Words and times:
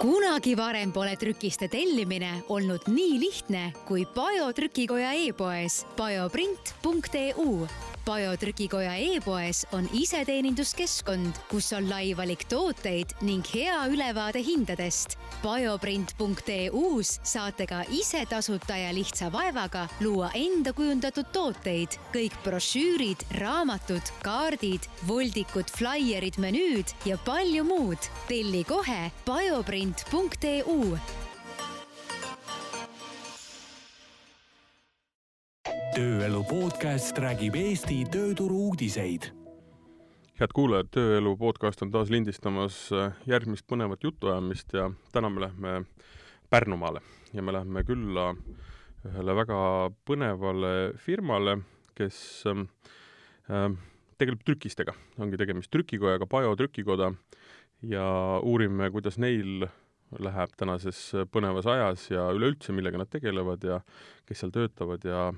kunagi 0.00 0.54
varem 0.56 0.92
pole 0.96 1.12
trükiste 1.20 1.68
tellimine 1.68 2.30
olnud 2.48 2.86
nii 2.88 3.18
lihtne 3.20 3.66
kui 3.84 4.06
Pajo 4.14 4.48
trükikoja 4.56 5.12
e-poes 5.26 5.82
pajoprint.eu 5.98 7.66
Pajo 8.04 8.36
trükikoja 8.36 8.94
e-poes 8.96 9.66
on 9.76 9.88
iseteeninduskeskkond, 9.92 11.36
kus 11.50 11.68
on 11.76 11.88
lai 11.90 12.14
valik 12.16 12.46
tooteid 12.48 13.12
ning 13.20 13.44
hea 13.54 13.76
ülevaade 13.92 14.40
hindadest. 14.44 15.18
pajoprint.eu-s 15.42 17.20
saate 17.22 17.66
ka 17.66 17.84
ise 17.92 18.24
tasuta 18.26 18.76
ja 18.76 18.94
lihtsa 18.94 19.32
vaevaga 19.32 19.88
luua 20.00 20.30
enda 20.34 20.72
kujundatud 20.72 21.28
tooteid. 21.32 21.98
kõik 22.12 22.34
brošüürid, 22.44 23.24
raamatud, 23.38 24.12
kaardid, 24.22 24.88
voldikud, 25.06 25.70
flaierid, 25.70 26.38
menüüd 26.38 26.94
ja 27.04 27.18
palju 27.18 27.64
muud. 27.64 27.98
telli 28.28 28.64
kohe 28.64 29.10
pajoprint.eu 29.24 30.98
tööelu 35.90 36.40
podcast 36.46 37.16
räägib 37.18 37.56
Eesti 37.58 38.04
tööturu 38.12 38.68
uudiseid. 38.68 39.30
head 40.38 40.52
kuulajad, 40.54 40.88
Tööelu 40.94 41.32
podcast 41.36 41.82
on 41.82 41.90
taas 41.90 42.12
lindistamas 42.14 42.76
äh, 42.94 43.16
järgmist 43.26 43.66
põnevat 43.66 44.04
jutuajamist 44.06 44.72
ja 44.72 44.90
täna 45.12 45.30
me 45.30 45.42
lähme 45.42 45.72
Pärnumaale 46.50 47.02
ja 47.32 47.42
me 47.42 47.52
lähme 47.52 47.82
külla 47.84 48.28
ühele 49.04 49.34
väga 49.34 49.90
põnevale 50.06 50.94
firmale, 50.96 51.58
kes 51.98 52.46
ähm, 52.46 52.68
äh, 53.50 53.74
tegeleb 54.18 54.46
trükistega, 54.46 54.94
ongi 55.18 55.40
tegemist 55.40 55.72
trükikojaga, 55.74 56.26
Pajo 56.26 56.54
trükikoda 56.56 57.12
ja 57.82 58.06
uurime, 58.42 58.90
kuidas 58.94 59.18
neil 59.18 59.66
läheb 60.18 60.54
tänases 60.56 61.12
põnevas 61.32 61.66
ajas 61.66 62.10
ja 62.10 62.30
üleüldse, 62.34 62.72
millega 62.72 62.98
nad 62.98 63.10
tegelevad 63.10 63.64
ja 63.64 63.82
kes 64.26 64.44
seal 64.44 64.54
töötavad 64.54 65.04
ja 65.06 65.30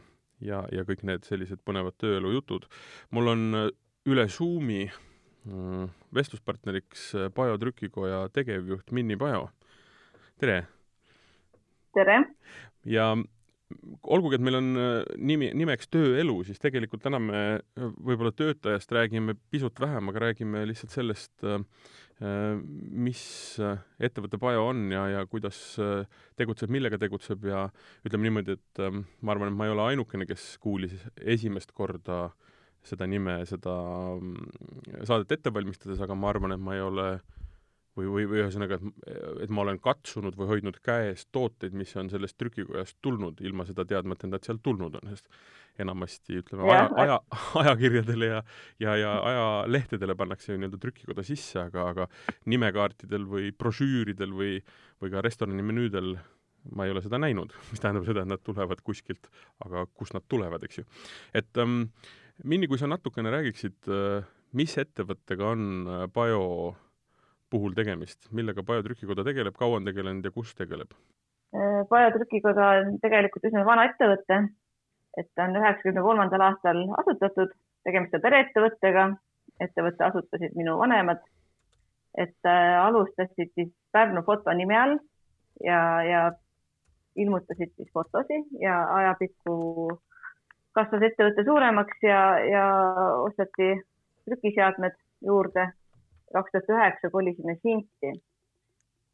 ja, 0.47 0.63
ja 0.75 0.85
kõik 0.89 1.05
need 1.09 1.27
sellised 1.29 1.63
põnevad 1.67 1.97
tööelu 2.01 2.35
jutud. 2.37 2.67
mul 3.11 3.33
on 3.35 3.45
äh, 3.59 3.69
üle 4.09 4.27
Zoomi 4.29 4.85
mm, 4.87 5.91
vestluspartneriks 6.15 7.13
äh, 7.15 7.29
Pajo 7.35 7.59
trükikoja 7.59 8.27
tegevjuht 8.35 8.93
Minni 8.93 9.17
Pajo. 9.17 9.49
tere! 10.41 10.65
tere! 11.95 12.19
ja 12.85 13.13
olgugi, 14.03 14.37
et 14.37 14.45
meil 14.45 14.59
on 14.59 14.71
äh, 14.77 14.93
nimi, 15.17 15.53
nimeks 15.57 15.89
tööelu, 15.89 16.43
siis 16.45 16.61
tegelikult 16.61 17.05
täna 17.05 17.23
me 17.23 17.43
võib-olla 17.77 18.35
töötajast 18.37 18.93
räägime 18.93 19.39
pisut 19.51 19.81
vähem, 19.81 20.11
aga 20.13 20.27
räägime 20.29 20.67
lihtsalt 20.69 20.93
sellest 20.93 21.47
äh, 21.47 21.63
Äh, 21.63 22.02
mis 22.23 23.23
äh, 23.63 23.81
ettevõte 23.99 24.39
Pajo 24.39 24.69
on 24.71 24.85
ja, 24.93 25.07
ja 25.11 25.23
kuidas 25.27 25.59
äh, 25.83 26.05
tegutseb, 26.39 26.71
millega 26.71 26.99
tegutseb 27.01 27.47
ja 27.49 27.65
ütleme 28.07 28.29
niimoodi, 28.29 28.57
et 28.59 28.83
ähm, 28.85 29.05
ma 29.23 29.35
arvan, 29.35 29.51
et 29.51 29.59
ma 29.59 29.67
ei 29.67 29.75
ole 29.75 29.89
ainukene, 29.91 30.27
kes 30.29 30.53
kuulis 30.63 30.95
esimest 31.19 31.75
korda 31.75 32.29
seda 32.87 33.07
nime, 33.11 33.41
seda 33.47 33.75
mm, 34.19 35.03
saadet 35.09 35.35
ette 35.39 35.55
valmistades, 35.55 36.03
aga 36.03 36.15
ma 36.19 36.31
arvan, 36.31 36.55
et 36.55 36.63
ma 36.63 36.77
ei 36.77 36.85
ole 36.85 37.09
või, 37.97 38.09
või, 38.09 38.27
või 38.31 38.43
ühesõnaga, 38.43 38.79
et, 38.79 39.09
et 39.45 39.53
ma 39.53 39.65
olen 39.65 39.81
katsunud 39.83 40.37
või 40.39 40.49
hoidnud 40.55 40.79
käes 40.85 41.27
tooteid, 41.35 41.75
mis 41.77 41.93
on 42.01 42.11
sellest 42.13 42.39
trükikojast 42.41 42.99
tulnud, 43.05 43.41
ilma 43.45 43.67
seda 43.69 43.85
teadmata, 43.89 44.27
et 44.27 44.37
nad 44.37 44.47
sealt 44.47 44.63
tulnud 44.65 44.97
on, 45.01 45.13
sest 45.13 45.29
enamasti 45.83 46.37
ütleme 46.41 46.69
aja, 46.69 46.89
aja, 47.01 47.19
ajakirjadele 47.63 48.29
ja, 48.29 48.43
ja, 48.83 48.97
ja 49.01 49.13
ajalehtedele 49.31 50.17
pannakse 50.19 50.53
ju 50.53 50.61
nii-öelda 50.61 50.81
trükikoda 50.81 51.25
sisse, 51.25 51.63
aga, 51.65 51.87
aga 51.95 52.09
nimekaartidel 52.53 53.25
või 53.29 53.53
brošüüridel 53.57 54.35
või, 54.37 54.59
või 55.01 55.13
ka 55.15 55.25
restorani 55.25 55.65
menüüdel 55.65 56.15
ma 56.77 56.87
ei 56.87 56.93
ole 56.95 57.03
seda 57.05 57.21
näinud, 57.21 57.55
mis 57.73 57.83
tähendab 57.83 58.07
seda, 58.09 58.25
et 58.25 58.33
nad 58.33 58.45
tulevad 58.45 58.85
kuskilt, 58.85 59.29
aga 59.65 59.87
kust 59.97 60.17
nad 60.17 60.27
tulevad, 60.29 60.65
eks 60.69 60.83
ju. 60.83 60.89
et 61.37 61.63
ähm, 61.63 61.87
Minni, 62.49 62.67
kui 62.67 62.81
sa 62.81 62.89
natukene 62.89 63.31
räägiksid 63.31 63.91
äh,, 63.93 64.25
mis 64.57 64.73
ettevõttega 64.81 65.53
on 65.53 65.67
äh, 65.85 66.07
Pajo 66.13 66.41
puhul 67.53 67.77
tegemist, 67.77 68.31
millega 68.33 68.65
Pajo 68.67 68.85
trükikoda 68.87 69.25
tegeleb, 69.29 69.57
kaua 69.59 69.79
on 69.81 69.89
tegelenud 69.89 70.25
ja 70.25 70.33
kus 70.35 70.55
tegeleb? 70.59 70.97
Äh, 71.53 71.83
Pajo 71.89 72.11
trükikoda 72.17 72.69
on 72.81 72.97
tegelikult 73.05 73.49
üsna 73.51 73.67
vana 73.69 73.87
ettevõte. 73.91 74.43
Et 75.21 75.29
ta 75.37 75.45
on 75.45 75.59
üheksakümne 75.61 76.01
kolmandal 76.01 76.41
aastal 76.47 76.79
asutatud, 77.03 77.51
tegemist 77.85 78.15
on 78.17 78.23
pereettevõttega, 78.25 79.03
ettevõtte 79.61 80.07
asutasid 80.07 80.55
minu 80.57 80.79
vanemad, 80.81 81.21
et 82.17 82.49
äh, 82.49 82.79
alustasid 82.81 83.53
siis 83.53 83.69
Pärnu 83.93 84.23
foto 84.25 84.55
nime 84.57 84.79
all 84.79 84.95
ja, 85.61 85.81
ja 86.09 86.23
ilmutasid 87.17 87.75
siis 87.77 87.91
fotosid 87.93 88.49
ja 88.61 88.79
ajapikku 88.95 89.99
kasvas 90.73 91.05
ettevõte 91.11 91.45
suuremaks 91.45 92.05
ja, 92.07 92.23
ja 92.49 92.65
osteti 93.21 93.75
trükiseadmed 94.25 94.97
juurde. 95.29 95.69
Kaks 96.33 96.53
tuhat 96.53 96.71
üheksa 96.77 97.11
kolisime 97.11 97.57
Simti. 97.63 98.13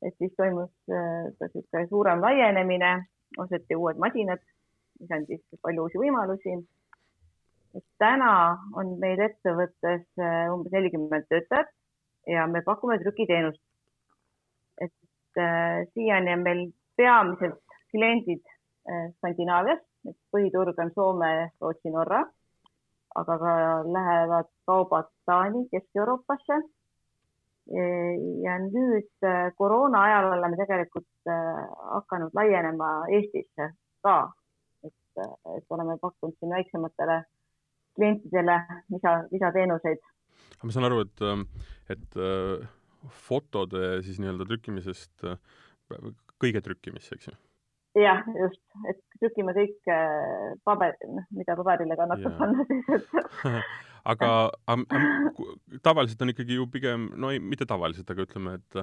et 0.03 0.15
siis 0.19 0.33
toimus 0.37 0.71
äh, 0.91 1.33
ka 1.39 1.51
niisugune 1.53 1.87
suurem 1.89 2.21
laienemine, 2.23 2.93
osteti 3.39 3.77
uued 3.77 3.99
masinad 3.99 4.43
mis 5.01 5.15
andis 5.15 5.43
palju 5.63 5.87
uusi 5.87 6.01
võimalusi. 6.03 6.59
täna 8.03 8.31
on 8.81 8.95
meil 9.03 9.21
ettevõttes 9.23 10.07
äh, 10.19 10.47
umbes 10.53 10.73
nelikümmend 10.73 11.27
töötajat 11.31 11.69
ja 12.27 12.47
me 12.47 12.63
pakume 12.67 12.99
trükiteenust. 13.03 13.63
et 14.81 15.43
äh, 15.43 15.85
siiani 15.95 16.33
on 16.35 16.43
meil 16.47 16.65
peamiselt 16.97 17.79
kliendid 17.93 18.43
äh, 18.43 19.13
Skandinaavias, 19.19 19.85
põhiturg 20.33 20.79
on 20.83 20.91
Soome, 20.95 21.33
Rootsi, 21.61 21.93
Norra, 21.95 22.25
aga 23.21 23.39
ka 23.39 23.55
lähevad 23.95 24.51
kaubad 24.67 25.11
Taani, 25.27 25.67
Kesk-Euroopasse 25.73 26.63
ja 27.69 28.55
nüüd 28.65 29.27
äh, 29.29 29.51
koroona 29.57 30.03
ajal 30.07 30.31
oleme 30.39 30.57
tegelikult 30.57 31.29
äh, 31.29 31.65
hakanud 31.93 32.33
laienema 32.37 32.93
Eestisse 33.13 33.73
ka 34.03 34.19
et 35.57 35.75
oleme 35.75 35.99
pakkunud 36.01 36.37
siin 36.39 36.53
väiksematele 36.55 37.19
klientidele 37.99 38.57
lisa, 38.93 39.15
lisateenuseid. 39.33 40.01
ma 40.63 40.75
saan 40.75 40.89
aru, 40.89 41.03
et, 41.07 41.23
ähm, 41.27 41.45
et 41.91 42.19
äh, 42.19 42.69
fotode 43.27 43.99
siis 44.07 44.21
nii-öelda 44.23 44.47
trükkimisest 44.49 45.27
äh, 45.27 45.39
kõige 46.39 46.63
trükkimisse, 46.65 47.19
eks 47.19 47.31
ju? 47.31 47.37
Jah, 48.03 48.25
just, 48.39 48.63
et 48.91 49.01
trükime 49.19 49.55
kõik 49.57 49.93
äh, 49.93 50.57
paber, 50.67 50.97
mida 51.35 51.57
paberile 51.59 51.97
kannatab 51.99 52.35
panna 52.41 52.67
siis, 52.69 52.91
et 52.97 53.55
aga, 54.13 54.29
tavaliselt 55.85 56.23
on 56.25 56.33
ikkagi 56.33 56.59
ju 56.59 56.69
pigem, 56.73 57.09
no 57.21 57.33
ei, 57.35 57.41
mitte 57.43 57.67
tavaliselt, 57.69 58.11
aga 58.13 58.25
ütleme, 58.27 58.59
et 58.61 58.79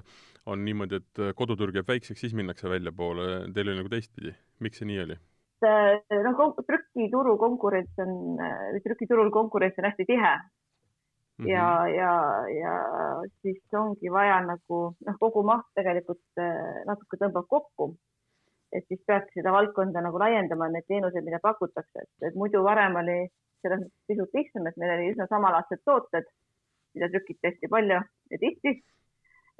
on 0.51 0.65
niimoodi, 0.65 1.01
et 1.01 1.23
koduturg 1.37 1.77
jääb 1.77 1.89
väikseks, 1.89 2.25
siis 2.25 2.35
minnakse 2.37 2.69
väljapoole, 2.69 3.47
teil 3.55 3.71
oli 3.71 3.79
nagu 3.79 3.91
teistpidi. 3.91 4.35
miks 4.59 4.81
see 4.81 4.89
nii 4.91 4.99
oli? 5.05 5.17
Noh, 5.65 6.41
trükituru 6.67 7.37
konkurents 7.41 8.03
on, 8.03 8.37
trükiturul 8.83 9.31
konkurents 9.33 9.79
on 9.79 9.87
hästi 9.87 10.05
tihe 10.05 10.33
mm. 10.35 11.45
-hmm. 11.45 11.49
ja, 11.49 11.87
ja, 11.87 12.13
ja 12.59 12.73
siis 13.41 13.63
ongi 13.73 14.11
vaja 14.11 14.41
nagu 14.45 14.81
noh, 15.07 15.17
kogu 15.19 15.43
maht 15.43 15.65
tegelikult 15.75 16.43
natuke 16.85 17.17
tõmbab 17.17 17.47
kokku. 17.49 17.95
Et 18.77 18.85
siis 18.89 19.01
peaks 19.07 19.33
seda 19.37 19.53
valdkonda 19.55 20.01
nagu 20.03 20.19
laiendama, 20.19 20.67
need 20.73 20.87
teenused, 20.91 21.23
mida 21.25 21.39
pakutakse, 21.43 22.05
et, 22.21 22.35
muidu 22.35 22.63
varem 22.65 22.97
oli 23.01 23.19
selles 23.63 23.81
mõttes 23.81 24.09
pisut 24.11 24.35
lihtsam, 24.37 24.67
et 24.69 24.77
meil 24.81 24.95
oli 24.97 25.11
üsna 25.13 25.27
samalaadsed 25.31 25.81
tooted, 25.87 26.27
mida 26.95 27.09
trükiti 27.13 27.49
hästi 27.49 27.71
palju 27.71 28.01
ja 28.31 28.41
tihti. 28.41 28.81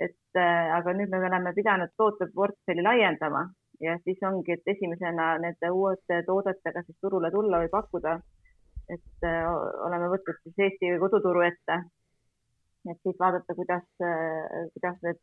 et 0.05 0.37
aga 0.75 0.91
nüüd 0.91 1.07
me 1.07 1.21
oleme 1.23 1.53
pidanud 1.55 1.93
tooteportfelli 1.95 2.84
laiendama 2.84 3.45
ja 3.81 3.97
siis 4.03 4.19
ongi, 4.23 4.55
et 4.55 4.67
esimesena 4.75 5.35
nende 5.41 5.69
uute 5.72 6.22
toodetega 6.28 6.84
siis 6.85 6.97
turule 7.01 7.31
tulla 7.31 7.61
või 7.63 7.72
pakkuda. 7.72 8.19
et 8.90 9.25
äh, 9.25 9.45
oleme 9.87 10.11
võtnud 10.11 10.41
siis 10.43 10.59
Eesti 10.66 10.91
koduturu 11.01 11.41
ette. 11.41 11.79
et 12.91 12.99
siis 13.03 13.16
vaadata, 13.19 13.55
kuidas 13.55 13.87
äh,, 14.01 14.67
kuidas 14.73 14.99
need 15.01 15.22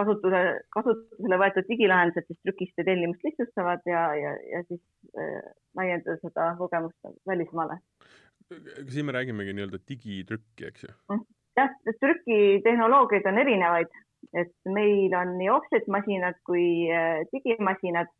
kasutuse, 0.00 0.42
kasutusele 0.76 1.40
võetud 1.44 1.68
digilahendused 1.68 2.28
siis 2.28 2.40
trükiste 2.42 2.86
tellimust 2.88 3.24
lihtsustavad 3.28 3.84
ja, 3.88 4.04
ja, 4.18 4.34
ja 4.54 4.62
siis 4.68 4.82
äh, 5.14 5.40
laiendada 5.78 6.18
seda 6.24 6.52
kogemust 6.58 7.12
välismaale. 7.28 7.78
siin 8.88 9.06
me 9.06 9.14
räägimegi 9.14 9.54
nii-öelda 9.54 9.78
digitrükki, 9.88 10.70
eks 10.72 10.88
ju? 10.88 10.94
Mm. 11.12 11.26
jah, 11.60 11.74
trükitehnoloogiaid 12.02 13.28
on 13.30 13.38
erinevaid 13.44 14.00
et 14.36 14.52
meil 14.68 15.14
on 15.16 15.36
nii 15.38 15.50
offset 15.52 15.86
masinad 15.88 16.38
kui 16.46 16.88
äh, 16.92 17.22
digimasinad, 17.32 18.10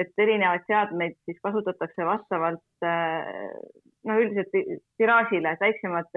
et 0.00 0.10
erinevaid 0.18 0.64
seadmeid 0.66 1.14
siis 1.28 1.38
kasutatakse 1.44 2.06
vastavalt 2.08 2.86
äh, 2.86 3.52
no 4.08 4.18
üldiselt 4.20 4.80
tiraažile, 4.98 5.54
et 5.54 5.62
väiksemad 5.62 6.10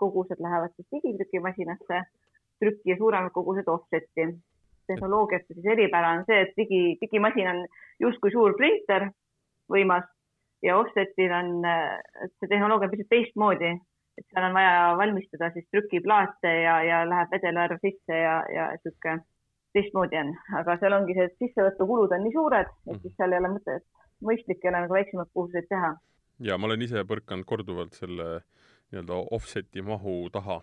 kogused 0.00 0.42
lähevad 0.42 0.74
siis 0.76 0.90
digitrükimasinasse, 0.92 2.02
trükki 2.60 2.92
ja 2.92 2.98
suuremad 3.00 3.32
kogused 3.34 3.70
offset'i. 3.70 4.28
Tehnoloogiate 4.90 5.54
siis 5.54 5.66
eripära 5.74 6.14
on 6.18 6.24
see, 6.28 6.40
et 6.46 6.54
digi, 6.58 6.82
digimasin 7.00 7.50
on 7.50 7.62
justkui 8.02 8.32
suur 8.34 8.56
printer, 8.58 9.08
võimas 9.72 10.06
ja 10.64 10.78
offsetil 10.78 11.32
on, 11.32 11.50
see 12.38 12.48
tehnoloogia 12.48 12.88
on 12.88 12.94
pisut 12.94 13.10
teistmoodi, 13.12 13.74
et 14.18 14.26
seal 14.30 14.48
on 14.48 14.56
vaja 14.56 14.94
valmistada 15.00 15.50
siis 15.54 15.66
trükiplaate 15.72 16.52
ja, 16.62 16.78
ja 16.86 17.02
läheb 17.08 17.32
vedelvärv 17.34 17.82
sisse 17.82 18.20
ja, 18.20 18.36
ja 18.54 18.70
sihuke 18.82 19.18
teistmoodi 19.74 20.20
on, 20.20 20.32
aga 20.60 20.78
seal 20.80 20.96
ongi 20.96 21.16
see, 21.16 21.28
et 21.28 21.36
sissevõtukulud 21.42 22.14
on 22.14 22.24
nii 22.24 22.34
suured, 22.36 22.72
et 22.88 23.00
siis 23.02 23.16
seal 23.18 23.34
ei 23.34 23.42
ole 23.42 23.54
mõtet, 23.56 23.86
mõistlik 24.24 24.62
ei 24.62 24.70
ole 24.70 24.84
nagu 24.86 24.96
väiksemaid 24.96 25.32
puhuseid 25.34 25.68
teha. 25.70 25.94
ja 26.46 26.58
ma 26.58 26.70
olen 26.70 26.86
ise 26.86 27.02
põrkanud 27.08 27.48
korduvalt 27.48 27.98
selle 27.98 28.28
nii-öelda 28.92 29.18
offset'i 29.34 29.82
mahu 29.82 30.16
taha 30.32 30.60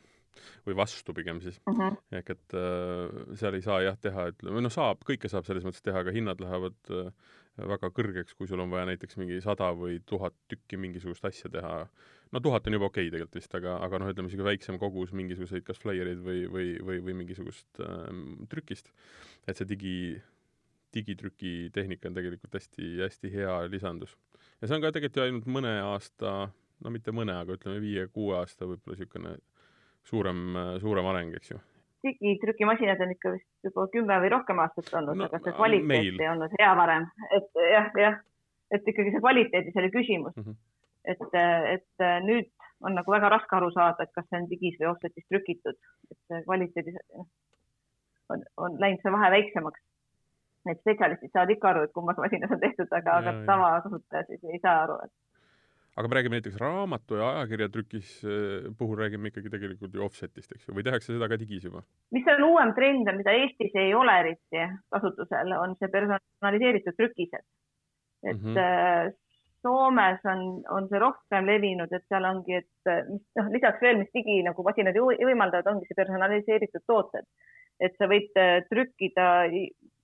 või 0.65 0.77
vastu 0.77 1.13
pigem 1.17 1.41
siis. 1.43 1.59
Mhm. 1.69 1.81
-huh. 1.81 1.99
ehk 2.19 2.33
et 2.35 2.57
äh, 2.57 3.35
seal 3.39 3.57
ei 3.57 3.65
saa 3.65 3.81
jah 3.85 3.97
teha, 3.97 4.29
ütleme, 4.33 4.57
või 4.57 4.65
noh, 4.67 4.73
saab, 4.73 5.05
kõike 5.07 5.29
saab 5.31 5.45
selles 5.47 5.67
mõttes 5.67 5.83
teha, 5.85 6.03
aga 6.03 6.15
hinnad 6.15 6.41
lähevad 6.43 6.91
äh, 6.91 7.11
väga 7.59 7.91
kõrgeks, 7.91 8.35
kui 8.37 8.47
sul 8.47 8.61
on 8.63 8.71
vaja 8.71 8.87
näiteks 8.89 9.17
mingi 9.19 9.41
sada 9.43 9.71
või 9.75 9.99
tuhat 10.07 10.35
tükki 10.51 10.79
mingisugust 10.79 11.25
asja 11.27 11.51
teha. 11.51 11.87
no 12.31 12.39
tuhat 12.39 12.67
on 12.67 12.73
juba 12.77 12.87
okei 12.87 13.07
okay 13.07 13.11
tegelikult 13.11 13.35
vist, 13.35 13.55
aga, 13.55 13.77
aga 13.85 13.99
noh, 13.99 14.11
ütleme 14.13 14.31
isegi 14.31 14.45
väiksem 14.47 14.79
kogus 14.79 15.11
mingisuguseid 15.11 15.65
kas 15.67 15.81
flaiereid 15.83 16.21
või, 16.23 16.45
või, 16.47 16.67
või, 16.79 17.01
või 17.03 17.17
mingisugust 17.23 17.83
äh, 17.83 18.07
trükist, 18.49 18.91
et 19.47 19.57
see 19.57 19.67
digi, 19.67 19.95
digitrükitehnika 20.95 22.09
on 22.09 22.17
tegelikult 22.17 22.55
hästi-hästi 22.55 23.33
hea 23.35 23.59
lisandus. 23.67 24.15
ja 24.61 24.67
see 24.67 24.77
on 24.77 24.83
ka 24.83 24.93
tegelikult 24.95 25.19
ju 25.19 25.27
ainult 25.27 25.51
mõne 25.59 25.75
aasta, 25.83 26.35
no 26.81 26.93
mitte 26.93 27.11
mõne, 27.15 27.35
aga 27.43 27.59
ütleme 27.59 27.83
viie-kuue 27.83 28.37
aasta 28.39 28.69
võib-olla 28.69 28.95
niisugune 28.97 29.37
suurem, 30.09 30.55
suurem 30.81 31.11
areng, 31.11 31.35
eks 31.37 31.53
ju. 31.53 31.59
digitrükimasinad 32.05 33.01
on 33.05 33.13
ikka 33.13 33.35
vist 33.35 33.67
juba 33.67 33.85
kümme 33.93 34.17
või 34.23 34.31
rohkem 34.33 34.59
aastat 34.63 34.89
olnud 34.97 35.19
no,, 35.19 35.27
aga 35.29 35.39
see 35.43 35.53
kvaliteet 35.57 35.91
meil. 35.91 36.15
ei 36.17 36.29
olnud 36.31 36.55
hea 36.59 36.71
varem, 36.79 37.05
et 37.37 37.61
jah, 37.69 37.91
jah, 38.05 38.17
et 38.73 38.89
ikkagi 38.93 39.13
see 39.13 39.21
kvaliteedis 39.21 39.77
oli 39.83 39.91
küsimus 39.93 40.35
mm. 40.35 40.47
-hmm. 40.47 40.57
et, 41.13 41.37
et 41.75 42.07
nüüd 42.25 42.49
on 42.81 42.97
nagu 42.97 43.13
väga 43.13 43.29
raske 43.29 43.55
aru 43.55 43.69
saada, 43.75 44.03
et 44.03 44.13
kas 44.15 44.25
see 44.29 44.41
on 44.41 44.49
digis 44.49 44.77
või 44.81 44.89
offsetis 44.91 45.27
trükitud, 45.29 45.77
et 46.11 46.43
kvaliteedis 46.47 46.97
on, 48.33 48.45
on 48.57 48.77
läinud 48.81 49.03
see 49.03 49.13
vahe 49.13 49.31
väiksemaks. 49.35 49.83
Need 50.69 50.81
spetsialistid 50.83 51.31
saavad 51.33 51.53
ikka 51.55 51.71
aru, 51.71 51.83
et 51.87 51.93
kummas 51.95 52.19
masinas 52.21 52.51
on 52.53 52.59
tehtud, 52.61 52.89
aga, 52.93 53.17
aga 53.21 53.33
tavakasutaja 53.47 54.27
siis 54.27 54.43
ei 54.45 54.59
saa 54.61 54.83
aru, 54.83 54.97
et 55.05 55.13
aga 55.97 56.07
me 56.07 56.15
räägime 56.15 56.37
näiteks 56.39 56.59
raamatu 56.61 57.17
ja 57.19 57.29
ajakirjatrükis 57.29 58.11
eh, 58.23 58.67
puhul 58.77 58.99
räägime 59.01 59.31
ikkagi 59.31 59.51
tegelikult 59.51 59.95
ju 59.95 60.05
offset'ist, 60.05 60.53
eks 60.55 60.67
ju, 60.67 60.75
või 60.77 60.85
tehakse 60.87 61.11
seda 61.11 61.27
ka 61.31 61.39
digis 61.39 61.65
juba? 61.67 61.83
mis 62.15 62.29
on 62.31 62.45
uuem 62.47 62.71
trend, 62.77 63.11
mida 63.17 63.33
Eestis 63.39 63.75
ei 63.79 63.91
ole 63.97 64.15
eriti 64.23 64.67
kasutusel, 64.93 65.51
on 65.57 65.75
see 65.79 65.91
personaliseeritud 65.91 66.97
trükised. 66.99 67.45
et 68.23 68.37
mm 68.37 68.55
-hmm. 68.55 69.17
Soomes 69.61 70.23
on, 70.25 70.39
on 70.73 70.87
see 70.89 70.99
rohkem 70.99 71.45
levinud, 71.45 71.91
et 71.93 72.05
seal 72.09 72.23
ongi, 72.25 72.55
et 72.63 72.89
mis 73.09 73.21
noh, 73.37 73.49
lisaks 73.53 73.81
veel, 73.81 73.99
mis 73.99 74.09
digi 74.15 74.39
nagu 74.41 74.63
masinad 74.65 74.95
võimaldavad, 74.97 75.67
ongi 75.69 75.85
see 75.85 75.99
personaliseeritud 75.99 76.81
tooted. 76.87 77.27
et 77.79 77.93
sa 77.97 78.07
võid 78.07 78.31
trükkida 78.69 79.27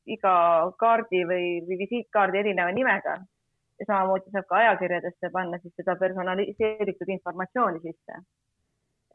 iga 0.05 0.35
kaardi 0.79 1.23
või, 1.31 1.47
või 1.65 1.77
visiitkaardi 1.85 2.37
erineva 2.37 2.71
nimega 2.71 3.17
ja 3.79 3.85
samamoodi 3.87 4.33
saab 4.33 4.47
ka 4.49 4.59
ajakirjadesse 4.61 5.29
panna 5.33 5.59
siis 5.61 5.73
seda 5.79 5.95
personaliseeritud 6.01 7.11
informatsiooni 7.15 7.81
sisse. 7.85 8.19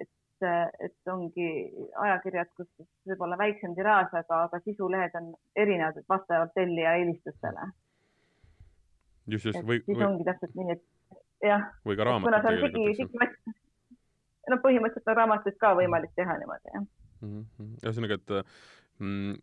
et, 0.03 0.47
et 0.87 1.13
ongi 1.13 1.49
ajakirjad, 2.05 2.51
kus 2.57 2.69
siis 2.77 2.89
võib-olla 3.13 3.39
väiksem 3.39 3.75
tiraaž, 3.79 4.11
aga, 4.23 4.43
aga 4.49 4.61
sisulehed 4.65 5.15
on 5.21 5.33
erinevad 5.57 6.03
vastavalt 6.09 6.55
tellija 6.55 6.97
eelistustele. 7.01 7.69
just, 9.27 9.45
just 9.51 9.63
või, 9.63 9.83
siis 9.87 9.99
või... 9.99 10.07
ongi 10.09 10.27
täpselt 10.31 10.59
nii, 10.59 10.79
et 10.79 11.49
jah. 11.49 11.69
või 11.87 11.99
ka 11.99 12.09
raamatud 12.09 12.49
tegelikult, 12.49 12.83
eks 12.89 13.39
ju. 13.47 13.55
no 14.51 14.59
põhimõtteliselt 14.67 15.15
on 15.15 15.21
raamatuid 15.23 15.63
ka 15.63 15.77
võimalik 15.79 16.15
teha 16.19 16.39
niimoodi, 16.43 16.75
jah 16.75 16.85
mm 17.23 17.45
-hmm.. 17.45 17.73
ühesõnaga, 17.83 18.19
et 18.19 18.35
mm, 18.99 19.39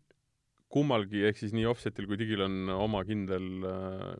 kummalgi 0.68 1.24
ehk 1.28 1.40
siis 1.40 1.56
nii 1.56 1.66
offsetil 1.66 2.06
kui 2.10 2.18
digil 2.20 2.44
on 2.46 2.68
oma 2.76 3.02
kindel 3.08 3.48
äh, 3.66 4.12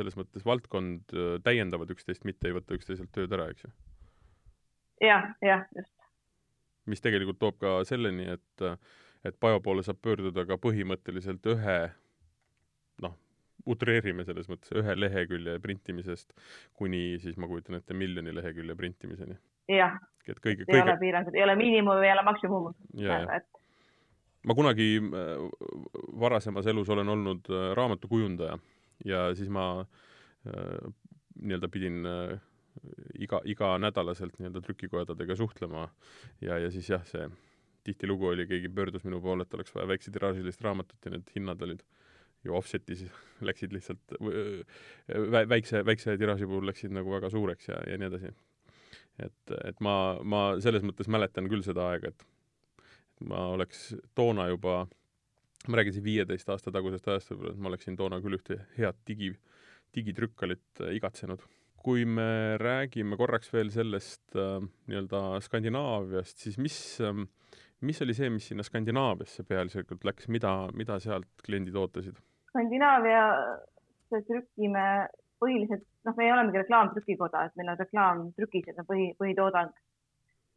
selles 0.00 0.18
mõttes 0.18 0.44
valdkond 0.48 1.14
täiendavad 1.44 1.92
üksteist, 1.94 2.26
mitte 2.28 2.48
ei 2.48 2.56
võta 2.56 2.76
üksteiselt 2.78 3.12
tööd 3.14 3.36
ära, 3.36 3.50
eks 3.52 3.68
ju 3.68 3.72
ja,? 5.00 5.06
jah, 5.06 5.34
jah, 5.42 5.66
just. 5.76 5.94
mis 6.86 7.02
tegelikult 7.04 7.40
toob 7.40 7.58
ka 7.60 7.80
selleni, 7.88 8.28
et, 8.36 8.64
et 9.24 9.36
Pajo 9.40 9.60
poole 9.64 9.84
saab 9.86 10.00
pöörduda 10.04 10.46
ka 10.48 10.58
põhimõtteliselt 10.60 11.46
ühe 11.52 11.78
noh, 13.04 13.16
utreerime 13.70 14.24
selles 14.28 14.50
mõttes, 14.50 14.72
ühe 14.76 14.96
lehekülje 14.98 15.58
printimisest 15.64 16.34
kuni 16.78 17.20
siis 17.22 17.38
ma 17.40 17.48
kujutan 17.50 17.80
ette 17.80 17.96
miljoni 17.96 18.34
lehekülje 18.36 18.76
printimiseni. 18.76 19.38
jah, 19.72 19.96
et 20.26 20.42
kõige, 20.42 20.66
ei 20.66 20.74
kõige... 20.74 20.84
ole 20.84 20.98
piirangud, 21.00 21.38
ei 21.38 21.46
ole 21.46 21.56
miinimum, 21.60 22.04
ei 22.04 22.12
ole 22.12 22.26
maksimum. 22.26 22.74
et 23.36 23.48
ma 24.44 24.56
kunagi 24.56 24.92
äh, 25.00 25.46
varasemas 26.20 26.68
elus 26.70 26.88
olen 26.92 27.08
olnud 27.08 27.48
äh, 27.52 27.72
raamatukujundaja 27.76 28.58
ja 29.04 29.30
siis 29.34 29.48
ma 29.52 29.66
äh, 29.80 30.90
nii-öelda 31.40 31.68
pidin 31.72 32.06
äh, 32.06 32.40
iga, 33.18 33.40
iganädalaselt 33.44 34.38
nii-öelda 34.38 34.62
trükikoedadega 34.64 35.36
suhtlema 35.36 35.88
ja, 36.40 36.58
ja 36.58 36.70
siis 36.70 36.90
jah, 36.90 37.04
see 37.08 37.28
tihtilugu 37.84 38.28
oli, 38.32 38.46
keegi 38.46 38.68
pöördus 38.68 39.04
minu 39.04 39.20
poole, 39.24 39.46
et 39.46 39.54
oleks 39.56 39.74
vaja 39.74 39.88
väiksetiraažilist 39.88 40.60
raamatut 40.64 41.04
ja 41.04 41.14
need 41.14 41.32
hinnad 41.36 41.62
olid 41.64 41.84
ju 42.44 42.56
offset'is 42.56 43.06
läksid 43.48 43.72
lihtsalt 43.76 44.16
vä-, 44.20 45.48
väikse, 45.48 45.84
väikse 45.86 46.16
tiraaži 46.20 46.48
puhul 46.48 46.68
läksid 46.68 46.94
nagu 46.96 47.12
väga 47.12 47.30
suureks 47.32 47.68
ja, 47.72 47.80
ja 47.88 47.98
nii 48.00 48.10
edasi. 48.10 48.32
et, 49.20 49.56
et 49.64 49.80
ma, 49.84 49.94
ma 50.22 50.44
selles 50.60 50.84
mõttes 50.86 51.08
mäletan 51.12 51.48
küll 51.52 51.64
seda 51.66 51.90
aega, 51.92 52.12
et 52.12 53.26
ma 53.28 53.50
oleks 53.54 53.90
toona 54.16 54.48
juba 54.48 54.86
ma 55.68 55.76
räägin 55.80 55.96
siin 55.96 56.04
viieteist 56.04 56.48
aasta 56.48 56.72
tagusest 56.72 57.08
ajast 57.08 57.32
võib-olla, 57.32 57.54
et 57.54 57.62
ma 57.62 57.72
oleksin 57.72 57.96
toona 57.98 58.20
küll 58.24 58.38
ühte 58.38 58.60
head 58.78 59.00
digi, 59.08 59.32
digitrükkalit 59.96 60.84
äh, 60.84 60.94
igatsenud. 60.98 61.42
kui 61.80 62.04
me 62.04 62.58
räägime 62.60 63.16
korraks 63.16 63.52
veel 63.52 63.70
sellest 63.72 64.36
äh, 64.36 64.58
nii-öelda 64.88 65.40
Skandinaaviast, 65.40 66.38
siis 66.44 66.58
mis 66.60 66.76
äh,, 67.00 67.24
mis 67.80 68.02
oli 68.02 68.14
see, 68.16 68.28
mis 68.30 68.48
sinna 68.50 68.64
Skandinaaviasse 68.66 69.44
peaasjalikult 69.48 70.04
läks, 70.04 70.28
mida, 70.28 70.52
mida 70.76 70.98
sealt 71.00 71.44
kliendid 71.44 71.76
ootasid? 71.80 72.18
Skandinaaviasse 72.52 74.22
trükime 74.28 74.86
põhiliselt, 75.40 75.86
noh, 76.04 76.16
me 76.18 76.32
olemegi 76.32 76.60
reklaamtrükikoda, 76.60 77.46
et 77.48 77.56
meil 77.56 77.72
on 77.72 77.80
reklaamtrükised 77.80 78.80
on 78.82 78.88
põhi, 78.88 79.06
põhitoodang 79.20 79.72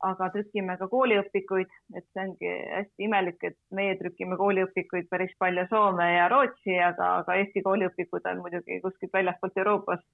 aga 0.04 0.30
trükime 0.34 0.76
ka 0.80 0.88
kooliõpikuid, 0.92 1.72
et 1.98 2.06
see 2.12 2.24
ongi 2.26 2.52
hästi 2.52 3.06
imelik, 3.08 3.44
et 3.48 3.58
meie 3.76 3.96
trükime 4.00 4.38
kooliõpikuid 4.40 5.08
päris 5.12 5.32
palju 5.40 5.66
Soome 5.70 6.08
ja 6.16 6.28
Rootsi, 6.32 6.76
aga, 6.84 7.10
aga 7.22 7.38
Eesti 7.42 7.64
kooliõpikud 7.66 8.28
on 8.32 8.42
muidugi 8.44 8.82
kuskilt 8.84 9.14
väljastpoolt 9.16 9.62
Euroopast, 9.64 10.08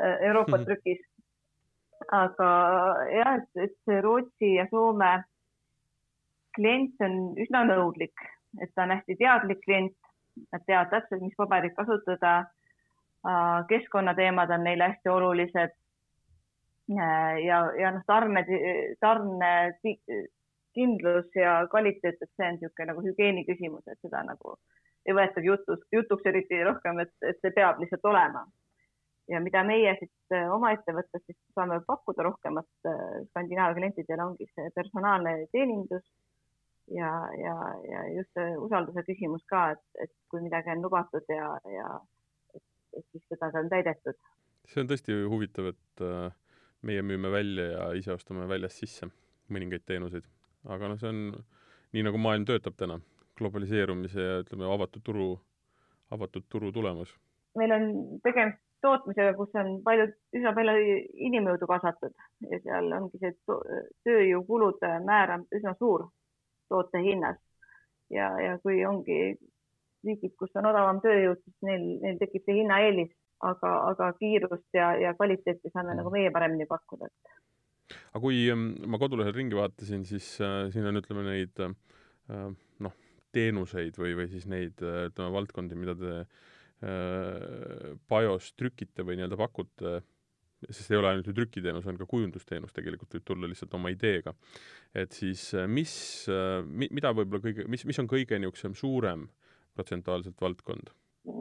äh, 0.00 0.18
Euroopa 0.30 0.58
mhm. 0.58 0.66
trükis. 0.68 1.04
aga 2.12 2.48
jah, 3.08 3.32
et, 3.38 3.48
et 3.64 3.72
see 3.88 4.00
Rootsi 4.04 4.52
ja 4.58 4.66
Soome 4.70 5.12
klient 6.56 7.00
on 7.04 7.16
üsna 7.40 7.64
nõudlik, 7.68 8.28
et 8.60 8.70
ta 8.74 8.84
on 8.84 8.92
hästi 8.96 9.16
teadlik 9.16 9.64
klient, 9.64 9.96
nad 10.52 10.64
teavad 10.68 10.92
täpselt, 10.92 11.24
mis 11.24 11.36
paberit 11.36 11.74
kasutada. 11.76 12.44
Keskkonnateemad 13.68 14.52
on 14.54 14.62
neile 14.62 14.92
hästi 14.92 15.10
olulised 15.10 15.72
ja, 16.88 17.60
ja 17.80 17.92
noh, 17.94 18.02
tarne, 18.06 18.44
tarne 19.00 19.52
kindlus 20.76 21.28
ja 21.34 21.58
kvaliteet, 21.70 22.20
et 22.20 22.30
see 22.36 22.48
on 22.48 22.58
niisugune 22.58 22.90
nagu 22.92 23.04
hügieeni 23.04 23.46
küsimus, 23.48 23.86
et 23.88 23.98
seda 24.04 24.22
nagu 24.26 24.56
ei 25.06 25.14
võetagi 25.16 25.48
jutus, 25.48 25.82
jutuks 25.94 26.28
eriti 26.28 26.60
rohkem, 26.66 27.00
et, 27.04 27.12
et 27.24 27.38
see 27.42 27.54
peab 27.56 27.80
lihtsalt 27.82 28.04
olema. 28.12 28.46
ja 29.26 29.40
mida 29.42 29.64
meie 29.66 29.96
siis 29.98 30.34
äh, 30.36 30.46
oma 30.54 30.70
ettevõttes 30.76 31.24
siis 31.26 31.38
saame 31.54 31.80
pakkuda 31.86 32.28
rohkemat 32.28 32.68
äh, 32.86 33.00
Skandinaavia 33.30 33.78
klientidele, 33.78 34.22
ongi 34.22 34.46
see 34.52 34.70
personaalne 34.74 35.32
teenindus 35.52 36.04
ja, 36.94 37.10
ja, 37.40 37.56
ja 37.90 38.04
just 38.14 38.30
see 38.38 38.54
usalduse 38.68 39.02
küsimus 39.08 39.42
ka, 39.50 39.70
et, 39.74 39.84
et 40.04 40.14
kui 40.30 40.44
midagi 40.44 40.70
on 40.76 40.86
lubatud 40.86 41.34
ja, 41.34 41.50
ja 41.72 41.88
et, 42.54 42.66
et 43.00 43.06
siis 43.10 43.26
seda 43.32 43.50
on 43.62 43.70
täidetud. 43.72 44.18
see 44.70 44.82
on 44.84 44.90
tõesti 44.92 45.22
huvitav, 45.26 45.72
et 45.74 46.06
äh 46.06 46.34
meie 46.86 47.02
müüme 47.02 47.30
välja 47.32 47.66
ja 47.72 47.86
ise 47.98 48.14
ostame 48.14 48.46
väljast 48.48 48.82
sisse 48.82 49.08
mõningaid 49.52 49.84
teenuseid. 49.86 50.26
aga 50.66 50.88
noh, 50.90 50.98
see 50.98 51.10
on 51.10 51.20
nii, 51.94 52.02
nagu 52.06 52.18
maailm 52.18 52.46
töötab 52.48 52.76
täna, 52.78 52.98
globaliseerumise 53.38 54.22
ja 54.22 54.38
ütleme, 54.42 54.66
avatud 54.74 55.04
turu, 55.06 55.28
avatud 56.14 56.46
turu 56.50 56.72
tulemus. 56.72 57.14
meil 57.58 57.72
on 57.72 57.86
tegemist 58.24 58.62
tootmisega, 58.84 59.34
kus 59.38 59.54
on 59.58 59.80
palju, 59.86 60.10
üsna 60.36 60.52
palju 60.56 60.96
inimjõudu 61.28 61.68
kaasatud 61.70 62.14
ja 62.50 62.60
seal 62.64 62.92
ongi 62.98 63.20
see 63.22 63.32
tööjõukulude 64.06 64.92
määr 65.06 65.32
on 65.38 65.46
üsna 65.58 65.74
suur 65.78 66.08
toote 66.68 67.02
hinnas. 67.02 67.38
ja, 68.10 68.30
ja 68.40 68.58
kui 68.62 68.84
ongi 68.86 69.36
riigid, 70.06 70.34
kus 70.40 70.54
on 70.58 70.68
odavam 70.70 71.00
tööjõud, 71.04 71.40
siis 71.44 71.56
neil, 71.68 71.86
neil 72.02 72.20
tekib 72.20 72.44
see 72.46 72.60
hinnaeelis, 72.60 73.12
aga, 73.46 73.72
aga 73.92 74.10
kiirust 74.20 74.78
ja, 74.78 74.92
ja 75.00 75.12
kvaliteeti 75.18 75.72
saame 75.72 75.92
mm. 75.92 76.00
nagu 76.00 76.12
meie 76.14 76.32
paremini 76.34 76.68
pakkuda. 76.70 77.10
aga 78.12 78.22
kui 78.22 78.46
ähm, 78.52 78.70
ma 78.90 79.00
kodulehel 79.02 79.34
ringi 79.36 79.58
vaatasin, 79.58 80.06
siis 80.08 80.32
äh, 80.40 80.66
siin 80.74 80.88
on, 80.88 81.02
ütleme, 81.02 81.26
neid 81.28 81.62
äh, 81.62 81.76
noh, 82.86 82.98
teenuseid 83.36 83.98
või, 84.00 84.16
või 84.18 84.28
siis 84.32 84.48
neid, 84.50 84.82
äh, 84.82 85.06
ütleme, 85.10 85.32
valdkondi, 85.36 85.78
mida 85.78 85.96
te 86.00 86.18
äh, 86.22 87.96
BIOS 88.08 88.52
trükite 88.58 89.06
või 89.06 89.20
nii-öelda 89.20 89.40
pakute 89.40 90.00
sest 90.64 90.90
ei 90.90 90.98
ole 90.98 91.10
ainult 91.10 91.28
ju 91.28 91.34
trükiteenus, 91.36 91.86
on 91.86 91.98
ka 92.00 92.06
kujundusteenus 92.08 92.74
tegelikult 92.76 93.12
võib 93.16 93.24
tulla 93.28 93.48
lihtsalt 93.50 93.74
oma 93.76 93.92
ideega. 93.92 94.34
et 94.94 95.12
siis 95.12 95.52
äh, 95.54 95.66
mis, 95.68 95.94
äh, 96.32 96.62
mida 96.66 97.12
võib-olla 97.12 97.42
kõige, 97.44 97.66
mis, 97.68 97.84
mis 97.84 97.98
on 98.00 98.08
kõige 98.10 98.38
niisugusem 98.40 98.74
suurem 98.74 99.26
protsentuaalselt 99.76 100.40
valdkond? 100.40 100.94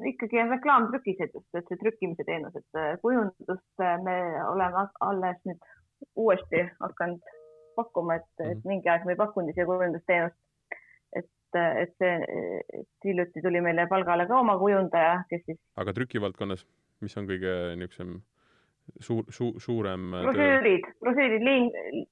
ikkagi 0.10 0.40
on 0.42 0.50
reklaamtrükised 0.50 1.34
just, 1.38 1.50
et 1.54 1.68
see 1.70 1.78
trükkimise 1.82 2.24
teenus, 2.26 2.56
et 2.58 2.80
äh, 2.80 2.96
kujundust 3.04 3.84
me 4.06 4.16
oleme 4.50 4.88
alles 5.06 5.42
nüüd 5.46 5.68
uuesti 6.18 6.64
hakanud 6.80 7.36
pakkuma, 7.76 8.16
et 8.16 8.26
mm, 8.26 8.46
-hmm. 8.46 8.52
et 8.52 8.58
mhm. 8.58 8.68
mingi 8.68 8.90
aeg 8.90 9.06
me 9.06 9.14
ei 9.14 9.22
pakkunud 9.22 9.50
ise 9.54 9.66
kujundusteenust. 9.66 10.38
et, 11.16 11.60
et 11.82 11.94
see, 12.02 12.16
et 12.80 13.08
hiljuti 13.08 13.42
tuli 13.42 13.62
meile 13.62 13.86
palgale 13.88 14.26
ka 14.28 14.40
oma 14.40 14.58
kujundaja, 14.60 15.24
kes 15.30 15.46
siis. 15.46 15.60
aga 15.76 15.94
trükivaldkonnas, 15.94 16.66
mis 17.02 17.18
on 17.18 17.30
kõige 17.30 17.54
niisugusem 17.80 18.18
suur, 19.00 19.24
suur, 19.30 19.60
suurem 19.62 20.12
brošüürid, 20.12 20.88
brošüürid, 21.02 21.44
liim, 21.46 21.70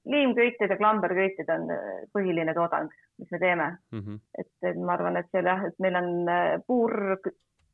liimköited 0.10 0.74
ja 0.74 0.78
klamberköited 0.78 1.50
on 1.54 1.70
äh, 1.74 1.92
põhiline 2.16 2.56
toodang, 2.58 2.92
mis 3.22 3.32
me 3.32 3.40
teeme 3.40 3.68
mm. 3.92 4.00
-hmm. 4.00 4.20
et, 4.40 4.52
et 4.70 4.80
ma 4.80 4.94
arvan, 4.98 5.18
et 5.18 5.30
seal 5.32 5.50
jah, 5.50 5.66
et 5.68 5.78
meil 5.80 5.96
on 6.00 6.10
äh, 6.30 6.58
puur, 6.68 6.94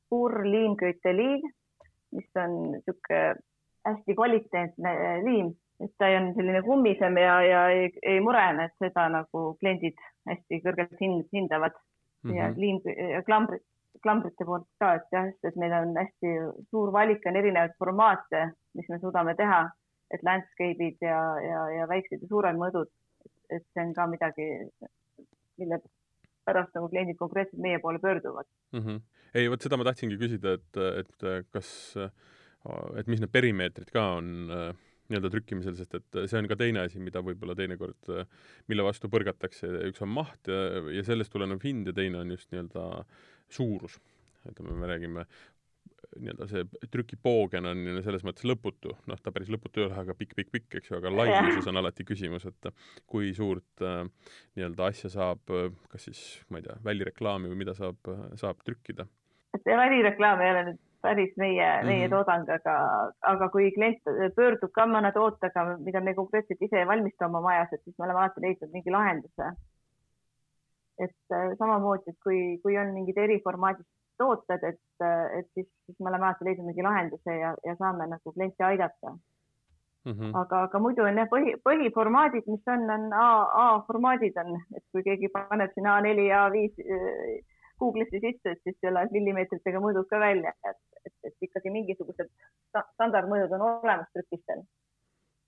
puurliimköiteliim, 0.10 1.48
mis 2.18 2.44
on 2.44 2.60
niisugune 2.74 3.36
hästi 3.88 4.16
kvaliteetne 4.16 4.94
äh, 4.94 5.24
liim, 5.24 5.54
et 5.84 5.92
ta 5.98 6.12
on 6.20 6.34
selline 6.36 6.62
kummisem 6.62 7.18
ja, 7.18 7.42
ja 7.42 7.68
ei, 7.70 7.92
ei 8.04 8.20
murene, 8.20 8.66
et 8.66 8.86
seda 8.86 9.08
nagu 9.10 9.46
kliendid 9.60 9.98
hästi 10.30 10.62
kõrgelt 10.66 11.00
hind, 11.02 11.28
hindavad 11.34 11.76
mm. 11.76 12.32
-hmm. 12.32 12.38
ja 12.38 12.54
liim 12.56 12.82
ja 13.16 13.24
klambrid 13.24 13.64
klambrite 14.04 14.46
poolt 14.48 14.68
ka, 14.82 14.94
et 15.00 15.16
jah, 15.16 15.30
et 15.48 15.60
meil 15.60 15.76
on 15.76 15.94
hästi 16.00 16.34
suur 16.70 16.94
valik, 16.96 17.26
on 17.28 17.40
erinevaid 17.40 17.76
formaate, 17.82 18.46
mis 18.78 18.90
me 18.90 19.00
suudame 19.02 19.36
teha, 19.40 19.62
et 20.14 20.26
landscape'id 20.26 21.06
ja, 21.06 21.20
ja, 21.44 21.62
ja 21.78 21.88
väiksed 21.90 22.24
ja 22.24 22.32
suured 22.32 22.60
mõõdud, 22.60 22.92
et 23.54 23.66
see 23.74 23.86
on 23.86 23.94
ka 23.98 24.08
midagi, 24.10 24.50
mille 25.60 25.82
pärast 26.48 26.76
nagu 26.78 26.90
kliendid 26.90 27.18
konkreetselt 27.20 27.62
meie 27.62 27.80
poole 27.84 28.00
pöörduvad 28.02 28.48
mm. 28.74 28.80
-hmm. 28.80 29.02
ei, 29.34 29.50
vot 29.52 29.62
seda 29.62 29.78
ma 29.78 29.86
tahtsingi 29.86 30.18
küsida, 30.18 30.56
et, 30.58 30.80
et 31.04 31.48
kas, 31.54 31.72
et 32.98 33.12
mis 33.12 33.22
need 33.22 33.34
perimeetrid 33.34 33.92
ka 33.94 34.06
on 34.18 34.32
äh, 34.56 34.72
nii-öelda 35.10 35.32
trükkimisel, 35.34 35.76
sest 35.78 35.96
et 35.98 36.20
see 36.30 36.40
on 36.42 36.50
ka 36.50 36.58
teine 36.60 36.86
asi, 36.86 37.02
mida 37.04 37.24
võib-olla 37.26 37.56
teinekord, 37.58 38.12
mille 38.72 38.86
vastu 38.86 39.10
põrgatakse, 39.12 39.70
üks 39.90 40.04
on 40.06 40.12
maht 40.14 40.50
ja, 40.52 40.84
ja 40.94 41.06
sellest 41.08 41.34
tulenev 41.34 41.64
hind 41.66 41.90
ja 41.90 41.96
teine 41.98 42.22
on 42.22 42.36
just 42.36 42.52
nii-öelda 42.54 43.06
suurus. 43.50 44.00
ütleme, 44.50 44.76
me 44.80 44.88
räägime 44.88 45.26
nii-öelda 46.18 46.48
see 46.50 46.90
trükipoogen 46.92 47.68
on 47.70 48.02
selles 48.06 48.24
mõttes 48.26 48.46
lõputu, 48.48 48.96
noh, 49.10 49.20
ta 49.22 49.34
päris 49.36 49.52
lõputu 49.54 49.84
ei 49.84 49.88
ole, 49.88 49.98
aga 50.02 50.16
pikk-pikk-pikk, 50.18 50.80
eks 50.80 50.92
ju, 50.92 50.98
aga 50.98 51.12
laimuses 51.14 51.70
on 51.70 51.82
alati 51.82 52.06
küsimus, 52.08 52.48
et 52.50 52.70
kui 53.10 53.34
suurt 53.38 53.86
äh, 53.86 54.04
nii-öelda 54.58 54.90
asja 54.90 55.12
saab, 55.14 55.54
kas 55.92 56.10
siis, 56.10 56.24
ma 56.50 56.62
ei 56.62 56.66
tea, 56.66 56.78
välireklaami 56.86 57.52
või 57.52 57.62
mida 57.64 57.78
saab, 57.78 58.14
saab 58.42 58.62
trükkida? 58.66 59.10
see 59.60 59.76
välireklaam 59.76 60.42
ei 60.46 60.52
ole 60.54 60.66
nüüd 60.68 60.82
päris 61.02 61.34
meie 61.38 61.66
mm, 61.66 61.82
-hmm. 61.82 61.86
meie 61.86 62.08
mhm. 62.08 62.16
toodang, 62.16 62.50
aga, 62.50 62.76
aga 63.34 63.50
kui 63.50 63.72
klient 63.72 64.02
pöördub 64.36 64.72
ka 64.72 64.86
mõne 64.86 65.12
tootega, 65.14 65.66
mida 65.86 66.02
me 66.02 66.14
konkreetselt 66.14 66.62
ise 66.62 66.80
ei 66.80 66.88
valmista 66.88 67.26
oma 67.26 67.42
majas, 67.42 67.74
et 67.74 67.84
siis 67.84 67.98
me 67.98 68.06
oleme 68.06 68.20
alati 68.20 68.42
leidnud 68.42 68.72
mingi 68.74 68.92
lahenduse. 68.92 69.52
et 71.00 71.32
äh, 71.32 71.56
samamoodi, 71.58 72.12
et 72.12 72.18
kui, 72.24 72.60
kui 72.64 72.78
on 72.78 72.90
mingid 72.94 73.18
eriformaadis 73.18 73.86
tooted, 74.18 74.64
et, 74.68 74.82
et 75.40 75.48
siis, 75.54 75.68
siis 75.86 76.00
me 76.00 76.10
oleme 76.10 76.26
alati 76.26 76.46
leidnud 76.46 76.68
mingi 76.68 76.84
lahenduse 76.84 77.36
ja, 77.40 77.56
ja 77.66 77.76
saame 77.80 78.08
nagu 78.08 78.34
klienti 78.34 78.64
aidata 78.64 79.14
mm. 80.06 80.12
-hmm. 80.12 80.32
aga, 80.42 80.64
aga 80.64 80.80
muidu 80.80 81.04
on 81.04 81.18
jah, 81.18 81.30
põhi, 81.36 81.56
põhiformaadid, 81.68 82.48
mis 82.48 82.74
on, 82.74 82.90
on 82.96 83.14
A, 83.14 83.30
A-formaadid 83.64 84.38
on, 84.44 84.58
et 84.76 84.84
kui 84.92 85.04
keegi 85.04 85.32
paneb 85.36 85.72
sinna 85.76 86.00
A4, 86.00 86.28
A5 86.44 86.84
äh, 86.98 87.59
Google'isse 87.82 88.22
sisse, 88.24 88.56
et 88.56 88.64
siis 88.64 88.78
tulevad 88.82 89.14
millimeetritega 89.16 89.82
mõõdud 89.84 90.10
ka 90.10 90.20
välja, 90.22 90.54
et, 90.72 90.82
et, 91.06 91.16
et 91.30 91.48
ikkagi 91.48 91.74
mingisugused 91.76 92.32
standardmõõdud 92.96 93.56
on 93.58 93.68
olemas 93.70 94.12
trükistel, 94.16 94.66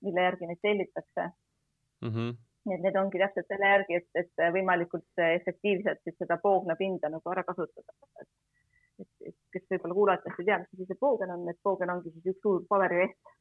mille 0.06 0.28
järgi 0.30 0.50
neid 0.50 0.64
tellitakse 0.68 1.28
mm. 1.28 2.16
-hmm 2.16 2.40
nii 2.62 2.76
et 2.78 2.84
need 2.86 2.98
ongi 3.00 3.18
täpselt 3.18 3.48
selle 3.50 3.70
järgi, 3.72 3.96
et, 3.98 4.08
et 4.22 4.42
võimalikult 4.54 5.22
efektiivselt 5.24 6.04
siis 6.06 6.14
seda 6.22 6.36
poogna 6.44 6.76
pinda 6.78 7.10
nagu 7.10 7.32
ära 7.34 7.42
kasutada 7.48 7.96
et, 9.02 9.12
et 9.30 9.38
kes 9.54 9.68
võib-olla 9.72 9.98
kuulajatest 9.98 10.42
ei 10.42 10.48
tea, 10.50 10.58
mis 10.62 10.74
asi 10.76 10.88
see 10.90 11.00
poogen 11.02 11.34
on, 11.36 11.48
et 11.52 11.60
poogen 11.66 11.94
ongi 11.94 12.14
siis 12.14 12.34
üks 12.34 12.44
suur 12.46 12.66
paberileht, 12.70 13.34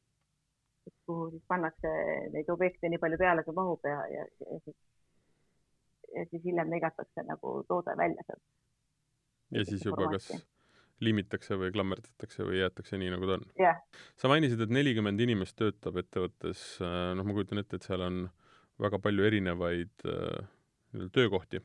kuhu 1.09 1.29
siis 1.33 1.43
pannakse 1.51 1.91
neid 2.35 2.49
objekte 2.53 2.89
nii 2.89 3.01
palju 3.01 3.19
peale, 3.21 3.45
kui 3.45 3.57
mahub 3.57 3.89
ja, 3.89 3.99
ja, 4.13 4.25
ja 4.47 4.59
siis, 4.65 4.77
ja 6.15 6.25
siis 6.31 6.45
hiljem 6.47 6.73
lõigatakse 6.73 7.25
nagu 7.27 7.59
toode 7.69 7.97
välja 8.03 8.25
sealt. 8.27 8.45
Ja 9.51 9.65
siis 9.67 9.85
juba 9.85 10.09
kas 10.13 10.31
liimitakse 11.01 11.57
või 11.57 11.71
klammerdatakse 11.73 12.45
või 12.45 12.59
jäetakse 12.61 12.99
nii, 13.01 13.09
nagu 13.15 13.27
ta 13.29 13.39
on 13.39 13.45
yeah.? 13.59 13.81
sa 14.21 14.29
mainisid, 14.31 14.61
et 14.61 14.73
nelikümmend 14.73 15.21
inimest 15.23 15.57
töötab 15.57 15.97
ettevõttes, 16.03 16.63
noh, 16.81 17.25
ma 17.25 17.35
kujutan 17.35 17.61
ette, 17.61 17.79
et 17.79 17.87
seal 17.87 18.05
on 18.05 18.23
väga 18.81 18.99
palju 19.01 19.25
erinevaid 19.27 20.05
äh, 20.09 20.49
töökohti 21.13 21.61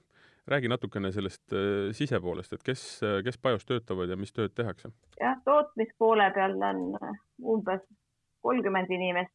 räägi 0.47 0.69
natukene 0.69 1.13
sellest 1.13 1.53
äh, 1.53 1.93
sisepoolest, 1.97 2.53
et 2.53 2.63
kes, 2.63 2.83
äh, 3.03 3.21
kes 3.25 3.39
BIOS 3.43 3.67
töötavad 3.67 4.11
ja 4.11 4.17
mis 4.17 4.33
tööd 4.33 4.55
tehakse? 4.57 4.93
jah, 5.21 5.39
tootmispoole 5.45 6.29
peal 6.35 6.57
on 6.71 6.83
äh, 7.01 7.23
umbes 7.55 7.83
kolmkümmend 8.47 8.93
inimest, 8.95 9.35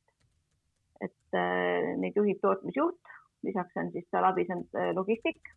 et 1.03 1.37
äh, 1.37 1.91
neid 1.99 2.15
juhib 2.15 2.39
tootmisjuht, 2.41 3.17
lisaks 3.45 3.81
on 3.81 3.91
siis 3.91 4.07
seal 4.09 4.27
abis 4.27 4.53
on 4.53 4.63
logistik 4.95 5.51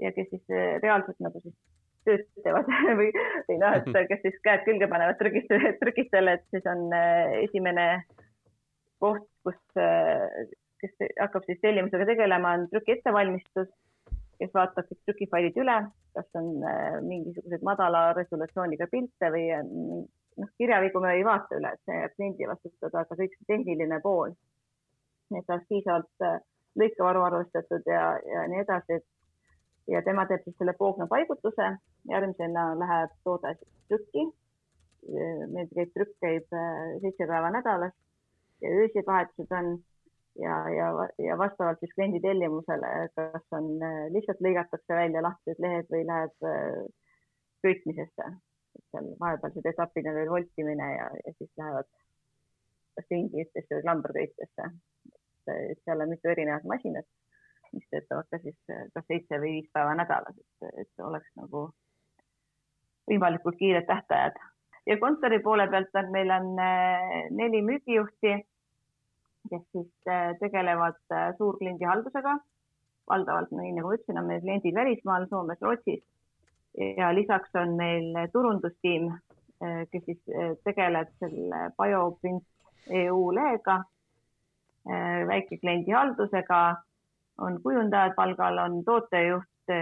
ja 0.00 0.12
kes 0.16 0.30
siis 0.32 0.54
äh, 0.54 0.78
reaalselt 0.82 1.20
nagu 1.20 1.42
siis 1.44 1.56
tööd 2.08 2.24
teevad 2.44 2.70
või, 3.00 3.10
või 3.48 3.58
noh, 3.62 3.76
et 3.80 4.10
kes 4.12 4.24
siis 4.24 4.40
käed 4.46 4.64
külge 4.68 4.88
panevad 4.90 5.20
trükistele, 5.20 5.74
trükistele, 5.82 6.38
et 6.38 6.46
siis 6.54 6.66
on 6.70 6.88
äh, 6.96 7.36
esimene 7.44 7.86
koht, 9.00 9.28
kus, 9.46 9.60
kes 10.82 11.06
hakkab 11.16 11.46
siis 11.46 11.60
tellimusega 11.62 12.04
tegelema, 12.10 12.58
on 12.58 12.66
trüki 12.68 12.98
ettevalmistus 12.98 13.70
kes 14.40 14.52
vaatab 14.56 14.88
siis 14.88 15.00
trükifailid 15.04 15.58
üle, 15.60 15.76
kas 16.16 16.40
on 16.40 16.48
äh, 16.64 16.96
mingisuguseid 17.04 17.64
madala 17.66 18.10
resolutsiooniga 18.16 18.88
pilte 18.92 19.30
või 19.34 19.46
äh, 19.54 19.66
noh, 19.66 20.52
kirjavigu 20.60 21.02
me 21.04 21.14
ei 21.18 21.26
vaata 21.26 21.58
üle, 21.60 21.74
et 21.76 21.82
see 21.84 21.98
jääb 21.98 22.16
kliendi 22.16 22.48
vastutada, 22.48 23.04
aga 23.04 23.18
kõik 23.20 23.36
see 23.36 23.48
tehniline 23.52 24.00
pool, 24.04 24.32
et 25.36 25.44
oleks 25.44 25.68
piisavalt 25.68 26.26
äh, 26.26 26.38
lõikavaru 26.80 27.24
arvestatud 27.26 27.90
ja, 27.92 28.04
ja 28.32 28.46
nii 28.52 28.64
edasi, 28.64 29.00
et 29.00 29.08
ja 29.88 30.02
tema 30.02 30.26
teeb 30.26 30.44
siis 30.44 30.56
selle 30.58 30.74
poogna 30.78 31.06
paigutuse, 31.06 31.70
järgmisena 32.08 32.74
läheb 32.78 33.16
toode 33.24 33.54
trükki. 33.88 34.26
meil 35.50 35.68
käib 35.74 35.92
trükk 35.94 36.16
käib 36.20 36.52
seitse 37.00 37.26
päeva 37.26 37.50
nädalas 37.50 37.94
ja 38.60 38.68
öösed 38.68 39.06
vahetused 39.06 39.52
on 39.56 39.78
ja, 40.38 40.56
ja, 40.70 41.08
ja 41.18 41.38
vastavalt 41.38 41.80
siis 41.80 41.94
kliendi 41.94 42.20
tellimusele, 42.20 42.90
kas 43.16 43.46
on 43.56 43.70
äh, 43.82 44.06
lihtsalt 44.14 44.42
lõigatakse 44.44 44.96
välja 44.96 45.22
lahtised 45.24 45.62
lehed 45.64 45.88
või 45.92 46.04
läheb 46.06 46.48
äh, 46.52 46.84
köitmisesse. 47.64 48.30
seal 48.90 49.08
vahepealsed 49.20 49.66
etapid 49.66 50.06
on 50.06 50.14
veel 50.14 50.30
voltimine 50.30 50.86
ja, 50.94 51.08
ja 51.26 51.32
siis 51.38 51.50
lähevad 51.58 51.88
kas 52.96 53.10
ringiitesse 53.10 53.74
või 53.74 53.82
klamberköitesse. 53.86 54.70
et 55.50 55.80
seal 55.84 56.00
on 56.04 56.12
mitu 56.12 56.28
erinevat 56.28 56.64
masinat, 56.64 57.06
mis 57.72 57.86
töötavad 57.90 58.28
ka 58.30 58.38
siis 58.42 58.58
äh, 58.70 58.86
kas 58.94 59.06
seitse 59.06 59.40
või 59.40 59.56
viis 59.58 59.70
päeva 59.72 59.94
nädalas, 59.98 60.36
et, 60.36 60.70
et 60.84 61.04
oleks 61.06 61.30
nagu 61.40 61.68
võimalikult 63.10 63.58
kiired 63.58 63.86
tähtajad. 63.86 64.38
ja 64.86 64.98
kontori 64.98 65.38
poole 65.42 65.68
pealt 65.70 65.94
on, 65.94 66.12
meil 66.12 66.30
on 66.30 66.54
neli 67.36 67.62
müügijuhti 67.62 68.38
kes 69.48 69.62
siis 69.72 69.90
äh, 70.08 70.36
tegelevad 70.40 71.00
äh, 71.12 71.34
suurkliendi 71.38 71.84
haldusega. 71.84 72.38
valdavalt, 73.10 73.50
nii 73.50 73.72
nagu 73.74 73.90
ütlesin, 73.90 74.18
on 74.20 74.28
meil 74.28 74.42
kliendid 74.44 74.74
välismaal, 74.74 75.24
Soomes, 75.26 75.58
Rootsis 75.66 76.02
ja 76.96 77.08
lisaks 77.14 77.56
on 77.58 77.72
meil 77.74 78.14
turundustiim, 78.32 79.08
äh, 79.64 79.80
kes 79.90 80.04
siis 80.04 80.20
tegeleb 80.64 81.10
selle 81.18 81.64
BioPrint 81.80 82.46
EU 83.00 83.24
lehega, 83.34 83.80
väikekliendi 85.28 85.92
haldusega, 85.92 86.60
on 87.40 87.60
kujundajad 87.62 88.14
palgal, 88.16 88.58
on 88.64 88.82
tootejuht, 88.84 89.72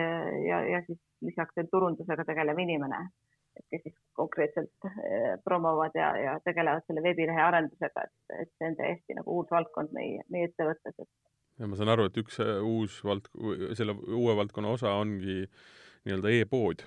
ja, 0.49 0.61
ja 0.69 0.83
siis 0.87 0.99
lisaks 1.25 1.57
veel 1.57 1.69
turundusega 1.73 2.25
tegelev 2.29 2.59
inimene, 2.62 3.00
kes 3.73 3.83
siis 3.87 3.97
konkreetselt 4.19 4.87
eh, 4.87 5.33
promovad 5.45 5.97
ja, 5.99 6.12
ja 6.21 6.37
tegelevad 6.45 6.87
selle 6.87 7.03
veebilehe 7.03 7.43
arendusega, 7.43 8.05
et, 8.07 8.37
et 8.45 8.53
see 8.55 8.71
on 8.71 8.79
täiesti 8.79 9.19
nagu 9.19 9.41
uus 9.41 9.50
valdkond 9.50 9.95
meie, 9.97 10.23
meie 10.33 10.50
ettevõttes, 10.50 10.95
et 10.99 11.11
ja 11.59 11.67
ma 11.67 11.79
saan 11.79 11.93
aru, 11.95 12.07
et 12.09 12.21
üks 12.23 12.38
äh, 12.45 12.59
uus 12.62 13.00
vald-, 13.07 13.31
selle 13.79 13.97
uue 14.15 14.37
valdkonna 14.38 14.77
osa 14.77 14.95
ongi 15.00 15.41
nii-öelda 16.07 16.35
e-pood 16.38 16.85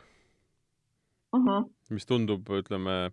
uh, 1.36 1.42
-huh. 1.42 1.68
mis 1.92 2.08
tundub, 2.08 2.48
ütleme, 2.62 3.12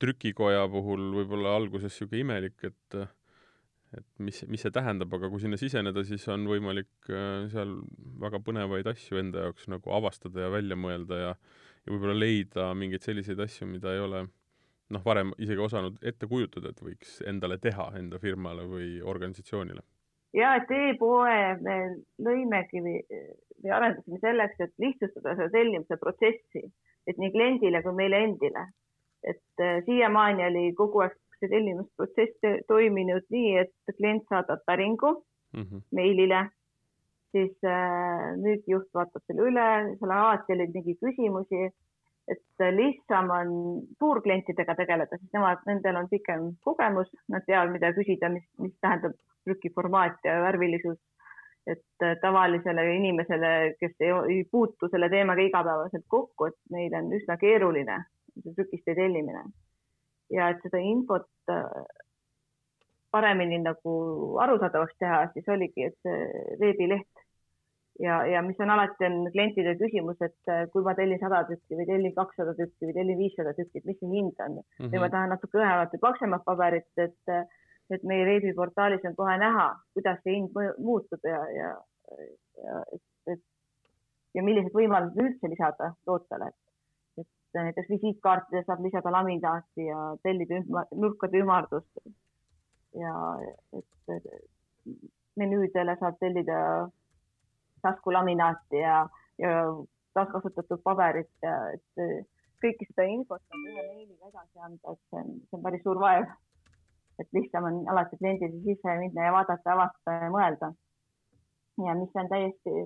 trükikoja 0.00 0.66
puhul 0.72 1.10
võib-olla 1.20 1.56
alguses 1.56 1.92
niisugune 1.92 2.24
imelik, 2.24 2.58
et 2.64 3.00
et 3.96 4.06
mis, 4.22 4.42
mis 4.48 4.62
see 4.62 4.74
tähendab, 4.74 5.12
aga 5.16 5.30
kui 5.32 5.42
sinna 5.42 5.58
siseneda, 5.60 6.04
siis 6.06 6.26
on 6.30 6.46
võimalik 6.50 7.10
äh, 7.10 7.46
seal 7.52 7.78
väga 8.22 8.42
põnevaid 8.46 8.90
asju 8.90 9.18
enda 9.22 9.48
jaoks 9.48 9.70
nagu 9.72 9.94
avastada 9.96 10.46
ja 10.46 10.52
välja 10.52 10.78
mõelda 10.78 11.24
ja 11.24 11.32
ja 11.80 11.94
võib-olla 11.94 12.18
leida 12.18 12.66
mingeid 12.76 13.06
selliseid 13.06 13.40
asju, 13.40 13.64
mida 13.66 13.94
ei 13.94 14.02
ole 14.04 14.26
noh, 14.92 15.02
varem 15.04 15.30
isegi 15.40 15.62
osanud 15.64 15.96
ette 16.04 16.28
kujutada, 16.28 16.74
et 16.74 16.82
võiks 16.84 17.20
endale 17.24 17.56
teha 17.58 17.86
enda 17.96 18.20
firmale 18.20 18.66
või 18.68 18.98
organisatsioonile 19.00 19.80
ja 20.36 20.54
et 20.60 20.70
e-poe 20.70 21.38
me 21.64 21.76
lõimegi 22.22 22.82
või, 22.84 22.98
arendasime 23.70 24.20
selleks, 24.22 24.60
et 24.62 24.72
lihtsustada 24.82 25.34
seda 25.36 25.50
tellimise 25.52 25.98
protsessi, 26.00 26.62
et 27.08 27.18
nii 27.20 27.32
kliendile 27.34 27.82
kui 27.84 27.96
meile 27.96 28.22
endile. 28.28 28.68
et 29.20 29.60
äh, 29.60 29.82
siiamaani 29.84 30.46
oli 30.46 30.60
kogu 30.72 31.02
aeg 31.04 31.12
see 31.40 31.50
tellimusprotsess 31.52 32.64
toiminud 32.68 33.26
nii, 33.34 33.52
et 33.64 33.96
klient 33.96 34.26
saadab 34.28 34.64
päringu 34.66 35.12
mm 35.16 35.62
-hmm. 35.62 35.84
meilile, 35.92 36.46
siis 37.32 37.52
äh, 37.64 38.26
müügijuht 38.44 38.90
vaatab 38.94 39.22
selle 39.26 39.48
üle, 39.50 39.68
seal 39.98 40.16
alati 40.16 40.56
oli 40.56 40.68
mingi 40.74 40.98
küsimusi 41.04 41.70
et 42.30 42.64
lihtsam 42.76 43.30
on 43.30 43.48
suurklientidega 43.98 44.74
tegeleda, 44.78 45.18
sest 45.18 45.32
nemad, 45.34 45.62
nendel 45.66 45.98
on 46.00 46.08
pikem 46.10 46.50
kogemus, 46.66 47.10
nad 47.32 47.44
teavad, 47.46 47.72
mida 47.74 47.92
küsida, 47.96 48.30
mis, 48.32 48.44
mis 48.62 48.74
tähendab 48.84 49.16
trükiformaat 49.44 50.20
ja 50.24 50.40
värvilisus. 50.46 50.98
et 51.70 52.04
tavalisele 52.22 52.82
inimesele, 52.96 53.48
kes 53.78 53.92
ei, 54.00 54.10
ei 54.32 54.38
puutu 54.50 54.88
selle 54.90 55.10
teemaga 55.12 55.42
igapäevaselt 55.44 56.06
kokku, 56.08 56.46
et 56.48 56.56
neil 56.72 56.94
on 56.96 57.12
üsna 57.14 57.36
keeruline 57.38 57.98
trükiste 58.56 58.94
tellimine. 58.96 59.42
Ja 60.30 60.50
et 60.52 60.62
seda 60.64 60.80
infot 60.82 61.28
äh, 61.50 61.86
paremini 63.10 63.58
nagu 63.62 63.94
arusaadavaks 64.44 64.98
teha, 65.02 65.24
siis 65.34 65.48
oligi, 65.50 65.88
et 65.90 65.96
see 66.06 66.54
veebileht 66.60 67.24
ja, 68.00 68.20
ja 68.26 68.42
mis 68.46 68.60
on 68.62 68.70
alati 68.70 69.06
on 69.08 69.18
klientide 69.34 69.74
küsimus, 69.80 70.20
et 70.24 70.52
äh, 70.52 70.64
kui 70.72 70.84
ma 70.86 70.94
tellin 70.98 71.20
sada 71.22 71.42
tükki 71.48 71.78
või 71.78 71.88
tellin 71.88 72.14
kakssada 72.16 72.54
tükki 72.58 72.88
või 72.88 72.96
tellin 72.96 73.18
viissada 73.18 73.54
tükki, 73.58 73.82
et 73.82 73.90
mis 73.90 73.98
see 74.00 74.12
hind 74.14 74.44
on 74.46 74.58
mm 74.60 74.62
-hmm. 74.62 74.94
või 74.94 75.04
ma 75.04 75.10
tahan 75.14 75.34
natuke 75.34 75.60
õhemat 75.60 75.94
või 75.96 76.04
paksemat 76.06 76.46
paberit, 76.46 76.90
et, 76.96 77.36
et 77.90 78.08
meie 78.12 78.26
veebiportaalis 78.30 79.06
on 79.10 79.16
kohe 79.18 79.36
näha, 79.42 79.68
kuidas 79.94 80.22
see 80.24 80.38
hind 80.38 80.60
muutub 80.78 81.30
ja, 81.32 81.44
ja, 81.58 81.70
ja 82.64 82.82
et, 82.94 83.06
et 83.34 83.44
ja 84.34 84.42
millised 84.46 84.74
võimalused 84.74 85.18
üldse 85.18 85.50
lisada 85.50 85.94
tootele. 86.06 86.48
et 86.48 86.69
näiteks 87.54 87.90
visiitkaartide 87.90 88.62
saab 88.66 88.82
lisada 88.84 89.12
laminaati 89.12 89.86
ja 89.86 89.98
tellida 90.22 90.60
ümar, 90.62 90.86
nurkade 90.94 91.38
ümardust. 91.38 92.02
ja 93.00 93.14
et, 93.78 93.86
et 94.16 94.24
menüüdele 95.36 95.96
saab 96.00 96.18
tellida 96.20 96.58
taskulaminaati 97.82 98.82
ja, 98.82 99.08
ja 99.38 99.52
taaskasutatud 100.14 100.82
paberit 100.84 101.30
ja 101.42 101.54
et 101.74 102.26
kõike 102.60 102.86
seda 102.90 103.06
infot 103.08 103.42
on 103.54 103.66
ühe 103.70 103.84
meiliga 103.94 104.28
edasi 104.28 104.64
anda, 104.66 104.94
et 104.94 105.00
see 105.08 105.20
on, 105.22 105.34
see 105.48 105.58
on 105.58 105.66
päris 105.66 105.84
suur 105.86 106.00
vaev. 106.02 106.26
et 107.20 107.28
lihtsam 107.36 107.66
on 107.68 107.82
alati 107.92 108.16
kliendile 108.16 108.62
sisse 108.64 108.96
minna 108.98 109.26
ja 109.26 109.32
vaadata, 109.34 109.72
avastada 109.74 110.24
ja 110.24 110.30
mõelda. 110.34 110.72
ja 111.86 111.94
mis 111.94 112.16
on 112.22 112.28
täiesti 112.28 112.84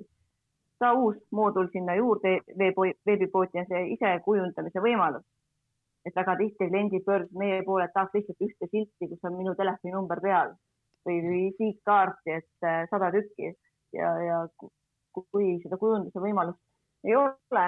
ka 0.83 0.93
uus 0.99 1.17
moodul 1.31 1.69
sinna 1.73 1.95
juurde 1.99 2.39
veebipooti 2.59 3.63
on 3.63 3.69
see 3.71 3.83
isekujundamise 3.97 4.83
võimalus. 4.87 5.25
et 6.05 6.17
väga 6.17 6.35
tihti 6.37 6.67
kliendid 6.69 7.05
pöörduvad 7.05 7.39
meie 7.41 7.63
poole, 7.65 7.85
et 7.87 7.93
tahaks 7.95 8.13
lihtsalt 8.13 8.43
ühte 8.45 8.67
silti, 8.69 9.07
kus 9.09 9.23
on 9.25 9.39
minu 9.39 9.55
telefoninumber 9.57 10.21
peal. 10.21 10.51
Või 11.09 11.23
visiitkaarti, 11.25 12.35
et 12.41 12.67
äh, 12.69 12.83
sada 12.91 13.09
tükki. 13.13 13.55
Ja, 13.97 14.11
ja 14.21 14.43
kui 15.15 15.55
seda 15.63 15.79
kujunduse 15.81 16.21
võimalust 16.21 16.61
ei 17.09 17.17
ole, 17.17 17.65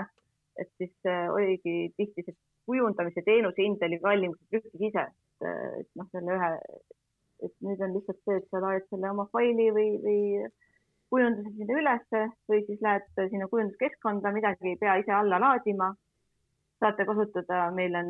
et 0.60 0.68
siis 0.76 0.92
äh, 1.08 1.30
oligi 1.32 1.94
tihti 1.96 2.26
see 2.26 2.36
kujundamise 2.66 3.22
teenuse 3.24 3.62
hind 3.62 3.82
oli 3.88 3.98
kallim 4.02 4.34
kui 4.34 4.46
trükis 4.50 4.86
ise, 4.90 5.04
et 5.80 5.88
noh, 5.98 6.08
selle 6.12 6.36
ühe, 6.36 6.52
et 7.46 7.54
nüüd 7.64 7.82
on 7.84 7.94
lihtsalt 7.94 8.20
see, 8.24 8.40
et 8.40 8.48
sa 8.50 8.62
laed 8.64 8.86
selle 8.90 9.12
oma 9.12 9.28
faili 9.32 9.68
või, 9.76 9.90
või 10.02 10.20
kujunduse 11.10 11.52
sinna 11.56 11.78
ülesse 11.80 12.22
või 12.50 12.64
siis 12.66 12.82
lähed 12.82 13.06
sinna 13.30 13.48
kujunduskeskkonda, 13.48 14.32
midagi 14.34 14.72
ei 14.72 14.80
pea 14.80 14.96
ise 15.02 15.12
alla 15.12 15.40
laadima. 15.40 15.94
saate 16.80 17.04
kasutada, 17.08 17.70
meil 17.72 17.94
on 17.96 18.08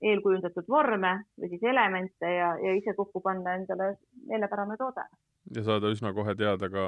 eelkujundatud 0.00 0.68
vorme 0.68 1.24
või 1.36 1.48
siis 1.50 1.62
elemente 1.62 2.30
ja, 2.32 2.54
ja 2.62 2.74
ise 2.74 2.94
kokku 2.96 3.20
panna 3.20 3.54
endale 3.58 3.96
meelepärane 4.26 4.76
toode. 4.76 5.04
ja 5.56 5.64
saada 5.64 5.90
üsna 5.92 6.14
kohe 6.14 6.34
teada 6.34 6.70
ka 6.70 6.84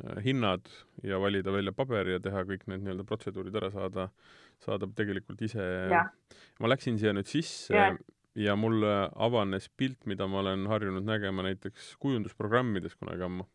Äh, 0.00 0.22
hinnad 0.24 0.60
ja 1.02 1.18
valida 1.20 1.52
välja 1.52 1.72
paber 1.72 2.08
ja 2.08 2.20
teha 2.22 2.44
kõik 2.48 2.64
need 2.70 2.84
nii-öelda 2.84 3.04
protseduurid 3.08 3.56
ära 3.60 3.70
saada, 3.74 4.06
saada 4.62 4.88
tegelikult 4.96 5.42
ise. 5.44 5.64
ma 6.60 6.70
läksin 6.70 6.98
siia 7.00 7.12
nüüd 7.16 7.28
sisse 7.28 7.74
ja. 7.74 7.90
ja 8.38 8.56
mulle 8.56 9.10
avanes 9.14 9.68
pilt, 9.76 10.06
mida 10.06 10.28
ma 10.30 10.40
olen 10.40 10.66
harjunud 10.70 11.04
nägema 11.04 11.44
näiteks 11.44 11.96
kujundusprogrammides 12.00 12.96
kunagi 12.96 13.26
ammu. 13.26 13.48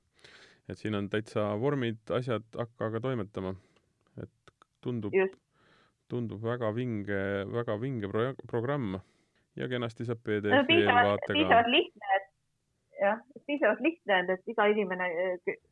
Et 0.69 0.82
siin 0.82 0.95
on 0.97 1.10
täitsa 1.10 1.47
vormid, 1.62 2.01
asjad, 2.17 2.45
hakka 2.58 2.89
aga 2.89 3.01
toimetama. 3.08 3.56
et 4.21 4.54
tundub, 4.82 5.13
tundub 6.10 6.43
väga 6.43 6.71
vinge, 6.75 7.19
väga 7.51 7.78
vinge 7.82 8.10
pro-, 8.10 8.34
programm 8.47 8.95
ja 9.56 9.67
kenasti 9.71 10.06
saab 10.06 10.23
PDF-i 10.23 10.80
eelvaatega. 10.84 11.34
piisavalt 11.34 11.71
lihtne, 11.73 12.15
et 12.17 12.32
jah, 13.01 13.19
piisavalt 13.47 13.84
lihtne 13.86 14.21
et 14.36 14.54
iga 14.54 14.67
inimene 14.71 15.10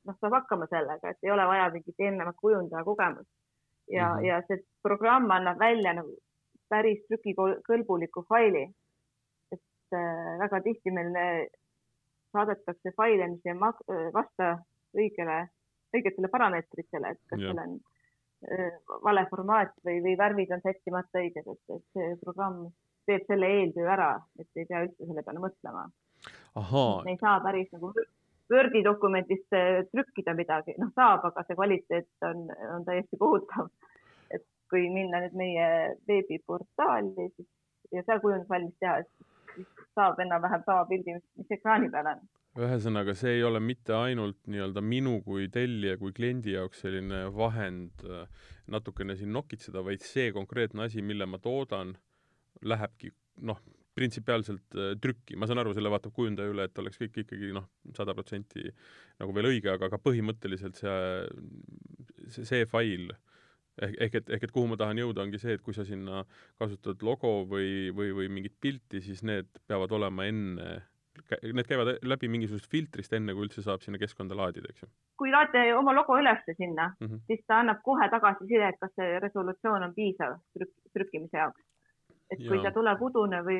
noh, 0.08 0.18
saab 0.20 0.38
hakkama 0.40 0.68
sellega, 0.72 1.14
et 1.14 1.26
ei 1.28 1.34
ole 1.34 1.48
vaja 1.50 1.72
mingit 1.74 2.06
eelnevat 2.06 2.38
kujundaja 2.42 2.84
kogemust. 2.84 3.30
ja 3.92 4.10
mm, 4.10 4.20
-hmm. 4.20 4.28
ja 4.28 4.42
see 4.48 4.64
programm 4.84 5.32
annab 5.32 5.60
välja 5.60 5.94
nagu 5.94 6.16
päris 6.70 7.02
trükikõlbuliku 7.08 8.26
faili. 8.30 8.64
et 9.52 9.94
äh, 9.94 10.40
väga 10.40 10.62
tihti 10.62 10.92
meil 10.92 11.16
äh, 11.16 11.48
saadetakse 12.32 12.94
faile, 12.98 13.28
mis 13.28 13.46
ei 13.46 13.60
vasta 14.14 14.58
õigele, 14.98 15.40
õigetele 15.96 16.30
parameetritele, 16.32 17.14
et 17.14 17.22
kas 17.30 17.42
seal 17.42 17.60
on 17.66 17.76
vale 19.04 19.26
formaat 19.30 19.72
või, 19.86 20.02
või 20.04 20.18
värvid 20.20 20.52
on 20.52 20.64
sättimata 20.64 21.22
õiged, 21.22 21.46
et, 21.48 21.62
et 21.78 21.84
see 21.96 22.16
programm 22.24 22.66
teeb 23.08 23.24
selle 23.28 23.50
eeltöö 23.60 23.88
ära, 23.92 24.10
et 24.40 24.60
ei 24.60 24.68
pea 24.68 24.84
üldse 24.84 25.08
selle 25.08 25.24
peale 25.24 25.44
mõtlema. 25.44 25.86
Me 27.06 27.16
ei 27.16 27.22
saa 27.22 27.40
päris 27.44 27.72
nagu 27.76 27.94
Wordi 28.52 28.84
dokumendist 28.84 29.56
äh, 29.56 29.86
trükkida 29.90 30.36
midagi, 30.38 30.76
noh 30.78 30.92
saab, 30.94 31.24
aga 31.30 31.46
see 31.48 31.56
kvaliteet 31.58 32.28
on, 32.28 32.46
on 32.76 32.86
täiesti 32.86 33.18
kohutav. 33.18 33.72
et 34.34 34.44
kui 34.70 34.90
minna 34.92 35.24
nüüd 35.24 35.36
meie 35.40 35.68
veebiportaali, 36.10 37.30
ja 37.94 38.04
seal 38.04 38.22
kujundus 38.22 38.50
valmis 38.50 38.76
teha, 38.84 39.00
siis 39.56 39.68
saab 39.96 40.20
enam-vähem 40.20 40.66
sama 40.68 40.86
pildi, 40.90 41.16
mis 41.40 41.56
ekraani 41.58 41.90
peal 41.94 42.12
on 42.14 42.24
ühesõnaga, 42.60 43.16
see 43.18 43.40
ei 43.40 43.44
ole 43.46 43.60
mitte 43.64 43.96
ainult 43.98 44.38
nii-öelda 44.52 44.82
minu 44.86 45.18
kui 45.26 45.48
tellija 45.54 45.98
kui 46.02 46.14
kliendi 46.14 46.54
jaoks 46.54 46.84
selline 46.86 47.26
vahend 47.34 48.04
äh, 48.06 48.28
natukene 48.74 49.16
siin 49.18 49.34
nokitseda, 49.34 49.82
vaid 49.86 50.06
see 50.06 50.30
konkreetne 50.36 50.86
asi, 50.86 51.02
mille 51.02 51.26
ma 51.30 51.40
toodan, 51.42 51.96
lähebki 52.62 53.10
noh, 53.50 53.58
printsipiaalselt 53.98 54.78
äh, 54.78 54.94
trükki, 55.02 55.38
ma 55.38 55.50
saan 55.50 55.64
aru, 55.64 55.74
selle 55.74 55.90
vaatab 55.94 56.14
kujundaja 56.14 56.54
üle, 56.54 56.70
et 56.70 56.84
oleks 56.84 57.02
kõik 57.02 57.24
ikkagi 57.26 57.52
noh, 57.58 57.66
sada 57.98 58.14
protsenti 58.18 58.70
nagu 59.22 59.34
veel 59.34 59.50
õige, 59.56 59.74
aga, 59.74 59.90
aga 59.90 60.02
põhimõtteliselt 60.06 60.78
see, 60.78 60.96
see, 62.30 62.46
see 62.46 62.70
fail 62.70 63.10
ehk, 63.82 63.98
ehk 63.98 64.22
et, 64.22 64.34
ehk 64.38 64.48
et 64.48 64.54
kuhu 64.54 64.70
ma 64.70 64.78
tahan 64.78 65.02
jõuda, 65.02 65.26
ongi 65.26 65.42
see, 65.42 65.58
et 65.58 65.66
kui 65.66 65.74
sa 65.74 65.86
sinna 65.90 66.22
kasutad 66.62 67.02
logo 67.02 67.40
või, 67.50 67.90
või, 67.98 68.14
või 68.14 68.30
mingit 68.30 68.62
pilti, 68.62 69.02
siis 69.02 69.26
need 69.26 69.50
peavad 69.66 69.94
olema 69.98 70.30
enne, 70.30 70.74
need 71.44 71.68
käivad 71.70 71.92
läbi 72.10 72.30
mingisugusest 72.32 72.72
filtrist, 72.72 73.14
enne 73.14 73.36
kui 73.36 73.46
üldse 73.48 73.62
saab 73.66 73.84
sinna 73.86 74.00
keskkonda 74.02 74.38
laadida, 74.38 74.72
eks 74.72 74.86
ju? 74.86 74.90
kui 75.18 75.32
laete 75.32 75.66
oma 75.78 75.94
logo 75.94 76.18
ülesse 76.20 76.56
sinna 76.58 76.90
mm, 77.00 77.08
-hmm. 77.08 77.20
siis 77.28 77.44
ta 77.48 77.60
annab 77.60 77.84
kohe 77.84 78.10
tagasiside, 78.10 78.68
et 78.68 78.80
kas 78.80 78.96
see 78.96 79.20
resolutsioon 79.20 79.84
on 79.90 79.94
piisav 79.94 80.40
trük-, 80.58 80.80
trükkimise 80.94 81.38
jaoks 81.38 81.62
et 82.32 82.40
kui 82.48 82.58
ja. 82.58 82.64
ta 82.64 82.72
tuleb 82.74 83.02
udune 83.02 83.44
või, 83.46 83.60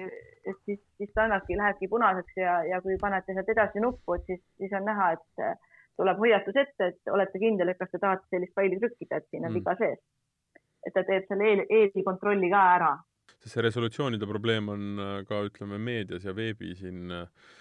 et 0.50 0.58
siis, 0.66 0.80
siis 0.98 1.12
ta 1.14 1.28
annabki, 1.28 1.58
lähebki 1.60 1.88
punaseks 1.92 2.40
ja, 2.40 2.64
ja 2.66 2.82
kui 2.82 2.98
panete 3.02 3.36
sealt 3.36 3.50
edasi 3.54 3.84
nuppu, 3.84 4.18
et 4.18 4.26
siis, 4.26 4.42
siis 4.58 4.74
on 4.74 4.86
näha, 4.90 5.12
et 5.18 5.62
tuleb 5.98 6.18
hoiatus 6.18 6.60
ette, 6.64 6.90
et 6.94 7.14
olete 7.16 7.40
kindel, 7.40 7.70
et 7.70 7.80
kas 7.80 7.92
te 7.92 8.02
tahate 8.02 8.26
sellist 8.34 8.56
faili 8.58 8.80
trükkida, 8.82 9.20
et 9.20 9.30
siin 9.30 9.46
on 9.46 9.52
Mm. 9.52 9.60
viga 9.62 9.76
sees. 9.78 10.00
et 10.86 10.92
ta 10.94 11.04
teeb 11.08 11.24
selle 11.30 11.46
eel, 11.48 11.62
eelkontrolli 11.72 12.50
ka 12.52 12.62
ära. 12.76 12.90
Sest 13.40 13.56
see 13.56 13.66
resolutsioonide 13.66 14.30
probleem 14.30 14.70
on 14.74 14.88
äh, 15.00 15.18
ka 15.28 15.44
ütleme 15.48 15.80
meedias 15.82 16.26
ja 16.28 16.36
veebi 16.36 16.74
siin, 16.80 17.12
äh, 17.12 17.52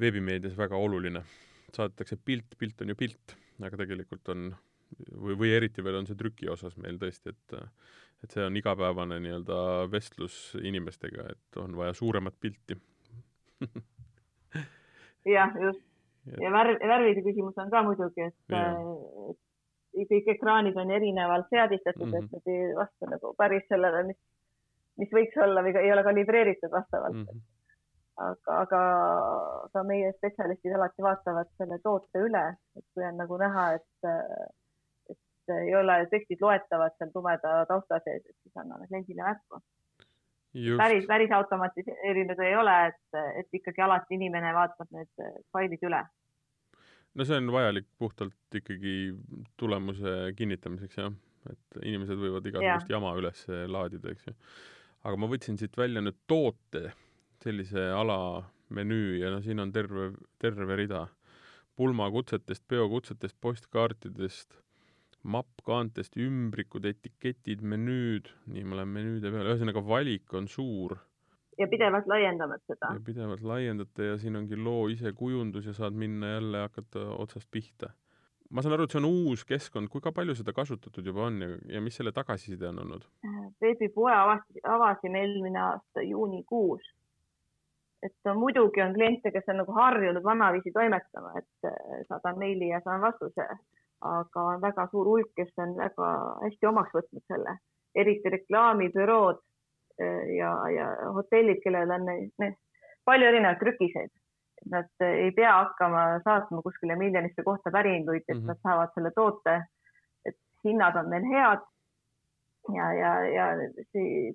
veebimeedias 0.00 0.56
väga 0.58 0.76
oluline. 0.76 1.24
saadetakse 1.74 2.16
pilt, 2.16 2.54
pilt 2.58 2.80
on 2.84 2.92
ju 2.92 2.94
pilt, 2.94 3.34
aga 3.58 3.76
tegelikult 3.80 4.28
on 4.30 4.52
või, 5.10 5.34
või 5.34 5.50
eriti 5.56 5.82
veel 5.82 5.96
on 5.98 6.06
see 6.06 6.14
trüki 6.14 6.46
osas 6.48 6.76
meil 6.78 7.00
tõesti, 7.02 7.34
et 7.34 7.56
äh, 7.58 7.66
et 8.24 8.32
see 8.32 8.44
on 8.44 8.56
igapäevane 8.56 9.18
nii-öelda 9.20 9.56
vestlus 9.92 10.36
inimestega, 10.62 11.26
et 11.34 11.58
on 11.60 11.76
vaja 11.76 11.92
suuremat 11.96 12.36
pilti. 12.40 12.76
jah, 15.36 15.56
just. 15.60 15.82
ja 16.40 16.52
värv, 16.52 16.78
värvide 16.88 17.24
küsimus 17.26 17.58
on 17.60 17.72
ka 17.72 17.82
muidugi, 17.84 18.30
et, 18.30 18.56
et 20.00 20.08
kõik 20.10 20.30
ekraanid 20.36 20.78
on 20.80 20.90
erinevalt 20.90 21.50
seadistatud 21.52 22.06
mm, 22.06 22.14
Mhm. 22.14 22.24
-hmm. 22.24 22.24
et 22.24 22.32
nad 22.32 22.54
ei 22.54 22.76
vasta 22.80 23.10
nagu 23.10 23.34
päris 23.38 23.68
sellele, 23.68 24.02
mis, 24.10 24.20
mis 25.00 25.10
võiks 25.14 25.36
olla 25.42 25.64
või 25.64 25.74
ei 25.80 25.92
ole 25.92 26.04
kalibreeritud 26.06 26.72
vastavalt 26.72 27.16
mm. 27.16 27.26
Mhm. 27.26 27.42
aga, 28.28 28.58
aga 28.62 28.82
ka 29.74 29.84
meie 29.86 30.12
spetsialistid 30.18 30.74
alati 30.76 31.02
vaatavad 31.02 31.50
selle 31.58 31.80
toote 31.82 32.22
üle, 32.28 32.44
et 32.78 32.84
kui 32.94 33.06
on 33.06 33.18
nagu 33.18 33.38
näha, 33.40 33.68
et, 33.78 34.10
et 35.10 35.56
ei 35.58 35.74
ole 35.76 35.98
tekstid 36.12 36.42
loetavad 36.44 36.94
seal 36.98 37.14
tumeda 37.14 37.62
tausta 37.70 38.00
sees, 38.04 38.22
et 38.22 38.36
siis 38.36 38.60
anname 38.62 38.86
kliendile 38.90 39.26
märku. 39.26 39.62
päris, 40.78 41.06
päris 41.10 41.32
automatiseerinud 41.34 42.44
ei 42.46 42.54
ole, 42.56 42.76
et, 42.92 43.22
et 43.40 43.60
ikkagi 43.60 43.82
alati 43.82 44.14
inimene 44.14 44.54
vaatab 44.54 44.94
need 44.94 45.26
failid 45.52 45.82
üle. 45.90 46.04
no 47.14 47.26
see 47.26 47.42
on 47.42 47.50
vajalik 47.52 47.90
puhtalt 47.98 48.60
ikkagi 48.62 48.94
tulemuse 49.56 50.34
kinnitamiseks 50.38 51.02
jah, 51.02 51.10
et 51.50 51.82
inimesed 51.82 52.18
võivad 52.18 52.46
igasugust 52.46 52.94
jama 52.94 53.12
üles 53.18 53.44
laadida, 53.50 54.14
eks 54.14 54.30
ju. 54.30 54.38
Aga 55.04 55.20
ma 55.20 55.28
võtsin 55.30 55.58
siit 55.60 55.76
välja 55.76 56.02
nüüd 56.04 56.18
toote, 56.30 56.90
sellise 57.44 57.90
ala 57.92 58.18
menüü 58.74 59.20
ja 59.20 59.30
no 59.32 59.40
siin 59.44 59.60
on 59.60 59.72
terve, 59.72 60.12
terve 60.40 60.76
rida 60.80 61.06
pulmakutsetest, 61.76 62.64
peokutsetest, 62.70 63.36
postkaartidest, 63.42 64.54
mappkaantest, 65.24 66.16
ümbrikud, 66.20 66.86
etiketid, 66.88 67.64
menüüd, 67.64 68.30
nii, 68.46 68.64
ma 68.68 68.78
lähen 68.80 68.94
menüüde 68.94 69.32
peale, 69.34 69.50
ühesõnaga 69.52 69.82
valik 69.84 70.36
on 70.38 70.48
suur 70.48 70.96
ja 71.58 71.66
pidevalt 71.70 72.06
laiendame 72.10 72.58
seda. 72.66 72.92
ja 72.94 73.02
pidevalt 73.04 73.42
laiendate 73.46 74.08
ja 74.12 74.16
siin 74.18 74.36
ongi 74.36 74.56
loo 74.58 74.88
isekujundus 74.92 75.68
ja 75.70 75.74
saad 75.76 75.96
minna 75.98 76.34
jälle 76.34 76.64
hakata 76.66 77.04
otsast 77.18 77.50
pihta. 77.50 77.92
Ma 78.54 78.62
saan 78.62 78.76
aru, 78.76 78.86
et 78.86 78.94
see 78.94 79.00
on 79.02 79.08
uus 79.10 79.44
keskkond, 79.48 79.90
kui 79.90 80.02
ka 80.02 80.12
palju 80.14 80.36
seda 80.38 80.54
kasutatud 80.54 81.06
juba 81.06 81.26
on 81.26 81.40
ja, 81.42 81.48
ja 81.76 81.80
mis 81.82 81.96
selle 81.98 82.12
tagasiside 82.14 82.68
on 82.70 82.82
olnud? 82.84 83.06
veebipoe 83.62 84.12
avas- 84.14 84.60
avasime 84.76 85.24
eelmine 85.24 85.60
aasta 85.60 86.02
juunikuus. 86.06 86.92
et 88.04 88.34
muidugi 88.36 88.82
on 88.84 88.92
kliente, 88.94 89.30
kes 89.32 89.46
on 89.48 89.62
nagu 89.62 89.72
harjunud 89.72 90.24
vanaviisi 90.24 90.72
toimetama, 90.72 91.32
et 91.40 91.70
saadan 92.08 92.38
meili 92.38 92.68
ja 92.68 92.80
saan 92.84 93.00
vastuse, 93.00 93.46
aga 94.04 94.42
on 94.42 94.60
väga 94.60 94.86
suur 94.90 95.08
hulk, 95.08 95.30
kes 95.36 95.52
on 95.64 95.72
väga 95.76 96.10
hästi 96.42 96.68
omaks 96.68 96.92
võtnud 96.94 97.24
selle, 97.32 97.56
eriti 97.94 98.32
reklaamibürood 98.34 99.40
eh, 99.98 100.34
ja, 100.36 100.52
ja 100.74 100.90
hotellid, 101.16 101.62
kellel 101.64 101.94
on 101.96 102.04
ne, 102.08 102.16
ne, 102.42 102.50
palju 103.08 103.30
erinevaid 103.30 103.62
trükiseid. 103.62 104.12
Nad 104.70 104.88
ei 105.04 105.30
pea 105.36 105.52
hakkama 105.52 106.20
saatma 106.24 106.62
kuskile 106.62 106.96
miljonisse 106.96 107.42
kohta 107.42 107.70
päringuid, 107.70 108.24
et 108.28 108.36
mm 108.36 108.40
Mhm. 108.40 108.44
-hmm. 108.44 108.48
nad 108.48 108.62
saavad 108.62 108.94
selle 108.94 109.10
toote, 109.10 109.62
et 110.24 110.36
hinnad 110.64 110.96
on 110.96 111.08
meil 111.08 111.26
head 111.32 111.60
ja, 112.76 112.92
ja, 112.92 113.12
ja 113.36 113.46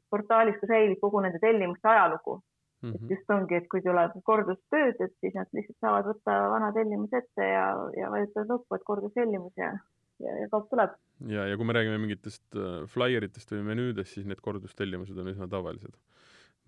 portaalis 0.09 0.59
ka 0.61 0.67
säilib 0.67 0.99
kogu 1.01 1.19
nende 1.19 1.39
tellimuste 1.39 1.87
ajalugu 1.87 2.41
Mm 2.81 2.93
et 2.95 3.01
-hmm. 3.01 3.11
just 3.11 3.29
ongi, 3.29 3.55
et 3.55 3.67
kui 3.67 3.81
tuleb 3.83 4.11
kordustööd, 4.23 4.95
et 5.03 5.13
siis 5.19 5.33
nad 5.35 5.47
lihtsalt 5.51 5.77
saavad 5.83 6.05
võtta 6.07 6.35
vana 6.53 6.69
tellimus 6.71 7.13
ette 7.13 7.47
ja, 7.47 7.65
ja 7.97 8.11
vajutavad 8.11 8.47
nuppu, 8.53 8.75
et 8.75 8.85
kordustellimus 8.87 9.57
ja, 9.57 9.73
ja, 10.23 10.35
ja 10.41 10.47
kaup 10.53 10.69
tuleb. 10.69 10.93
ja, 11.27 11.47
ja 11.47 11.57
kui 11.57 11.65
me 11.67 11.75
räägime 11.75 11.97
mingitest 11.99 12.55
äh, 12.55 12.85
flaieritest 12.87 13.51
või 13.51 13.65
menüüdest, 13.71 14.13
siis 14.15 14.29
need 14.31 14.39
kordustellimused 14.39 15.17
on 15.17 15.27
üsna 15.33 15.49
tavalised. 15.51 15.97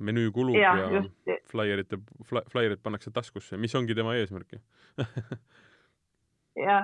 Menüü 0.01 0.31
kulub 0.35 0.57
ja, 0.57 0.75
ja 0.79 0.89
just, 0.97 1.13
flaierite 1.51 1.99
fla,, 2.27 2.43
flaierid 2.51 2.81
pannakse 2.83 3.13
taskusse, 3.13 3.57
mis 3.57 3.75
ongi 3.75 3.95
tema 3.97 4.15
eesmärk 4.19 4.57
ju 4.57 4.59
ja 6.67 6.81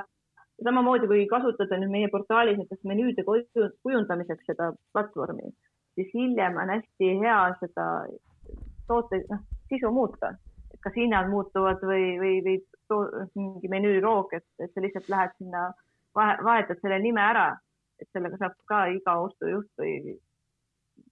samamoodi 0.63 1.09
kui 1.09 1.25
kasutada 1.31 1.79
nüüd 1.81 1.93
meie 1.93 2.09
portaalis 2.13 2.57
näiteks 2.61 2.87
menüüde 2.89 3.25
kuju- 3.27 3.71
kujundamiseks 3.85 4.49
seda 4.51 4.71
platvormi, 4.93 5.51
siis 5.95 6.09
hiljem 6.13 6.57
on 6.61 6.73
hästi 6.73 7.13
hea 7.21 7.39
seda 7.61 7.87
toote, 8.87 9.23
noh, 9.31 9.43
sisu 9.69 9.91
muuta. 9.91 10.35
kas 10.85 10.93
hinnad 10.95 11.27
muutuvad 11.27 11.81
või, 11.83 12.03
või, 12.21 12.35
või 12.45 12.57
too, 12.87 13.25
mingi 13.35 13.67
menüüroog, 13.67 14.29
et, 14.37 14.45
et 14.61 14.71
sa 14.71 14.81
lihtsalt 14.83 15.09
lähed 15.09 15.33
sinna, 15.35 15.63
vahetad 16.15 16.77
selle 16.79 16.99
nime 17.01 17.19
ära, 17.19 17.47
et 17.99 18.07
sellega 18.13 18.37
saab 18.39 18.53
ka 18.69 18.83
iga 18.93 19.15
ostujuht 19.25 19.67
või 19.81 20.13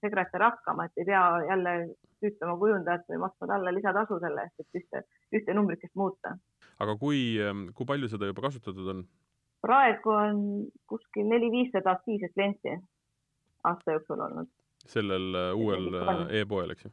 sekretär 0.05 0.47
hakkama, 0.47 0.87
et 0.87 1.03
ei 1.03 1.09
pea 1.11 1.25
jälle 1.49 1.75
tüütama 2.23 2.55
kujundajat 2.61 3.05
või 3.11 3.21
maksma 3.25 3.51
talle 3.51 3.75
lisatasu 3.75 4.19
selle 4.23 4.47
eest, 4.47 4.63
et 4.63 4.81
ühte, 4.81 5.03
ühte 5.35 5.57
numbrikest 5.57 5.95
muuta. 5.99 6.37
aga 6.79 6.97
kui, 7.01 7.21
kui 7.75 7.87
palju 7.91 8.11
seda 8.11 8.31
juba 8.31 8.47
kasutatud 8.47 8.91
on? 8.95 9.05
praegu 9.65 10.13
on 10.13 10.43
kuskil 10.89 11.25
neli-viissada 11.31 11.95
aktiivset 11.97 12.33
klienti 12.35 12.75
aasta 13.65 13.97
jooksul 13.97 14.21
olnud. 14.27 14.51
sellel 14.85 15.35
äh, 15.39 15.51
uuel 15.57 15.93
äh, 16.01 16.25
e-poel, 16.41 16.75
eks 16.75 16.87
ju? 16.87 16.91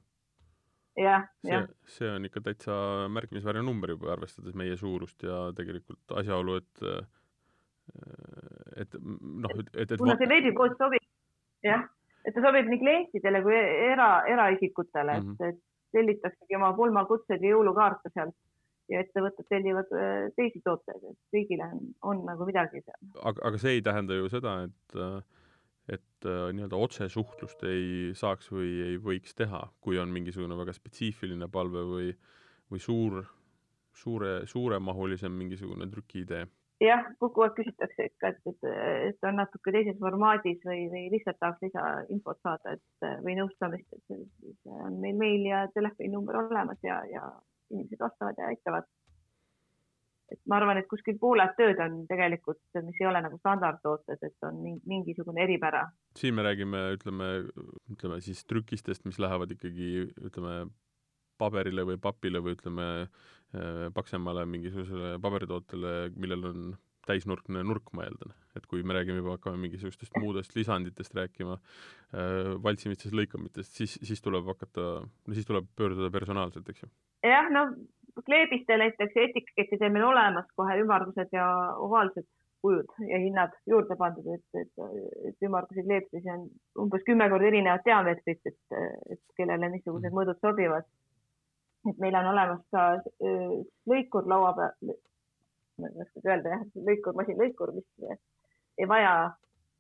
jah, 1.05 1.27
jah. 1.49 1.67
see 1.97 2.11
on 2.11 2.29
ikka 2.29 2.45
täitsa 2.49 2.77
märkimisväärne 3.13 3.65
number 3.67 3.93
juba, 3.95 4.13
arvestades 4.17 4.57
meie 4.59 4.77
suurust 4.81 5.23
ja 5.29 5.45
tegelikult 5.57 6.17
asjaolu, 6.23 6.61
et 6.63 6.87
et 8.79 8.95
noh, 9.03 9.53
et, 9.59 9.69
et, 9.75 9.91
et 9.91 9.99
kuna 10.01 10.15
see 10.21 10.29
veebipood 10.31 10.77
sobib, 10.79 11.05
jah, 11.67 11.83
et 12.25 12.35
ta 12.35 12.45
sobib 12.45 12.71
nii 12.71 12.81
klientidele 12.81 13.43
kui 13.43 13.59
era, 13.59 14.23
eraisikutele 14.31 15.19
mm, 15.21 15.29
Mhm. 15.29 15.37
-hmm. 15.37 15.49
et, 15.49 15.57
et 15.57 15.99
tellitaksegi 15.99 16.57
oma 16.57 16.73
pulmakutseid 16.77 17.43
ja 17.43 17.55
jõulukaarte 17.57 18.11
sealt 18.15 18.37
ja 18.91 19.01
ettevõtted 19.01 19.47
tellivad 19.49 19.93
äh, 19.97 20.31
teisi 20.37 20.61
tooteid, 20.65 21.05
et 21.11 21.19
kõigile 21.35 21.69
on, 21.73 21.93
on 22.03 22.25
nagu 22.27 22.47
midagi 22.49 22.83
seal. 22.83 22.99
aga, 23.23 23.47
aga 23.49 23.59
see 23.59 23.77
ei 23.77 23.83
tähenda 23.83 24.15
ju 24.19 24.29
seda, 24.33 24.63
et 24.69 24.99
et 25.91 26.27
äh, 26.31 26.49
nii-öelda 26.55 26.79
otsesuhtlust 26.79 27.65
ei 27.67 28.13
saaks 28.15 28.53
või 28.55 28.71
ei 28.87 28.99
võiks 29.03 29.35
teha, 29.35 29.65
kui 29.81 29.99
on 29.99 30.13
mingisugune 30.15 30.57
väga 30.57 30.73
spetsiifiline 30.77 31.49
palve 31.51 31.83
või, 31.89 32.13
või 32.71 32.81
suur, 32.81 33.25
suure, 33.93 34.47
suuremahulisem 34.47 35.33
mingisugune 35.33 35.91
trükiidee 35.91 36.47
jah, 36.83 37.05
kogu 37.23 37.45
aeg 37.45 37.55
küsitakse 37.59 38.09
ikka, 38.11 38.33
et, 38.33 38.41
et, 38.51 38.67
et 39.11 39.29
on 39.29 39.39
natuke 39.39 39.75
teises 39.75 39.99
formaadis 40.01 40.61
või, 40.67 40.87
või 40.93 41.05
lihtsalt 41.15 41.39
tahaks 41.41 41.63
lisainfot 41.67 42.41
saada, 42.43 42.77
et 42.77 43.07
või 43.25 43.37
nõustamist, 43.39 43.89
et 43.93 44.03
siis 44.09 44.75
on 44.81 44.99
meil 45.03 45.17
meil 45.21 45.47
ja 45.49 45.65
telefoninumber 45.77 46.43
olemas 46.43 46.81
ja, 46.87 47.01
ja 47.11 47.29
inimesed 47.73 48.03
vastavad 48.03 48.39
ja 48.39 48.51
aitavad. 48.53 48.91
et 50.33 50.41
ma 50.49 50.57
arvan, 50.57 50.79
et 50.81 50.89
kuskil 50.89 51.19
pooled 51.21 51.51
tööd 51.59 51.81
on 51.85 52.07
tegelikult, 52.09 52.63
mis 52.87 53.01
ei 53.03 53.09
ole 53.09 53.21
nagu 53.21 53.37
standardtooted, 53.37 54.23
et 54.25 54.47
on 54.49 54.63
mingisugune 54.89 55.43
eripära. 55.45 55.87
siin 56.17 56.35
me 56.35 56.47
räägime, 56.47 56.87
ütleme, 56.97 57.33
ütleme 57.93 58.21
siis 58.25 58.45
trükistest, 58.49 59.05
mis 59.05 59.21
lähevad 59.21 59.53
ikkagi, 59.53 60.09
ütleme, 60.25 60.65
paberile 61.43 61.85
või 61.89 61.99
papile 62.03 62.43
või 62.45 62.57
ütleme, 62.57 62.89
paksemale 63.93 64.47
mingisugusele 64.49 65.19
paberitootele, 65.21 65.93
millel 66.17 66.49
on 66.49 66.73
täisnurkne 67.07 67.63
nurk, 67.67 67.91
ma 67.97 68.07
eeldan. 68.07 68.35
et 68.57 68.67
kui 68.69 68.83
me 68.85 68.95
räägime 68.95 69.23
juba, 69.23 69.37
hakkame 69.39 69.59
mingisugustest 69.63 70.13
muudest 70.21 70.55
lisanditest 70.57 71.15
rääkima, 71.17 71.57
valtsimistest, 72.67 73.15
lõikamitest, 73.17 73.79
siis, 73.81 73.97
siis 74.05 74.21
tuleb 74.25 74.49
hakata, 74.53 74.85
no 75.03 75.37
siis 75.37 75.49
tuleb 75.49 75.71
pöörduda 75.77 76.11
personaalselt, 76.13 76.69
eks 76.69 76.85
ju? 76.85 76.91
jah, 77.27 77.49
no 77.55 77.65
kleebistel 78.27 78.85
näiteks 78.85 79.19
etikettidel 79.25 79.93
meil 79.95 80.05
olemas 80.11 80.49
kohe 80.57 80.77
ümardused 80.83 81.33
ja 81.33 81.47
ovaalsed 81.81 82.29
kujud 82.63 82.93
ja 83.09 83.19
hinnad 83.19 83.55
juurde 83.67 83.97
pandud, 83.99 84.29
et, 84.37 84.45
et, 84.61 84.83
et 85.31 85.49
ümmargusi 85.49 85.83
kleepsisi 85.87 86.31
on 86.31 86.45
umbes 86.85 87.03
kümme 87.09 87.27
korda 87.33 87.49
erinevat 87.49 87.89
diameetrit, 87.89 88.53
et, 88.53 88.77
et 89.17 89.23
kellele 89.41 89.73
missugused 89.73 90.15
mõõdud 90.15 90.39
sobivad 90.45 90.87
et 91.91 91.99
meil 92.03 92.15
on 92.19 92.29
olemas 92.33 92.63
ka 92.75 92.85
üks 93.01 93.71
lõikur 93.91 94.29
laua 94.31 94.53
peal, 94.59 94.95
ma 95.81 95.91
ei 95.91 96.05
oska 96.05 96.23
öelda 96.29 96.55
jah, 96.55 96.65
lõikur, 96.89 97.17
masinlõikur, 97.19 97.75
mis 97.77 98.13
ei 98.79 98.89
vaja, 98.89 99.13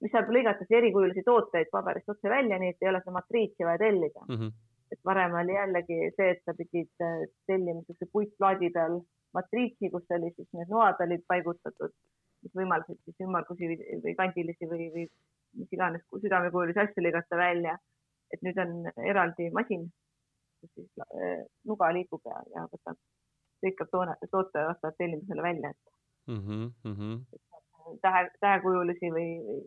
mis 0.03 0.13
saab 0.15 0.33
lõigata 0.35 0.67
erikujulisi 0.79 1.25
tooteid 1.27 1.71
paberist 1.73 2.11
otse 2.13 2.33
välja, 2.33 2.59
nii 2.59 2.75
et 2.75 2.83
ei 2.85 2.91
ole 2.91 3.03
seda 3.05 3.17
matriitsi 3.19 3.67
vaja 3.69 3.83
tellida 3.85 4.25
mm. 4.27 4.39
-hmm. 4.39 4.53
et 4.93 5.01
varem 5.11 5.37
oli 5.43 5.59
jällegi 5.59 5.99
see, 6.17 6.31
et 6.35 6.43
sa 6.45 6.57
pidid 6.59 7.07
äh, 7.07 7.23
tellima 7.47 7.79
niisuguse 7.81 8.11
puitplaadi 8.13 8.71
peal 8.75 8.99
matriitsi, 9.35 9.91
kus 9.91 10.17
oli 10.17 10.33
siis 10.37 10.49
need 10.53 10.73
noad 10.75 11.01
olid 11.07 11.25
paigutatud, 11.29 11.95
mis 12.43 12.59
võimaldasid 12.59 12.99
siis 13.05 13.25
ümmargusi 13.27 13.71
või 14.05 14.17
kandilisi 14.19 14.69
või, 14.69 14.91
või 14.97 15.07
mis 15.61 15.73
iganes 15.73 16.05
südamekujulisi 16.25 16.81
asju 16.85 17.05
lõigata 17.05 17.39
välja. 17.39 17.79
et 18.33 18.41
nüüd 18.41 18.57
on 18.57 18.87
eraldi 19.05 19.51
masin, 19.53 19.83
kus 20.63 20.73
siis 20.79 21.05
äh, 21.05 21.45
nuga 21.69 21.91
liigub 21.97 22.25
ja, 22.29 22.39
ja 22.55 22.65
võtab, 22.73 22.99
lõikab 23.67 23.93
toone, 23.93 24.17
toote 24.31 24.67
vastavalt 24.71 24.99
tellimusele 24.99 25.45
välja, 25.45 25.71
et 25.75 26.33
mm. 26.33 26.73
-hmm. 26.85 27.97
tähe, 28.05 28.25
tähekujulisi 28.41 29.13
või, 29.15 29.29
või 29.49 29.61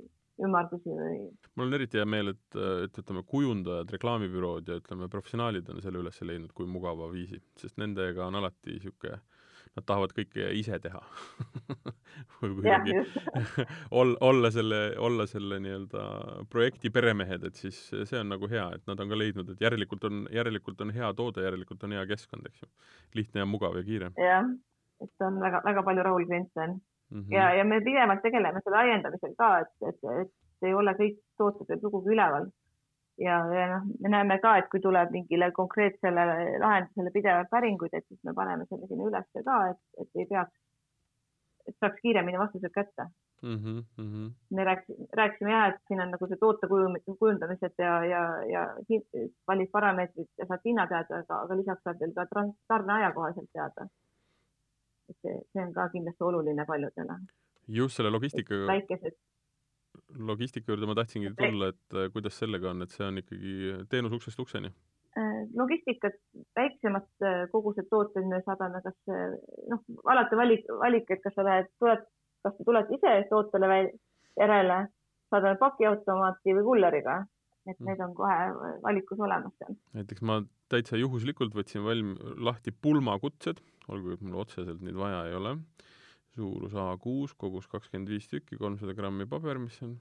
ümmargusi 0.47 0.95
või? 0.97 1.21
mul 1.55 1.69
on 1.69 1.77
eriti 1.79 2.01
hea 2.01 2.07
meel, 2.09 2.33
et, 2.33 2.59
et 2.87 2.99
ütleme, 3.03 3.23
kujundajad, 3.27 3.93
reklaamibürood 3.97 4.67
ja 4.71 4.79
ütleme, 4.81 5.09
professionaalid 5.11 5.69
on 5.71 5.81
selle 5.85 6.01
üles 6.03 6.21
leidnud 6.21 6.51
kui 6.57 6.67
mugava 6.67 7.11
viisi, 7.11 7.39
sest 7.61 7.79
nendega 7.81 8.27
on 8.27 8.41
alati 8.41 8.75
niisugune 8.75 9.21
nad 9.75 9.85
tahavad 9.85 10.13
kõike 10.15 10.49
ise 10.55 10.79
teha 10.79 11.01
või 12.41 12.53
kuidagi 12.59 12.95
olla, 13.91 14.15
olla 14.29 14.51
selle, 14.53 14.79
olla 14.97 15.25
selle 15.27 15.59
nii-öelda 15.63 16.05
projekti 16.51 16.91
peremehed, 16.95 17.43
et 17.49 17.59
siis 17.59 17.79
see 17.91 18.21
on 18.21 18.31
nagu 18.31 18.49
hea, 18.51 18.69
et 18.77 18.85
nad 18.87 19.03
on 19.03 19.11
ka 19.11 19.19
leidnud, 19.19 19.51
et 19.51 19.65
järelikult 19.65 20.07
on, 20.07 20.25
järelikult 20.31 20.85
on 20.85 20.93
hea 20.95 21.11
toode, 21.17 21.43
järelikult 21.43 21.83
on 21.87 21.97
hea 21.97 22.05
keskkond, 22.13 22.47
eks 22.49 22.63
ju. 22.63 22.71
lihtne 23.19 23.43
ja 23.43 23.49
mugav 23.49 23.75
ja 23.79 23.83
kiire. 23.83 24.11
jah, 24.19 24.47
et 25.03 25.27
on 25.27 25.39
väga, 25.43 25.61
väga 25.65 25.83
palju 25.83 26.07
rahul 26.07 26.27
kliente 26.29 26.61
on 26.61 26.77
mm. 27.09 27.21
-hmm. 27.21 27.33
ja, 27.35 27.53
ja 27.59 27.65
me 27.65 27.81
pidevalt 27.81 28.21
tegeleme 28.21 28.61
selle 28.63 28.77
laiendamisega 28.77 29.35
ka, 29.37 29.51
et, 29.59 29.73
et, 29.89 30.11
et 30.21 30.69
ei 30.69 30.73
ole 30.73 30.93
kõik 30.99 31.19
tooted 31.37 31.67
veel 31.69 31.81
sugugi 31.81 32.15
üleval. 32.15 32.47
Ja, 33.21 33.39
ja 33.57 33.65
noh, 33.73 33.89
me 34.01 34.11
näeme 34.13 34.39
ka, 34.43 34.57
et 34.59 34.69
kui 34.71 34.81
tuleb 34.83 35.11
mingile 35.15 35.51
konkreetsele 35.55 36.25
lahendusele 36.61 37.13
pidevalt 37.13 37.51
päringuid, 37.51 37.93
et 37.93 38.07
siis 38.07 38.21
me 38.23 38.33
paneme 38.37 38.67
selle 38.69 38.87
sinna 38.87 39.09
ülesse 39.09 39.43
ka, 39.45 39.59
et, 39.73 39.81
et 40.01 40.21
ei 40.21 40.27
peaks, 40.31 40.55
et 41.69 41.77
saaks 41.79 42.01
kiiremini 42.01 42.39
vastused 42.39 42.73
kätte 42.73 43.07
mm. 43.41 43.57
-hmm. 43.57 44.31
me 44.57 44.63
rääkisime, 44.63 45.07
rääkisime 45.21 45.51
jah, 45.51 45.67
et 45.69 45.81
siin 45.87 46.01
on 46.01 46.11
nagu 46.11 46.27
see 46.27 46.41
toote 46.41 46.67
kujundamised 47.19 47.73
ja, 47.77 47.93
ja, 48.05 48.23
ja 48.53 48.65
valid 49.47 49.71
parameetrid 49.71 50.27
ja 50.37 50.45
saad 50.45 50.65
hinna 50.65 50.87
teada, 50.87 51.23
aga, 51.23 51.39
aga 51.47 51.57
lisaks 51.57 51.83
saad 51.83 51.99
veel 51.99 52.13
ka 52.13 52.27
tarneaja 52.67 53.11
kohaselt 53.11 53.49
teada 53.53 53.87
et 55.09 55.17
see, 55.21 55.37
see 55.53 55.63
on 55.63 55.73
ka 55.73 55.87
kindlasti 55.93 56.25
oluline 56.29 56.65
paljudele. 56.65 57.17
just 57.67 57.97
selle 57.97 58.11
logistikaga. 58.13 58.67
väikesed. 58.71 59.17
Logistika 60.29 60.71
juurde 60.71 60.89
ma 60.89 60.95
tahtsingi 60.97 61.33
tulla, 61.37 61.71
et 61.73 61.97
äh, 61.97 62.09
kuidas 62.13 62.37
sellega 62.41 62.71
on, 62.71 62.85
et 62.85 62.93
see 62.93 63.05
on 63.05 63.21
ikkagi 63.21 63.55
teenus 63.91 64.15
uksest 64.17 64.41
ukseni? 64.43 64.71
Äh, 65.19 65.37
logistikat, 65.57 66.17
väiksemad 66.57 67.07
äh, 67.23 67.45
kogused 67.53 67.89
tooteid 67.91 68.27
me 68.29 68.41
saadame, 68.47 68.81
kas 68.85 68.97
noh, 69.71 69.85
alati 70.11 70.39
valik, 70.39 70.67
valik, 70.81 71.09
et 71.09 71.23
kas 71.23 71.37
sa 71.37 71.47
lähed, 71.47 71.71
tuled, 71.79 72.03
kas 72.45 72.57
sa 72.57 72.67
tuled 72.67 72.91
ise 72.97 73.15
tootele 73.31 73.79
järele, 74.39 74.81
saadame 75.33 75.57
pakiautomaati 75.61 76.59
või 76.59 76.67
kulleriga 76.71 77.23
et 77.65 77.79
mm. 77.79 77.87
need 77.89 78.01
on 78.05 78.13
kohe 78.13 78.35
valikus 78.83 79.21
olemas 79.25 79.53
seal. 79.59 79.77
näiteks 79.97 80.25
ma 80.29 80.39
täitsa 80.71 80.99
juhuslikult 81.01 81.55
võtsin 81.57 81.85
valm-, 81.85 82.17
lahti 82.45 82.73
pulmakutsed, 82.73 83.61
olgugi 83.89 84.19
et 84.19 84.25
mul 84.25 84.43
otseselt 84.43 84.83
neid 84.85 84.97
vaja 84.99 85.23
ei 85.29 85.37
ole, 85.37 85.55
suurus 86.35 86.75
A6, 86.75 87.35
kogus 87.39 87.67
kakskümmend 87.71 88.11
viis 88.11 88.27
tükki, 88.31 88.59
kolmsada 88.59 88.95
grammi 88.97 89.27
paber, 89.29 89.59
mis 89.61 89.77
on 89.85 89.95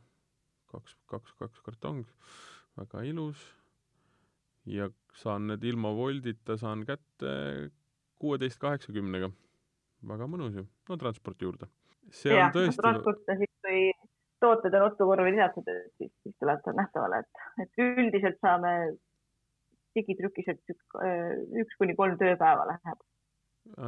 kaks, 0.73 0.97
kaks, 1.11 1.35
kaks 1.39 1.63
kartongi, 1.67 2.11
väga 2.79 3.05
ilus, 3.07 3.43
ja 4.67 4.89
saan 5.21 5.49
need 5.51 5.65
ilma 5.65 5.93
voldita, 5.95 6.59
saan 6.61 6.85
kätte 6.89 7.71
kuueteist 8.21 8.61
kaheksakümnega. 8.63 9.31
väga 10.09 10.27
mõnus 10.29 10.57
ju, 10.59 10.67
no 10.89 10.97
transport 11.01 11.41
juurde. 11.43 11.71
see 12.13 12.35
ja, 12.35 12.49
on 12.49 12.57
tõesti 12.57 12.83
transport 12.83 13.31
on 13.33 13.39
siis, 13.41 13.53
kui 13.65 13.79
tooted 14.45 14.75
on 14.77 14.91
ostukorvi 14.91 15.33
lisatud, 15.33 15.69
et 15.71 16.03
siis, 16.03 16.13
siis 16.23 16.35
tuleb 16.43 16.61
ta 16.65 16.75
nähtavale, 16.77 17.23
et, 17.25 17.45
et 17.65 17.83
üldiselt 17.85 18.37
saame 18.45 18.75
digitrükis, 19.97 20.51
et 20.53 20.75
üks 21.63 21.79
kuni 21.79 21.97
kolm 21.97 22.19
tööpäeva 22.21 22.67
läheb. 22.69 23.01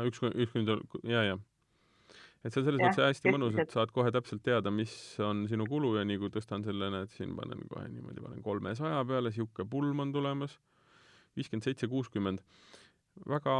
üks, 0.06 0.22
üks 0.22 0.54
kuni, 0.54 0.78
ja, 1.10 1.26
ja. 1.32 1.36
Et 2.46 2.54
see 2.54 2.62
on 2.62 2.68
selles 2.68 2.82
mõttes 2.82 3.02
hästi 3.02 3.34
mõnus, 3.34 3.58
et 3.58 3.74
saad 3.74 3.92
kohe 3.94 4.12
täpselt 4.14 4.44
teada, 4.46 4.70
mis 4.70 4.94
on 5.24 5.44
sinu 5.50 5.66
kulu 5.68 5.96
ja 5.98 6.06
nii 6.06 6.20
kui 6.22 6.32
tõstan 6.34 6.64
selle, 6.66 6.90
näed, 6.94 7.10
siin 7.16 7.34
panen 7.38 7.66
kohe 7.70 7.88
niimoodi, 7.90 8.22
panen 8.22 8.42
kolmesaja 8.44 9.02
peale, 9.08 9.32
niisugune 9.32 9.68
pulm 9.70 10.04
on 10.04 10.14
tulemas, 10.14 10.58
viiskümmend 11.36 11.66
seitse, 11.66 11.90
kuuskümmend 11.90 12.44
väga, 13.24 13.54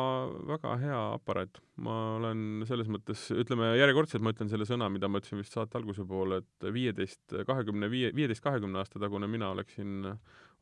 väga 0.49 0.75
hea 0.81 1.01
aparaat. 1.17 1.61
ma 1.83 1.97
olen 2.17 2.65
selles 2.69 2.89
mõttes, 2.93 3.27
ütleme 3.33 3.73
järjekordselt 3.79 4.25
ma 4.25 4.33
ütlen 4.35 4.51
selle 4.53 4.69
sõna, 4.69 4.89
mida 4.93 5.09
ma 5.09 5.21
ütlesin 5.23 5.41
vist 5.41 5.57
saate 5.57 5.79
alguse 5.81 6.05
poole, 6.09 6.43
et 6.45 6.69
viieteist, 6.73 7.23
kahekümne 7.49 7.91
viie, 7.93 8.13
viieteist, 8.17 8.45
kahekümne 8.45 8.81
aasta 8.83 9.01
tagune 9.03 9.29
mina 9.31 9.51
oleksin 9.55 10.05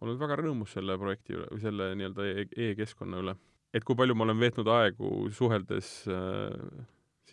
olnud 0.01 0.21
väga 0.21 0.39
rõõmus 0.41 0.75
selle 0.75 0.97
projekti 1.01 1.37
üle 1.37 1.51
või 1.51 1.63
selle 1.63 1.91
nii-öelda 1.99 2.31
e-, 2.31 2.49
e-keskkonna 2.71 3.23
üle. 3.23 3.37
et 3.75 3.85
kui 3.85 3.97
palju 3.99 4.15
ma 4.15 4.27
olen 4.29 4.39
veetnud 4.39 4.69
aegu 4.71 5.29
suheldes 5.35 5.95
äh, 6.07 6.85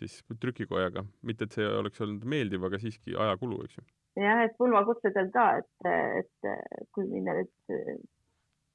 siis 0.02 0.20
trükikojaga, 0.42 1.06
mitte 1.22 1.48
et 1.48 1.58
see 1.58 1.66
oleks 1.80 2.02
olnud 2.04 2.24
meeldiv, 2.28 2.68
aga 2.68 2.80
siiski 2.82 3.16
ajakulu, 3.16 3.62
eks 3.66 3.78
ju. 3.78 3.86
jah, 4.22 4.42
et 4.44 4.58
pulmakutsedel 4.58 5.30
ka, 5.34 5.46
et, 5.62 5.92
et 6.22 6.90
kui 6.92 7.06
minna 7.08 7.38
nüüd 7.38 8.02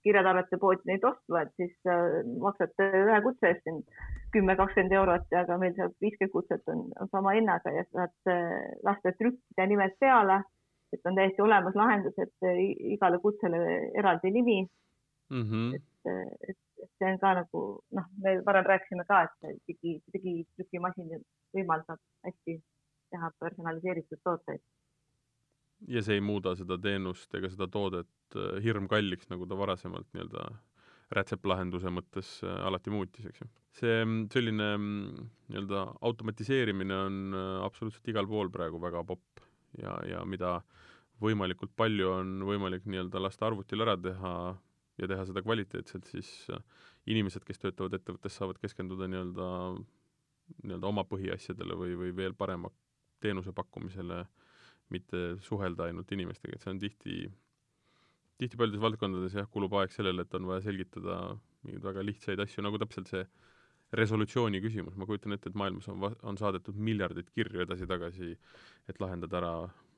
kirjatarvete 0.07 0.59
poodi 0.61 0.87
neid 0.87 1.05
ostma, 1.07 1.43
et 1.43 1.53
siis 1.59 1.73
äh, 1.91 2.19
maksad 2.43 2.73
ühe 2.83 3.17
kutse 3.25 3.51
eest 3.51 3.65
siin 3.65 3.81
kümme, 4.35 4.55
kakskümmend 4.59 4.95
eurot, 4.99 5.27
aga 5.41 5.57
meil 5.61 5.73
seal 5.77 5.91
viiskümmend 6.03 6.33
kutset 6.35 6.71
on, 6.73 6.85
on 7.01 7.11
sama 7.11 7.35
hinnaga 7.37 7.73
ja 7.75 7.83
saad 7.89 8.31
äh, 8.31 8.53
lasta 8.87 9.15
trükkida 9.19 9.67
nimed 9.67 9.97
peale. 10.03 10.43
et 10.95 11.03
on 11.09 11.17
täiesti 11.19 11.43
olemas 11.43 11.75
lahendus, 11.75 12.15
et 12.23 12.47
äh, 12.47 12.59
igale 12.95 13.19
kutsele 13.19 13.57
eraldi 13.99 14.31
nimi 14.31 14.61
mm. 14.63 15.41
-hmm. 15.41 15.75
et, 15.75 16.29
et, 16.49 16.57
et 16.83 16.89
see 16.97 17.11
on 17.11 17.19
ka 17.21 17.33
nagu 17.41 17.63
noh, 17.99 18.09
me 18.23 18.37
varem 18.47 18.65
rääkisime 18.71 19.05
ka, 19.09 19.23
et 19.27 19.61
digi, 19.69 19.97
digitrükimasin 20.13 21.21
võimaldab 21.55 22.01
hästi 22.27 22.59
teha 23.11 23.31
personaliseeritud 23.39 24.21
tooteid 24.23 24.63
ja 25.85 26.01
see 26.03 26.17
ei 26.17 26.23
muuda 26.23 26.55
seda 26.57 26.77
teenust 26.81 27.33
ega 27.37 27.49
seda 27.53 27.67
toodet 27.71 28.37
äh, 28.37 28.57
hirmkalliks, 28.63 29.29
nagu 29.31 29.47
ta 29.49 29.57
varasemalt 29.59 30.09
nii-öelda 30.13 30.47
rätseplahenduse 31.17 31.91
mõttes 31.93 32.31
äh, 32.43 32.57
alati 32.67 32.91
muutis, 32.93 33.27
eks 33.29 33.43
ju. 33.43 33.49
see 33.79 33.99
mm, 34.01 34.27
selline 34.33 34.69
mm, 34.75 35.27
nii-öelda 35.51 35.85
automatiseerimine 36.09 37.01
on 37.05 37.19
äh, 37.37 37.51
absoluutselt 37.67 38.13
igal 38.13 38.29
pool 38.29 38.51
praegu 38.53 38.81
väga 38.83 39.03
popp 39.07 39.43
ja, 39.81 39.97
ja 40.09 40.23
mida 40.25 40.59
võimalikult 41.21 41.73
palju 41.77 42.11
on 42.13 42.37
võimalik 42.45 42.85
nii-öelda 42.89 43.21
lasta 43.21 43.47
arvutil 43.49 43.85
ära 43.85 43.97
teha 44.01 44.33
ja 44.97 45.07
teha 45.09 45.25
seda 45.29 45.43
kvaliteetselt, 45.45 46.09
siis 46.09 46.31
inimesed, 47.07 47.45
kes 47.45 47.61
töötavad 47.61 47.93
ettevõttes, 47.99 48.35
saavad 48.35 48.59
keskenduda 48.61 49.07
nii-öelda, 49.11 49.47
nii-öelda 50.63 50.89
oma 50.89 51.05
põhiasjadele 51.07 51.77
või, 51.77 51.95
või 51.99 52.15
veel 52.17 52.35
parema 52.37 52.71
teenuse 53.21 53.53
pakkumisele 53.55 54.21
äh, 54.23 54.47
mitte 54.93 55.35
suhelda 55.43 55.87
ainult 55.87 56.11
inimestega, 56.15 56.55
et 56.55 56.63
see 56.63 56.71
on 56.73 56.79
tihti, 56.81 57.17
tihti 58.39 58.59
paljudes 58.59 58.83
valdkondades 58.83 59.35
jah, 59.35 59.49
kulub 59.51 59.75
aeg 59.79 59.93
sellele, 59.93 60.23
et 60.23 60.37
on 60.37 60.47
vaja 60.49 60.63
selgitada 60.67 61.19
mingeid 61.65 61.83
väga 61.83 62.05
lihtsaid 62.05 62.43
asju, 62.43 62.63
nagu 62.65 62.79
täpselt 62.81 63.11
see 63.11 63.25
resolutsiooni 63.97 64.61
küsimus, 64.63 64.95
ma 64.99 65.07
kujutan 65.07 65.35
ette, 65.35 65.51
et 65.51 65.59
maailmas 65.59 65.87
on, 65.91 66.03
on 66.27 66.39
saadetud 66.39 66.79
miljardeid 66.89 67.29
kirju 67.35 67.63
edasi-tagasi, 67.63 68.33
et 68.91 69.03
lahendada 69.03 69.39
ära 69.41 69.53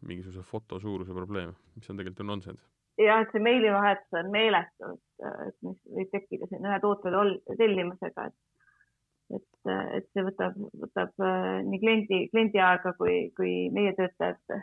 mingisuguse 0.05 0.45
foto 0.45 0.79
suuruse 0.81 1.13
probleem, 1.13 1.55
mis 1.75 1.89
on 1.89 1.97
tegelikult 1.97 2.23
ju 2.23 2.29
nonsense. 2.29 2.69
Jah, 2.99 3.23
et 3.23 3.33
see 3.33 3.43
meilivahetus 3.43 4.19
on 4.21 4.31
meeletu, 4.33 4.93
et 5.47 5.55
mis 5.65 5.79
võib 5.97 6.13
tekkida 6.13 6.49
siin 6.49 6.67
ühe 6.67 6.79
toote 6.83 7.13
tellimusega, 7.57 8.29
et 8.29 8.37
et, 9.29 9.71
et 9.93 10.05
see 10.09 10.23
võtab, 10.25 10.55
võtab 10.81 11.21
äh, 11.21 11.59
nii 11.61 11.79
kliendi, 11.83 12.19
kliendi 12.31 12.61
aega 12.65 12.95
kui, 12.97 13.27
kui 13.37 13.51
meie 13.75 13.91
töötajate 13.93 14.57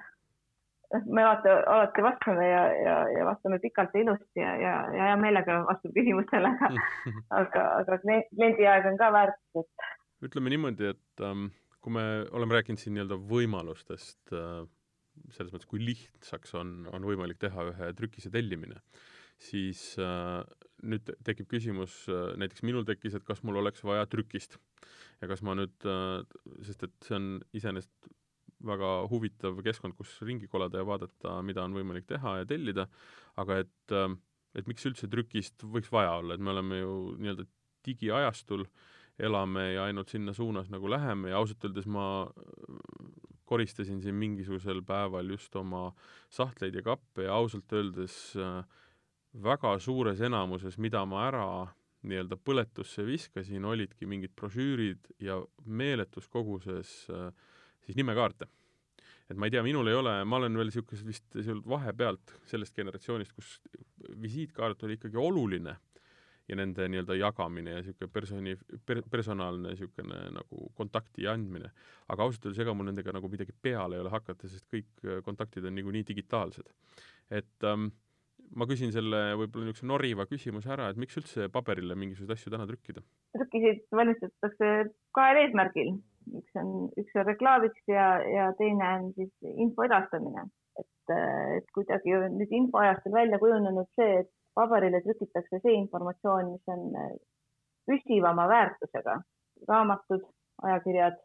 me 1.06 1.22
alati, 1.22 1.48
alati 1.48 2.02
vastame 2.02 2.48
ja, 2.48 2.62
ja, 2.82 2.96
ja 3.18 3.26
vastame 3.26 3.58
pikalt 3.62 3.94
ja 3.94 4.02
ilusti 4.04 4.42
ja, 4.42 4.54
ja, 4.60 4.74
ja 4.94 5.08
hea 5.10 5.16
meelega 5.20 5.60
vastab 5.66 5.94
küsimustele, 5.96 6.50
aga, 6.54 6.88
aga, 7.40 7.64
aga 7.82 8.00
kliendi 8.04 8.68
aeg 8.70 8.90
on 8.92 8.98
ka 9.00 9.10
väärtus, 9.14 9.62
et. 9.62 9.88
ütleme 10.28 10.52
niimoodi, 10.54 10.92
et 10.94 11.26
ähm, 11.26 11.48
kui 11.82 11.96
me 11.96 12.06
oleme 12.30 12.58
rääkinud 12.58 12.82
siin 12.82 12.96
nii-öelda 12.96 13.18
võimalustest 13.32 14.34
äh, 14.34 14.62
selles 15.34 15.52
mõttes, 15.52 15.68
kui 15.68 15.82
lihtsaks 15.82 16.54
on, 16.58 16.74
on 16.94 17.06
võimalik 17.08 17.40
teha 17.42 17.68
ühe 17.70 17.92
trükise 17.98 18.32
tellimine, 18.34 18.80
siis 19.42 19.82
äh, 20.00 20.42
nüüd 20.86 21.10
tekib 21.26 21.48
küsimus 21.50 22.04
äh,, 22.12 22.34
näiteks 22.40 22.64
minul 22.66 22.86
tekkis, 22.88 23.16
et 23.16 23.26
kas 23.26 23.42
mul 23.46 23.60
oleks 23.62 23.84
vaja 23.86 24.06
trükist. 24.10 24.58
Ja 25.22 25.30
kas 25.30 25.42
ma 25.46 25.56
nüüd 25.58 25.88
äh,, 25.88 26.22
sest 26.66 26.86
et 26.88 26.96
see 27.04 27.18
on 27.18 27.28
iseenesest 27.56 28.10
väga 28.66 28.90
huvitav 29.10 29.58
keskkond, 29.64 29.96
kus 29.98 30.14
ringi 30.24 30.48
kolada 30.48 30.80
ja 30.80 30.88
vaadata, 30.88 31.40
mida 31.44 31.64
on 31.66 31.76
võimalik 31.76 32.06
teha 32.08 32.38
ja 32.40 32.48
tellida, 32.48 32.86
aga 33.36 33.60
et, 33.60 33.94
et 34.56 34.70
miks 34.70 34.86
üldse 34.88 35.10
trükist 35.12 35.60
võiks 35.60 35.92
vaja 35.92 36.14
olla, 36.22 36.34
et 36.34 36.40
me 36.44 36.54
oleme 36.54 36.80
ju 36.80 36.94
nii-öelda 37.20 37.44
digiajastul, 37.86 38.64
elame 39.18 39.72
ja 39.72 39.86
ainult 39.88 40.12
sinna 40.12 40.32
suunas 40.36 40.68
nagu 40.72 40.90
läheme 40.90 41.30
ja 41.30 41.38
ausalt 41.40 41.64
öeldes 41.64 41.86
ma 41.88 42.06
koristasin 43.46 44.02
siin 44.02 44.14
mingisugusel 44.14 44.82
päeval 44.86 45.30
just 45.30 45.56
oma 45.56 45.92
sahtleid 46.30 46.74
ja 46.74 46.82
kappe 46.82 47.28
ja 47.28 47.34
ausalt 47.34 47.72
öeldes 47.72 48.34
äh, 48.36 48.64
väga 49.42 49.78
suures 49.78 50.20
enamuses, 50.20 50.78
mida 50.78 51.04
ma 51.06 51.26
ära 51.28 51.48
nii-öelda 52.06 52.38
põletusse 52.38 53.04
viskasin, 53.06 53.64
olidki 53.64 54.06
mingid 54.06 54.34
brošüürid 54.38 55.10
ja 55.22 55.38
meeletus 55.64 56.28
koguses 56.28 56.92
äh, 57.10 57.30
siis 57.86 57.96
nimekaarte. 57.98 58.48
et 59.30 59.36
ma 59.36 59.46
ei 59.46 59.50
tea, 59.50 59.62
minul 59.62 59.88
ei 59.90 59.94
ole, 59.98 60.12
ma 60.24 60.38
olen 60.38 60.54
veel 60.54 60.68
niisugusest 60.70 61.06
vist 61.06 61.38
seal 61.40 61.62
vahepealt 61.66 62.36
sellest 62.46 62.74
generatsioonist, 62.74 63.32
kus 63.34 63.56
visiitkaart 64.22 64.84
oli 64.86 64.98
ikkagi 64.98 65.18
oluline 65.18 65.74
ja 66.48 66.56
nende 66.58 66.86
nii-öelda 66.90 67.16
jagamine 67.18 67.74
ja 67.74 67.82
niisugune 67.82 68.12
personi 68.12 68.54
per,, 68.86 69.02
personaalne 69.10 69.74
niisugune 69.74 70.22
nagu 70.36 70.70
kontakti 70.78 71.26
andmine. 71.30 71.72
aga 72.08 72.22
ausalt 72.22 72.46
öeldes 72.46 72.62
ega 72.62 72.74
mul 72.74 72.86
nendega 72.90 73.14
nagu 73.14 73.28
midagi 73.28 73.54
peale 73.62 73.96
ei 73.96 74.04
ole 74.04 74.12
hakata, 74.14 74.48
sest 74.48 74.66
kõik 74.72 75.06
kontaktid 75.26 75.66
on 75.66 75.74
niikuinii 75.74 76.06
digitaalsed. 76.06 76.70
et 77.30 77.66
ähm, 77.66 77.90
ma 78.54 78.66
küsin 78.70 78.92
selle 78.94 79.22
võib-olla 79.40 79.66
niisuguse 79.66 79.88
noriva 79.90 80.26
küsimuse 80.30 80.70
ära, 80.72 80.90
et 80.90 81.00
miks 81.00 81.18
üldse 81.20 81.48
paberile 81.52 81.96
mingisuguseid 81.98 82.36
asju 82.36 82.52
täna 82.54 82.68
trükkida? 82.70 83.02
trükisid 83.36 83.82
valmistatakse 84.00 84.70
kahel 85.16 85.42
eesmärgil, 85.42 85.96
üks 86.40 86.60
on, 86.62 86.70
üks 87.00 87.18
on 87.18 87.26
reklaamiks 87.26 87.90
ja, 87.90 88.06
ja 88.30 88.46
teine 88.60 88.92
on 89.00 89.10
siis 89.18 89.50
info 89.66 89.86
edastamine. 89.88 90.46
et, 90.78 91.14
et 91.58 91.70
kuidagi 91.74 92.14
on 92.16 92.38
nüüd 92.38 92.54
infoajastul 92.60 93.14
välja 93.16 93.40
kujunenud 93.42 93.90
see, 93.98 94.22
et 94.22 94.32
paberile 94.56 95.02
trükitakse 95.04 95.60
see 95.62 95.76
informatsioon, 95.76 96.54
mis 96.54 96.72
on 96.72 96.86
püsivama 97.86 98.48
väärtusega, 98.50 99.20
raamatud, 99.68 100.24
ajakirjad, 100.62 101.18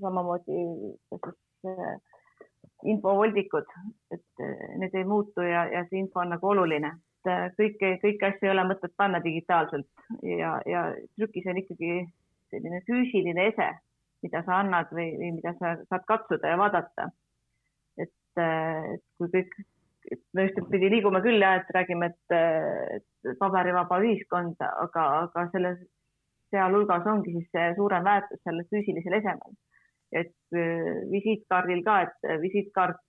samamoodi 0.00 0.60
siis 1.08 1.80
infovoldikud, 2.84 3.66
et 4.12 4.44
need 4.80 4.94
ei 4.94 5.04
muutu 5.08 5.44
ja, 5.44 5.64
ja 5.72 5.82
see 5.88 6.02
info 6.02 6.20
on 6.20 6.34
nagu 6.34 6.52
oluline. 6.52 6.92
et 7.24 7.56
kõike, 7.56 7.94
kõiki 8.02 8.26
asju 8.28 8.48
ei 8.48 8.52
ole 8.52 8.66
mõtet 8.68 8.92
panna 9.00 9.22
digitaalselt 9.24 9.88
ja, 10.28 10.58
ja 10.68 10.82
trükis 11.16 11.46
on 11.48 11.60
ikkagi 11.62 12.02
selline 12.52 12.82
füüsiline 12.88 13.46
ese, 13.48 13.70
mida 14.22 14.42
sa 14.44 14.58
annad 14.60 14.92
või, 14.92 15.08
või 15.20 15.30
mida 15.38 15.54
sa 15.60 15.76
saad 15.88 16.04
katsuda 16.10 16.52
ja 16.52 16.58
vaadata. 16.60 17.08
et 17.96 18.42
kui 19.16 19.30
kõik, 19.32 19.56
me 20.36 20.46
ühtepidi 20.48 20.90
liigume 20.92 21.20
küll 21.24 21.40
jah, 21.40 21.60
et 21.60 21.70
räägime, 21.74 22.10
et, 22.12 23.36
paberivaba 23.40 23.98
ühiskond, 24.04 24.60
aga, 24.60 25.04
aga 25.24 25.46
selles, 25.52 25.78
sealhulgas 26.52 27.06
ongi 27.10 27.32
siis 27.38 27.46
see 27.54 27.70
suurem 27.78 28.04
väärtus 28.04 28.42
sellel 28.44 28.66
füüsilisel 28.70 29.16
esemel 29.20 29.56
et 30.14 30.34
äh, 30.54 31.10
visiitkaardil 31.10 31.82
ka, 31.86 31.96
et 32.06 32.28
äh, 32.28 32.38
visiitkaart 32.42 33.00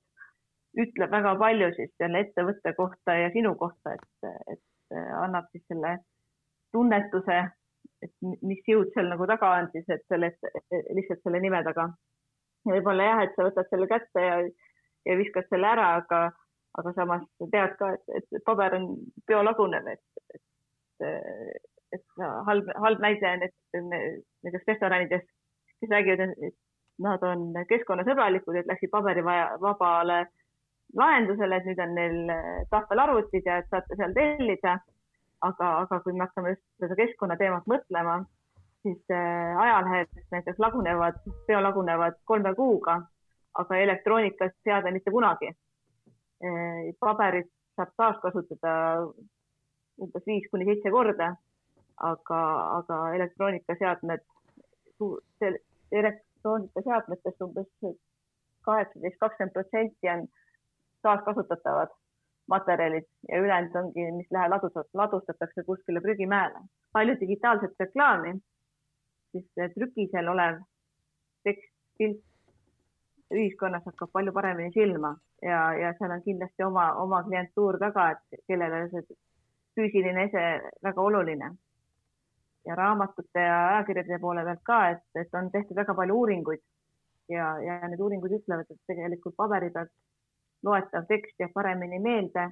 ütleb 0.81 1.11
väga 1.13 1.35
palju 1.39 1.69
siis 1.77 1.91
selle 2.01 2.23
ettevõtte 2.25 2.73
kohta 2.77 3.15
ja 3.19 3.29
sinu 3.35 3.53
kohta, 3.59 3.95
et, 3.95 4.29
et 4.55 4.97
äh, 4.97 5.11
annab 5.21 5.47
siis 5.53 5.63
selle 5.69 5.97
tunnetuse, 6.75 7.37
et 8.03 8.15
mis 8.43 8.65
jõud 8.67 8.91
seal 8.93 9.11
nagu 9.11 9.27
taga 9.29 9.53
on 9.59 9.69
siis, 9.73 9.85
et 9.93 10.03
selle, 10.11 10.33
lihtsalt 10.97 11.21
selle 11.23 11.39
nime 11.43 11.61
taga. 11.67 11.89
ja 12.65 12.73
võib-olla 12.73 13.11
jah, 13.11 13.21
et 13.23 13.37
sa 13.37 13.45
võtad 13.47 13.69
selle 13.69 13.87
kätte 13.91 14.25
ja, 14.25 14.39
ja 15.05 15.17
viskad 15.21 15.47
selle 15.51 15.69
ära, 15.69 15.91
aga, 16.01 16.25
aga 16.79 16.93
samas 16.95 17.23
tead 17.51 17.77
ka, 17.79 17.93
et, 17.95 18.27
et 18.35 18.43
paber 18.45 18.75
on 18.79 18.89
biolagunev, 19.27 19.87
et, 19.93 20.03
et, 20.35 21.61
et 21.95 22.23
halb, 22.49 22.71
halb 22.83 23.03
näide 23.03 23.31
on, 23.31 23.45
et 23.47 23.81
näiteks 24.43 24.71
restoranides, 24.71 25.27
kes 25.79 25.91
räägivad, 25.91 26.35
et 26.49 26.57
nad 27.05 27.23
on 27.27 27.47
keskkonnasõbralikud, 27.69 28.59
et 28.59 28.67
läksid 28.71 28.91
paberivabale 28.91 30.25
lahendusele, 30.95 31.59
et 31.59 31.69
nüüd 31.69 31.81
on 31.83 31.95
neil 31.97 32.19
tahvelarvutid 32.71 33.47
ja 33.47 33.59
et 33.61 33.71
saate 33.71 33.97
seal 33.99 34.13
tellida. 34.15 34.79
aga, 35.45 35.67
aga 35.83 35.99
kui 36.01 36.13
me 36.15 36.23
hakkame 36.23 36.53
just 36.53 36.63
seda 36.81 36.95
keskkonnateemat 36.97 37.67
mõtlema, 37.69 38.13
siis 38.85 39.11
äh, 39.11 39.57
ajalehed 39.61 40.23
näiteks 40.31 40.59
lagunevad, 40.63 41.19
biolagunevad 41.47 42.17
kolme 42.25 42.53
kuuga, 42.55 42.95
aga 43.61 43.77
elektroonikat 43.77 44.55
seada 44.63 44.91
mitte 44.95 45.11
kunagi. 45.11 45.51
Äh, 46.43 46.91
paberit 46.99 47.47
saab 47.75 47.91
taaskasutada 47.97 48.71
umbes 50.03 50.25
viis 50.27 50.47
kuni 50.51 50.65
seitse 50.67 50.91
korda, 50.91 51.29
aga, 52.09 52.39
aga 52.79 52.97
elektroonikaseadmed, 53.15 54.25
elektroonikaseadmetest 56.01 57.45
umbes 57.47 57.69
kaheksateist, 58.67 59.19
kakskümmend 59.21 59.55
protsenti 59.55 60.11
on 60.11 60.27
taaskasutatavad 61.07 61.95
materjalid 62.51 63.07
ja 63.29 63.39
ülejäänud 63.39 63.75
ongi, 63.81 64.11
mis 64.19 64.31
läheb 64.35 64.51
ladustat-, 64.51 64.91
ladustatakse 64.93 65.63
kuskile 65.63 66.01
prügimäele. 66.01 66.59
palju 66.93 67.15
digitaalset 67.19 67.79
reklaami, 67.79 68.35
siis 69.31 69.73
trükisel 69.73 70.27
olev 70.31 70.61
tekst, 71.43 71.71
pilt 71.97 72.21
ühiskonnas 73.33 73.85
hakkab 73.85 74.11
palju 74.13 74.33
paremini 74.33 74.71
silma. 74.73 75.15
Ja, 75.41 75.73
ja 75.73 75.93
seal 75.97 76.11
on 76.11 76.23
kindlasti 76.23 76.63
oma, 76.63 76.91
oma 77.01 77.23
klientuur 77.23 77.77
taga, 77.79 78.09
et 78.11 78.41
kellele 78.47 78.87
see 78.91 79.17
füüsiline 79.75 80.27
ese 80.29 80.43
väga 80.83 81.01
oluline. 81.01 81.51
Ja 82.65 82.75
raamatute 82.75 83.41
ja 83.41 83.57
ajakirjade 83.67 84.19
poole 84.21 84.43
pealt 84.45 84.63
ka, 84.65 84.79
et, 84.95 85.05
et 85.21 85.37
on 85.37 85.51
tehtud 85.51 85.77
väga 85.77 85.93
palju 85.93 86.17
uuringuid. 86.21 86.63
Ja, 87.29 87.55
ja 87.61 87.79
need 87.89 88.01
uuringud 88.01 88.33
ütlevad, 88.37 88.69
et 88.69 88.81
tegelikult 88.89 89.35
paberi 89.37 89.71
pealt 89.73 89.91
loetav 90.65 91.05
tekst 91.09 91.39
jääb 91.41 91.53
paremini 91.53 91.99
meelde 92.01 92.49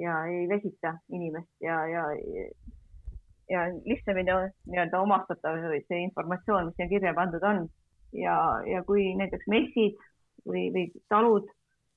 ja 0.00 0.24
ei 0.24 0.48
vesita 0.48 0.94
inimest 1.12 1.50
ja, 1.60 1.86
ja, 1.86 2.04
ja 3.50 3.64
lihtsamini 3.84 4.32
nii-öelda 4.66 5.00
omastatav 5.00 5.58
see 5.88 6.02
informatsioon, 6.06 6.70
mis 6.70 6.78
siia 6.80 6.88
kirja 6.88 7.14
pandud 7.16 7.44
on. 7.48 7.66
Ja, 8.12 8.36
ja 8.68 8.82
kui 8.88 9.12
näiteks 9.18 9.48
messid 9.50 9.98
või, 10.48 10.68
või 10.74 10.86
talud, 11.12 11.48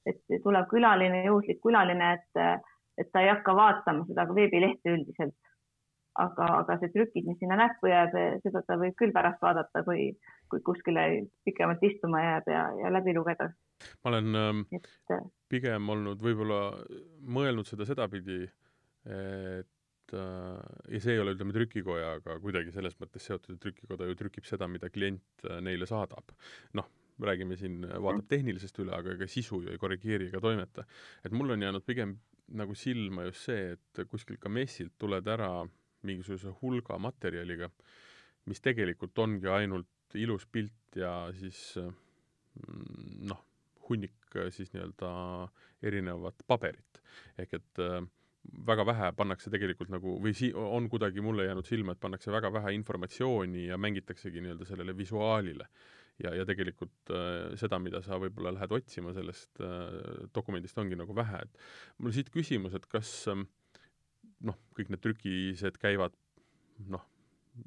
et 0.05 0.21
tuleb 0.43 0.69
külaline, 0.69 1.23
juhuslik 1.25 1.61
külaline, 1.63 2.13
et, 2.19 2.63
et 3.01 3.11
ta 3.11 3.23
ei 3.23 3.31
hakka 3.33 3.55
vaatama 3.57 4.05
seda 4.09 4.27
veebilehte 4.33 4.93
üldiselt 4.93 5.35
aga, 6.21 6.47
aga 6.61 6.77
see 6.79 6.91
trükid, 6.93 7.27
mis 7.27 7.37
sinna 7.41 7.57
näppu 7.59 7.89
jääb, 7.91 8.15
seda 8.43 8.61
ta 8.67 8.77
võib 8.79 8.95
küll 8.99 9.13
pärast 9.15 9.41
vaadata, 9.43 9.83
kui, 9.87 10.09
kui 10.51 10.63
kuskile 10.65 11.05
pikemalt 11.47 11.83
istuma 11.85 12.23
jääb 12.23 12.51
ja, 12.51 12.65
ja 12.81 12.91
läbi 12.93 13.15
lugeda. 13.17 13.49
ma 14.03 14.11
olen 14.11 14.39
ähm, 14.39 14.61
et, 14.75 14.87
äh, 15.11 15.23
pigem 15.51 15.89
olnud 15.91 16.21
võib-olla 16.23 16.59
mõelnud 17.37 17.67
seda 17.67 17.87
sedapidi, 17.87 18.45
et 19.05 19.69
äh, 20.13 20.59
ja 20.93 21.01
see 21.01 21.15
ei 21.15 21.23
ole, 21.23 21.33
ütleme, 21.35 21.55
trükikojaga 21.55 22.37
kuidagi 22.43 22.73
selles 22.75 22.97
mõttes 23.01 23.25
seotud, 23.25 23.55
et 23.55 23.63
trükikoda 23.63 24.07
ju 24.09 24.17
trükib 24.19 24.45
seda, 24.47 24.67
mida 24.71 24.91
klient 24.93 25.47
äh, 25.49 25.59
neile 25.65 25.87
saadab. 25.89 26.35
noh, 26.77 26.89
räägime 27.21 27.57
siin, 27.57 27.81
vaatab 27.87 28.25
mhm. 28.25 28.29
tehnilisest 28.29 28.79
üle, 28.83 28.93
aga 28.97 29.15
ega 29.15 29.27
sisu 29.31 29.61
ju 29.63 29.73
ei 29.73 29.81
korrigeeri 29.81 30.29
ega 30.29 30.41
toimeta. 30.43 30.85
et 31.23 31.31
mul 31.31 31.55
on 31.55 31.61
jäänud 31.61 31.85
pigem 31.85 32.17
nagu 32.59 32.75
silma 32.77 33.25
just 33.29 33.47
see, 33.49 33.73
et 33.73 34.05
kuskilt 34.09 34.39
ka 34.41 34.49
messilt 34.49 34.93
tuled 35.01 35.27
ära 35.27 35.49
mingisuguse 36.05 36.51
hulga 36.61 36.99
materjaliga, 37.01 37.71
mis 38.45 38.61
tegelikult 38.61 39.17
ongi 39.23 39.49
ainult 39.49 40.17
ilus 40.19 40.45
pilt 40.45 40.99
ja 40.99 41.31
siis 41.33 41.61
mm, 41.79 43.25
noh, 43.31 43.41
hunnik 43.89 44.37
siis 44.53 44.71
nii-öelda 44.73 45.09
erinevat 45.85 46.43
paberit. 46.47 47.01
ehk 47.39 47.53
et 47.57 47.81
äh, 47.81 48.01
väga 48.67 48.85
vähe 48.87 49.11
pannakse 49.17 49.51
tegelikult 49.53 49.91
nagu 49.93 50.17
või 50.21 50.33
si-, 50.37 50.53
on 50.55 50.89
kuidagi 50.91 51.23
mulle 51.23 51.47
jäänud 51.47 51.67
silma, 51.67 51.95
et 51.95 52.01
pannakse 52.03 52.33
väga 52.33 52.51
vähe 52.53 52.73
informatsiooni 52.77 53.67
ja 53.69 53.77
mängitaksegi 53.81 54.43
nii-öelda 54.43 54.67
sellele 54.69 54.97
visuaalile. 54.97 55.67
ja, 56.23 56.31
ja 56.35 56.45
tegelikult 56.47 57.11
äh, 57.11 57.55
seda, 57.59 57.79
mida 57.79 57.99
sa 58.01 58.15
võib-olla 58.21 58.53
lähed 58.55 58.71
otsima 58.71 59.11
sellest 59.13 59.59
äh, 59.59 60.29
dokumendist, 60.35 60.77
ongi 60.79 60.95
nagu 60.95 61.15
vähe, 61.15 61.41
et 61.43 61.65
mul 61.99 62.13
siit 62.15 62.29
küsimus, 62.31 62.77
et 62.77 62.85
kas 62.87 63.11
äh, 63.27 63.41
noh, 64.47 64.61
kõik 64.77 64.93
need 64.93 65.03
trükised 65.03 65.81
käivad 65.81 66.15
noh, 66.91 67.03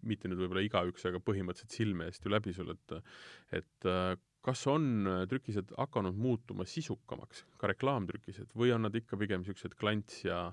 mitte 0.08 0.28
nüüd 0.28 0.40
võib-olla 0.42 0.64
igaüks, 0.64 1.04
aga 1.08 1.20
põhimõtteliselt 1.24 1.76
silme 1.76 2.08
eest 2.08 2.24
ju 2.24 2.32
läbi 2.32 2.54
sul, 2.56 2.72
et 2.72 2.96
et 3.60 3.88
äh, 3.88 4.16
kas 4.44 4.66
on 4.70 5.08
trükised 5.28 5.72
hakanud 5.76 6.16
muutuma 6.16 6.64
sisukamaks, 6.68 7.44
ka 7.58 7.70
reklaamtrükised, 7.72 8.52
või 8.56 8.72
on 8.74 8.86
nad 8.86 8.94
ikka 8.94 9.18
pigem 9.20 9.42
niisugused 9.42 9.74
klants 9.78 10.24
ja 10.24 10.48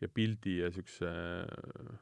ja 0.00 0.08
pildi 0.12 0.58
ja 0.60 0.68
niisuguse 0.68 1.08
äh, 1.08 2.00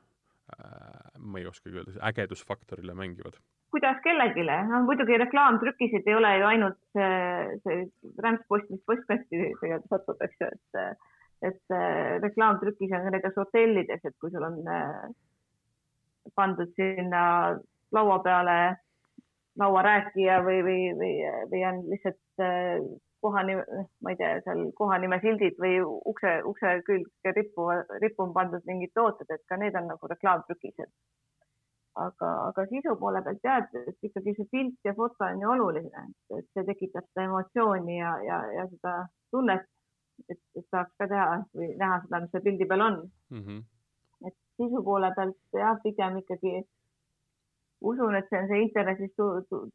ma 1.18 1.38
ei 1.38 1.46
oskagi 1.46 1.78
öelda, 1.78 1.98
ägedusfaktorile 2.10 2.94
mängivad? 2.94 3.38
kuidas 3.74 3.98
kellelegi, 4.04 4.44
no 4.70 4.84
muidugi 4.86 5.16
reklaamtrükised 5.18 6.06
ei 6.06 6.14
ole 6.14 6.30
ju 6.38 6.46
ainult 6.46 6.76
see, 6.94 7.56
see 7.64 7.80
rämpspost, 8.22 8.68
mis 8.70 8.82
postkasti 8.86 9.40
tegelikult 9.58 9.90
satub, 9.90 10.22
eks 10.22 10.42
ju, 10.42 10.50
et 10.54 11.00
et 11.44 11.74
äh, 11.74 12.20
reklaamtrükis 12.22 12.94
on 12.94 13.10
näiteks 13.12 13.36
hotellides, 13.36 14.04
et 14.04 14.14
kui 14.22 14.30
sul 14.30 14.46
on 14.46 14.60
äh, 14.70 15.02
pandud 16.38 16.70
sinna 16.78 17.24
laua 17.92 18.18
peale 18.24 18.56
lauarääkija 19.60 20.38
või, 20.46 20.60
või, 20.66 20.78
või, 20.98 21.16
või 21.50 21.64
on 21.68 21.82
lihtsalt 21.90 22.42
äh, 22.42 22.84
kohanime, 23.24 23.64
ma 24.02 24.12
ei 24.12 24.18
tea, 24.20 24.38
seal 24.44 24.64
kohanimesildid 24.78 25.60
või 25.64 25.76
ukse, 26.12 26.32
ukse 26.50 26.72
külge 26.88 27.34
rippu, 27.36 27.68
rippu 28.02 28.26
on 28.26 28.34
pandud 28.36 28.64
mingid 28.68 28.92
tooted, 28.98 29.30
et 29.30 29.44
ka 29.48 29.58
need 29.60 29.76
on 29.80 29.88
nagu 29.92 30.10
reklaamtrükised. 30.14 30.90
aga, 32.04 32.28
aga 32.48 32.62
sisu 32.70 32.96
poole 32.98 33.20
pealt 33.22 33.44
jah, 33.46 33.68
et 33.78 34.06
ikkagi 34.08 34.32
see 34.34 34.48
pilt 34.50 34.88
ja 34.88 34.92
foto 34.98 35.28
on 35.28 35.42
ju 35.44 35.50
oluline, 35.52 36.00
et 36.38 36.48
see 36.50 36.64
tekitab 36.66 37.06
seda 37.06 37.28
emotsiooni 37.28 37.98
ja, 38.00 38.16
ja, 38.28 38.38
ja 38.56 38.64
seda 38.72 38.94
tunnet, 39.30 39.68
et, 40.28 40.40
et 40.58 40.66
saaks 40.74 40.90
ka 40.98 41.06
teha 41.12 41.28
või 41.54 41.68
näha 41.78 42.00
seda, 42.02 42.20
mis 42.24 42.34
seal 42.34 42.44
pildi 42.48 42.66
peal 42.72 42.82
on 42.88 42.98
mm. 43.04 43.44
-hmm. 43.44 43.62
et 44.26 44.36
sisu 44.58 44.82
poole 44.88 45.12
pealt 45.14 45.60
jah, 45.60 45.78
pigem 45.86 46.18
ikkagi 46.24 46.56
usun, 47.90 48.16
et 48.18 48.28
see 48.30 48.40
on 48.40 48.50
see 48.50 48.62
internetist 48.66 49.18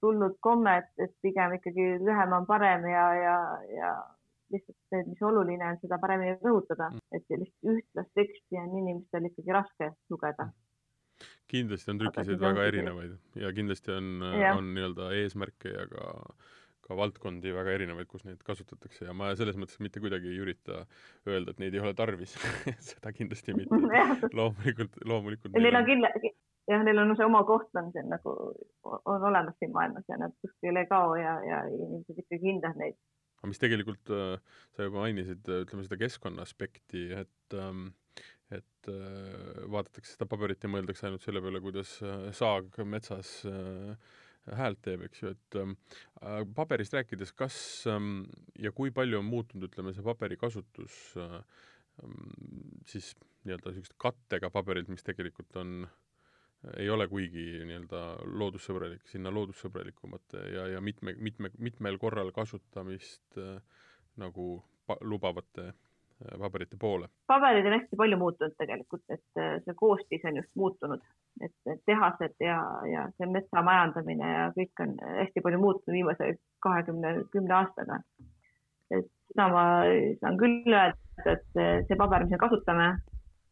tulnud 0.04 0.38
komme, 0.46 0.78
et, 0.82 0.90
et 1.06 1.14
pigem 1.26 1.58
ikkagi 1.58 1.90
lühem 2.04 2.36
on 2.40 2.48
parem 2.50 2.88
ja, 2.90 3.06
ja, 3.18 3.36
ja 3.76 3.92
lihtsalt 4.54 4.78
see, 4.90 5.04
mis 5.10 5.22
oluline 5.26 5.68
on, 5.68 5.80
seda 5.84 6.00
paremini 6.02 6.38
rõhutada, 6.40 6.90
mm. 6.94 7.04
et 7.18 7.26
sellist 7.30 7.74
ühtlast 7.76 8.12
teksti 8.18 8.62
on 8.62 8.78
inimestel 8.82 9.30
ikkagi 9.30 9.56
raske 9.56 9.92
lugeda. 10.14 10.50
kindlasti 11.52 11.92
on 11.92 12.00
trükiseid 12.00 12.40
väga 12.42 12.70
erinevaid 12.70 13.42
ja 13.42 13.52
kindlasti 13.54 13.92
on, 13.96 14.24
on 14.54 14.74
nii-öelda 14.76 15.12
eesmärke 15.20 15.74
ja 15.74 15.86
ka 15.92 16.08
ka 16.90 16.98
valdkondi 16.98 17.52
väga 17.54 17.76
erinevaid, 17.78 18.08
kus 18.10 18.24
neid 18.26 18.40
kasutatakse 18.46 19.06
ja 19.06 19.14
ma 19.14 19.30
selles 19.38 19.58
mõttes 19.62 19.78
mitte 19.84 20.02
kuidagi 20.02 20.32
ei 20.32 20.40
ürita 20.42 20.80
öelda, 21.30 21.54
et 21.54 21.60
neid 21.62 21.76
ei 21.78 21.84
ole 21.84 21.94
tarvis 21.98 22.34
seda 22.90 23.14
kindlasti 23.14 23.54
mitte 23.54 23.78
loomulikult, 24.40 24.98
loomulikult. 25.06 25.54
Neil 25.62 25.78
on 25.78 25.86
kindla-, 25.86 26.10
jah, 26.70 26.84
neil 26.86 27.02
on 27.02 27.16
see 27.18 27.28
oma 27.28 27.42
koht 27.48 27.80
on 27.80 27.92
siin 27.94 28.10
nagu, 28.12 28.34
on 28.86 29.30
olemas 29.32 29.58
siin 29.60 29.74
maailmas 29.76 30.08
ja 30.10 30.20
nad 30.22 30.36
kuskile 30.44 30.84
ei 30.84 30.90
kao 30.90 31.16
ja, 31.20 31.38
ja 31.46 31.62
inimesed 31.70 32.22
ikkagi 32.24 32.46
hindavad 32.46 32.82
neid. 32.82 33.00
aga 33.40 33.52
mis 33.52 33.62
tegelikult, 33.62 34.12
äh, 34.12 34.60
sa 34.76 34.88
juba 34.88 35.06
mainisid, 35.06 35.46
äh, 35.48 35.64
ütleme 35.66 35.86
seda 35.88 36.00
keskkonna 36.02 36.46
aspekti, 36.46 37.08
et 37.22 37.58
ähm, 37.58 37.90
et 38.50 38.90
äh, 38.90 39.66
vaadatakse 39.72 40.16
seda 40.16 40.28
paberit 40.30 40.66
ja 40.66 40.72
mõeldakse 40.72 41.08
ainult 41.08 41.26
selle 41.26 41.42
peale, 41.44 41.62
kuidas 41.64 42.00
saag 42.38 42.80
metsas 42.90 43.44
häält 44.60 44.80
teeb, 44.82 45.04
eks 45.06 45.22
ju, 45.22 45.32
et 45.36 45.58
ähm, 45.62 45.76
paberist 46.58 46.96
rääkides, 46.98 47.36
kas 47.38 47.58
ähm, 47.92 48.24
ja 48.58 48.74
kui 48.76 48.90
palju 48.96 49.22
on 49.22 49.28
muutunud, 49.30 49.70
ütleme, 49.70 49.94
see 49.94 50.06
paberi 50.06 50.40
kasutus 50.42 50.96
siis 52.88 53.12
nii-öelda 53.44 53.74
niisugust 53.74 53.98
kattega 54.00 54.50
paberilt, 54.54 54.88
mis 54.92 55.04
tegelikult 55.04 55.58
on 55.60 55.74
äh, 55.84 55.98
ei 56.78 56.90
ole 56.90 57.08
kuigi 57.08 57.46
nii-öelda 57.64 58.00
loodussõbralik, 58.40 59.06
sinna 59.08 59.32
loodussõbralikumate 59.32 60.42
ja, 60.54 60.66
ja 60.76 60.82
mitme, 60.84 61.14
mitme, 61.18 61.52
mitmel 61.58 61.98
korral 62.02 62.34
kasutamist 62.36 63.38
äh, 63.40 63.62
nagu 64.20 64.48
lubavate 65.08 65.70
äh, 65.70 66.34
paberite 66.42 66.78
poole? 66.80 67.08
paberid 67.32 67.68
on 67.70 67.78
hästi 67.78 68.00
palju 68.02 68.18
muutunud 68.20 68.58
tegelikult, 68.60 69.06
et 69.08 69.40
äh, 69.40 69.56
see 69.64 69.78
koostis 69.80 70.26
on 70.28 70.42
just 70.42 70.52
muutunud, 70.60 71.06
et 71.46 71.86
tehased 71.88 72.36
ja, 72.44 72.58
ja 72.92 73.06
see 73.16 73.30
metsa 73.32 73.64
majandamine 73.64 74.34
ja 74.34 74.50
kõik 74.58 74.84
on 74.84 74.98
hästi 75.22 75.46
palju 75.46 75.62
muutunud 75.64 75.96
viimase 75.96 76.34
kahekümne, 76.66 77.14
kümne 77.32 77.56
aastaga. 77.62 78.02
et 78.92 79.08
seda 79.32 79.48
ma 79.54 79.64
saan 80.20 80.42
küll 80.42 80.74
öelda, 80.74 80.98
et 81.24 81.48
see 81.88 81.96
paber, 81.96 82.26
mis 82.26 82.36
me 82.36 82.42
kasutame, 82.42 82.90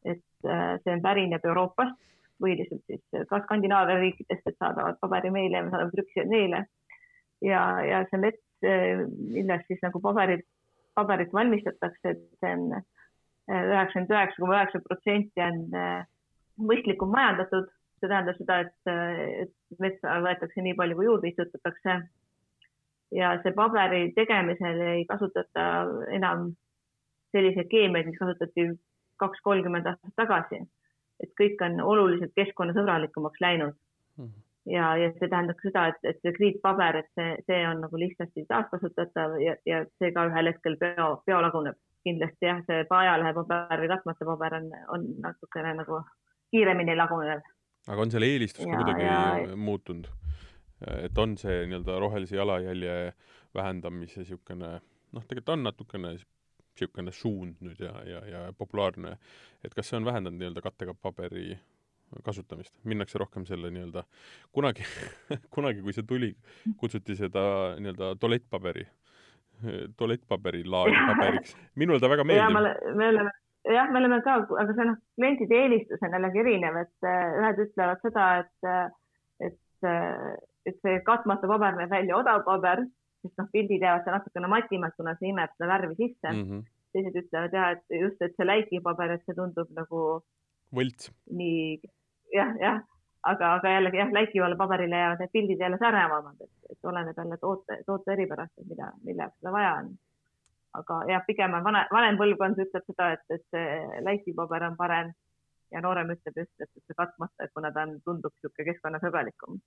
et 0.03 0.51
see 0.83 0.99
pärineb 1.03 1.45
Euroopast 1.45 1.95
põhiliselt 2.41 2.83
siis 2.87 3.27
ka 3.29 3.41
Skandinaavia 3.45 3.99
riikidest, 4.01 4.45
et 4.45 4.57
saadavad 4.59 4.99
paberimeile 5.01 5.59
ja 5.59 5.63
me 5.65 5.73
saadame 5.73 5.95
trükkijad 5.95 6.29
neile. 6.31 6.65
ja, 7.45 7.61
ja 7.85 8.03
see 8.09 8.19
mets, 8.21 8.43
millest 8.63 9.67
siis 9.69 9.81
nagu 9.85 10.01
paberit, 10.01 10.45
paberit 10.97 11.33
valmistatakse, 11.33 12.13
et 12.13 12.21
see 12.41 12.53
on 12.57 12.69
äh, 12.79 12.85
üheksakümmend 13.49 14.13
üheksa 14.13 14.41
koma 14.41 14.55
üheksa 14.57 14.83
protsenti 14.85 15.43
on 15.45 15.59
äh, 15.77 16.05
mõistlikult 16.57 17.13
majandatud, 17.13 17.67
see 18.01 18.09
tähendab 18.09 18.39
seda, 18.39 18.61
et, 18.65 18.77
äh, 18.89 19.19
et 19.45 19.81
metsa 19.83 20.17
võetakse 20.25 20.65
nii 20.65 20.77
palju, 20.79 20.97
kui 20.97 21.09
juurde 21.09 21.33
istutatakse. 21.33 21.99
ja 23.15 23.27
see 23.43 23.53
paberi 23.55 24.09
tegemisel 24.15 24.81
ei 24.83 25.05
kasutata 25.07 25.67
enam 26.11 26.49
selliseid 27.31 27.69
keemiaid, 27.71 28.09
mis 28.09 28.19
kasutati 28.19 28.65
kaks-kolmkümmend 29.21 29.87
aastat 29.87 30.17
tagasi 30.19 30.59
et 31.23 31.31
kõik 31.39 31.63
on 31.65 31.79
oluliselt 31.81 32.33
keskkonnasõbralikumaks 32.35 33.41
läinud 33.41 33.73
mm. 33.73 34.23
-hmm. 34.25 34.43
ja, 34.73 34.91
ja 35.01 35.09
see 35.17 35.29
tähendab 35.31 35.61
seda, 35.63 35.87
et, 35.93 35.99
et 36.03 36.21
see 36.21 36.33
kriitpaber, 36.37 37.01
et 37.01 37.09
see, 37.19 37.35
see 37.49 37.59
on 37.67 37.81
nagu 37.85 37.99
lihtsasti 38.03 38.45
taaskasutatav 38.49 39.37
ja, 39.41 39.55
ja 39.65 39.83
see 39.99 40.11
ka 40.15 40.27
ühel 40.31 40.51
hetkel 40.53 40.77
bio, 40.83 41.09
biolaguneb. 41.25 41.79
kindlasti 42.07 42.45
jah, 42.47 42.61
see 42.67 42.85
ajalehepaber 42.99 43.81
või 43.81 43.87
katmata 43.91 44.25
paber 44.25 44.53
on, 44.61 44.67
on 44.95 45.07
natukene 45.23 45.73
nagu 45.81 46.03
kiiremini 46.51 46.95
lagunev. 46.95 47.41
aga 47.87 48.01
on 48.01 48.11
selle 48.11 48.29
eelistus 48.31 48.65
ka 48.65 48.77
kuidagi 48.83 49.03
ja... 49.03 49.57
muutunud? 49.69 50.07
et 51.03 51.17
on 51.17 51.37
see 51.37 51.65
nii-öelda 51.65 51.99
rohelise 51.99 52.35
jalajälje 52.35 53.13
vähendamise 53.55 54.21
niisugune 54.21 54.79
noh, 55.13 55.23
tegelikult 55.25 55.55
on 55.55 55.63
natukene 55.65 56.13
niisugune 56.85 57.13
suund 57.15 57.63
nüüd 57.65 57.81
ja, 57.81 57.93
ja, 58.07 58.21
ja 58.31 58.43
populaarne, 58.57 59.17
et 59.65 59.73
kas 59.75 59.89
see 59.89 59.99
on 59.99 60.05
vähendanud 60.07 60.39
nii-öelda 60.39 60.63
kattega 60.65 60.93
paberi 60.93 61.57
kasutamist, 62.23 62.73
minnakse 62.87 63.19
rohkem 63.19 63.45
selle 63.45 63.71
nii-öelda, 63.73 64.03
kunagi 64.55 64.85
kunagi, 65.55 65.83
kui 65.83 65.95
see 65.95 66.07
tuli, 66.07 66.31
kutsuti 66.79 67.17
seda 67.19 67.43
nii-öelda 67.81 68.13
tualettpaberi, 68.21 68.85
tualettpaberi 69.97 70.63
laadi 70.65 71.01
paberiks. 71.09 71.57
minule 71.75 71.99
ta 71.99 72.09
väga 72.09 72.27
meeldib. 72.27 72.95
me 72.95 73.09
oleme, 73.09 73.33
jah, 73.73 73.91
me 73.91 73.99
oleme 73.99 74.21
ka, 74.25 74.37
aga 74.61 74.75
see 74.75 74.89
noh, 74.89 74.99
klientide 75.19 75.59
eelistus 75.63 76.05
on 76.05 76.15
jällegi 76.17 76.43
erinev, 76.43 76.79
et 76.83 77.09
äh, 77.09 77.39
ühed 77.41 77.63
ütlevad 77.67 78.05
seda, 78.05 78.27
et, 78.43 78.69
äh, 78.69 79.49
et, 79.49 79.89
äh, 79.89 80.37
et 80.69 80.79
see 80.83 81.01
katmata 81.07 81.49
paber 81.49 81.75
näeb 81.79 81.91
välja 81.91 82.21
odav 82.21 82.45
paber 82.47 82.85
sest 83.21 83.37
noh, 83.41 83.49
pildid 83.53 83.83
jäävad 83.83 84.05
seal 84.05 84.17
natukene 84.17 84.49
matimad, 84.51 84.95
kuna 84.97 85.15
see 85.19 85.31
imeb 85.33 85.53
seda 85.55 85.69
värvi 85.73 85.95
sisse 85.99 86.31
mm. 86.31 86.43
-hmm. 86.43 86.65
teised 86.93 87.21
ütlevad 87.23 87.55
jah, 87.59 87.71
et 87.75 87.99
just, 88.01 88.21
et 88.21 88.35
see 88.37 88.47
läikipaber, 88.47 89.15
et 89.15 89.25
see 89.25 89.37
tundub 89.37 89.71
nagu 89.77 90.03
võlts. 90.75 91.11
nii 91.31 91.79
jah, 92.33 92.55
jah, 92.61 92.81
aga, 93.23 93.53
aga 93.59 93.75
jällegi 93.77 94.01
jah, 94.01 94.11
läikivale 94.13 94.57
paberile 94.59 94.99
jäävad 95.03 95.23
need 95.23 95.33
pildid 95.33 95.63
jälle 95.63 95.77
säravamad, 95.77 96.41
et, 96.41 96.71
et 96.71 96.91
oleneb 96.91 97.17
jälle 97.17 97.37
toote, 97.37 97.79
toote 97.85 98.13
eripärast, 98.13 98.53
et 98.57 98.67
mida, 98.67 98.91
mille 99.03 99.23
jaoks 99.23 99.39
seda 99.39 99.55
vaja 99.55 99.73
on. 99.81 99.95
aga 100.77 100.99
jah, 101.11 101.23
pigem 101.27 101.53
on 101.57 101.63
vana, 101.63 101.87
vanem 101.91 102.19
põlvkond 102.19 102.59
ütleb 102.65 102.85
seda, 102.91 103.11
et, 103.15 103.25
et 103.33 103.45
see 103.55 104.03
läikipaber 104.05 104.67
on 104.69 104.77
parem 104.77 105.13
ja 105.71 105.81
noorem 105.81 106.13
ütleb 106.15 106.43
just, 106.43 106.53
et, 106.61 106.71
see 106.85 106.97
katmata, 106.97 107.49
kuna 107.53 107.71
ta 107.73 107.87
on, 107.87 107.97
tundub 108.05 108.35
niisugune 108.35 108.71
keskkonnasõbralikum. 108.71 109.59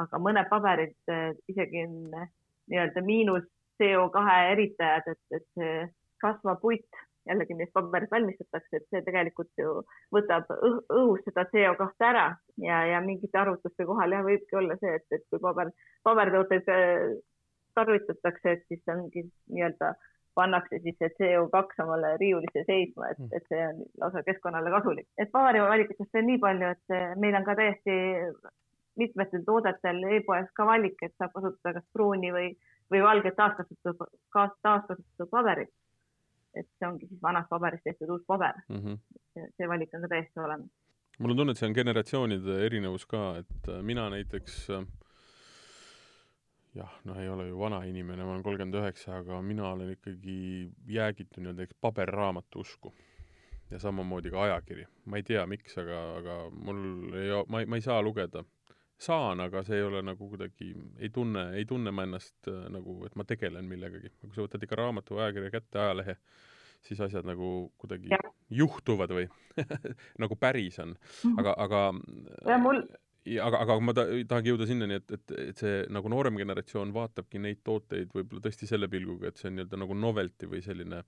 aga 0.00 0.18
mõned 0.18 0.48
paberid 0.48 1.12
isegi 1.52 1.84
on 1.86 2.12
nii-öelda 2.70 3.02
miinus 3.06 3.48
CO2 3.82 4.26
eritajad, 4.52 5.08
et, 5.14 5.22
et 5.38 5.46
see 5.56 5.72
kasvav 6.22 6.60
puit 6.62 7.02
jällegi, 7.28 7.54
millest 7.54 7.74
paberit 7.74 8.10
valmistatakse, 8.10 8.78
et 8.78 8.86
see 8.90 9.02
tegelikult 9.06 9.50
ju 9.58 9.74
võtab 10.14 10.48
õh 10.54 10.78
õhust 10.98 11.28
seda 11.28 11.44
CO2 11.50 11.88
ära 12.08 12.28
ja, 12.62 12.80
ja 12.92 13.02
mingite 13.04 13.38
arvutuste 13.38 13.86
kohal 13.86 14.14
jah, 14.14 14.24
võibki 14.26 14.58
olla 14.58 14.78
see, 14.80 14.96
et, 14.98 15.06
et 15.14 15.26
kui 15.30 15.42
paber, 15.42 15.70
pabertooteid 16.06 16.72
äh, 16.72 17.12
tarvitatakse, 17.78 18.56
et 18.56 18.64
siis 18.68 18.82
ongi 18.90 19.26
nii-öelda 19.54 19.94
pannakse 20.34 20.80
siis 20.82 20.96
see 20.98 21.12
CO2 21.18 21.84
omale 21.84 22.16
riiulisse 22.20 22.64
seisma, 22.66 23.12
et, 23.12 23.22
et 23.36 23.46
see 23.52 23.62
on 23.68 23.82
lausa 24.00 24.22
keskkonnale 24.26 24.72
kasulik. 24.72 25.08
et 25.20 25.30
paberivalikutest 25.32 26.20
on 26.20 26.28
nii 26.30 26.42
palju, 26.42 26.74
et 26.74 26.98
meil 27.20 27.36
on 27.38 27.46
ka 27.46 27.56
täiesti 27.58 27.96
mitmetel 28.96 29.44
toodetel 29.46 30.02
e-poes 30.16 30.50
ka 30.56 30.66
valik, 30.68 30.98
et 31.02 31.14
saab 31.18 31.32
kasutada 31.36 31.78
kas 31.78 31.86
pruuni 31.92 32.32
või, 32.34 32.48
või 32.92 33.02
valget 33.04 33.36
taaskasutatud, 33.38 34.18
taaskasutatud 34.32 35.30
paberit. 35.30 35.72
et 36.54 36.66
see 36.76 36.84
ongi 36.84 37.06
siis 37.08 37.20
vanast 37.22 37.48
paberist 37.48 37.84
tehtud 37.88 38.10
uus 38.12 38.24
paber 38.28 38.58
mm. 38.68 38.76
-hmm. 38.76 39.46
see 39.56 39.68
valik 39.68 39.94
on 39.94 40.02
ka 40.04 40.08
täiesti 40.08 40.40
olemas. 40.40 40.70
mul 41.18 41.30
on 41.30 41.36
tunne, 41.36 41.52
et 41.52 41.58
see 41.58 41.68
on 41.68 41.74
generatsioonide 41.74 42.58
erinevus 42.66 43.06
ka, 43.06 43.22
et 43.38 43.68
äh, 43.68 43.82
mina 43.82 44.10
näiteks 44.10 44.58
äh, 44.70 44.84
jah, 46.74 46.92
noh, 47.04 47.18
ei 47.18 47.28
ole 47.28 47.48
ju 47.48 47.58
vana 47.58 47.82
inimene, 47.84 48.24
ma 48.24 48.32
olen 48.32 48.42
kolmkümmend 48.42 48.80
üheksa, 48.80 49.16
aga 49.22 49.42
mina 49.42 49.70
olen 49.72 49.90
ikkagi 49.96 50.70
jäägitu 50.86 51.40
nii-öelda 51.40 51.66
paberraamatu 51.80 52.60
usku 52.60 52.94
ja 53.70 53.78
samamoodi 53.78 54.30
ka 54.30 54.42
ajakiri. 54.42 54.86
ma 55.04 55.16
ei 55.16 55.22
tea, 55.22 55.46
miks, 55.46 55.78
aga, 55.78 56.00
aga 56.16 56.36
mul 56.50 57.14
ei, 57.16 57.30
ma 57.48 57.60
ei, 57.60 57.66
ma 57.66 57.76
ei 57.76 57.84
saa 57.84 58.02
lugeda 58.02 58.44
saan, 59.02 59.42
aga 59.44 59.64
see 59.66 59.80
ei 59.80 59.86
ole 59.86 60.02
nagu 60.06 60.28
kuidagi, 60.30 60.72
ei 61.02 61.10
tunne, 61.14 61.48
ei 61.58 61.66
tunne 61.68 61.92
ma 61.94 62.06
ennast 62.06 62.50
äh, 62.50 62.64
nagu, 62.72 63.00
et 63.06 63.14
ma 63.18 63.26
tegelen 63.28 63.68
millegagi. 63.68 64.12
kui 64.20 64.34
sa 64.34 64.46
võtad 64.46 64.64
ikka 64.66 64.78
raamatu 64.78 65.20
ajakirja 65.20 65.52
kätte, 65.54 65.80
ajalehe, 65.82 66.16
siis 66.86 67.00
asjad 67.04 67.26
nagu 67.28 67.52
kuidagi 67.82 68.12
Jah. 68.12 68.28
juhtuvad 68.62 69.14
või 69.14 69.28
nagu 70.22 70.38
päris 70.38 70.78
on. 70.82 70.96
aga, 71.36 71.56
aga 71.66 71.86
ja 72.48 72.58
mul 72.62 72.82
ja 73.28 73.46
aga, 73.46 73.60
aga 73.64 73.76
ma 73.84 73.94
ta, 73.96 74.06
tahangi 74.28 74.52
jõuda 74.52 74.66
sinnani, 74.68 74.98
et, 74.98 75.12
et, 75.14 75.34
et 75.50 75.62
see 75.62 75.82
nagu 75.94 76.10
noorem 76.10 76.38
generatsioon 76.40 76.94
vaatabki 76.94 77.42
neid 77.42 77.62
tooteid 77.66 78.10
võib-olla 78.14 78.42
tõesti 78.46 78.68
selle 78.70 78.88
pilguga, 78.92 79.30
et 79.30 79.38
see 79.38 79.50
on 79.50 79.58
nii-öelda 79.58 79.78
nagu 79.84 79.96
novelty 79.98 80.50
või 80.50 80.62
selline 80.64 81.02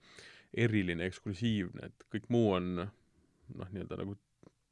eriline, 0.64 1.08
eksklusiivne, 1.10 1.90
et 1.90 2.06
kõik 2.14 2.30
muu 2.30 2.52
on 2.54 2.70
noh, 2.78 3.72
nii-öelda 3.72 3.98
nagu 4.04 4.14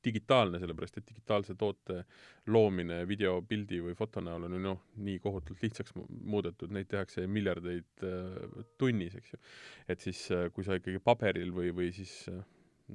digitaalne, 0.04 0.60
sellepärast 0.62 0.98
et 0.98 1.08
digitaalse 1.08 1.54
toote 1.58 2.02
loomine 2.52 3.02
video, 3.08 3.36
pildi 3.48 3.80
või 3.84 3.94
foto 3.98 4.22
näol 4.24 4.48
on 4.48 4.56
ju 4.56 4.62
noh, 4.62 4.80
nii 5.06 5.18
kohutavalt 5.22 5.62
lihtsaks 5.62 5.94
mu- 5.98 6.06
muudetud, 6.34 6.72
neid 6.74 6.90
tehakse 6.90 7.26
miljardeid 7.30 8.06
äh, 8.06 8.64
tunnis, 8.78 9.16
eks 9.20 9.34
ju. 9.34 9.42
et 9.88 10.02
siis 10.02 10.24
äh, 10.34 10.48
kui 10.54 10.66
sa 10.66 10.78
ikkagi 10.78 11.02
paberil 11.04 11.54
või, 11.54 11.70
või 11.76 11.92
siis 11.94 12.14
äh, 12.32 12.42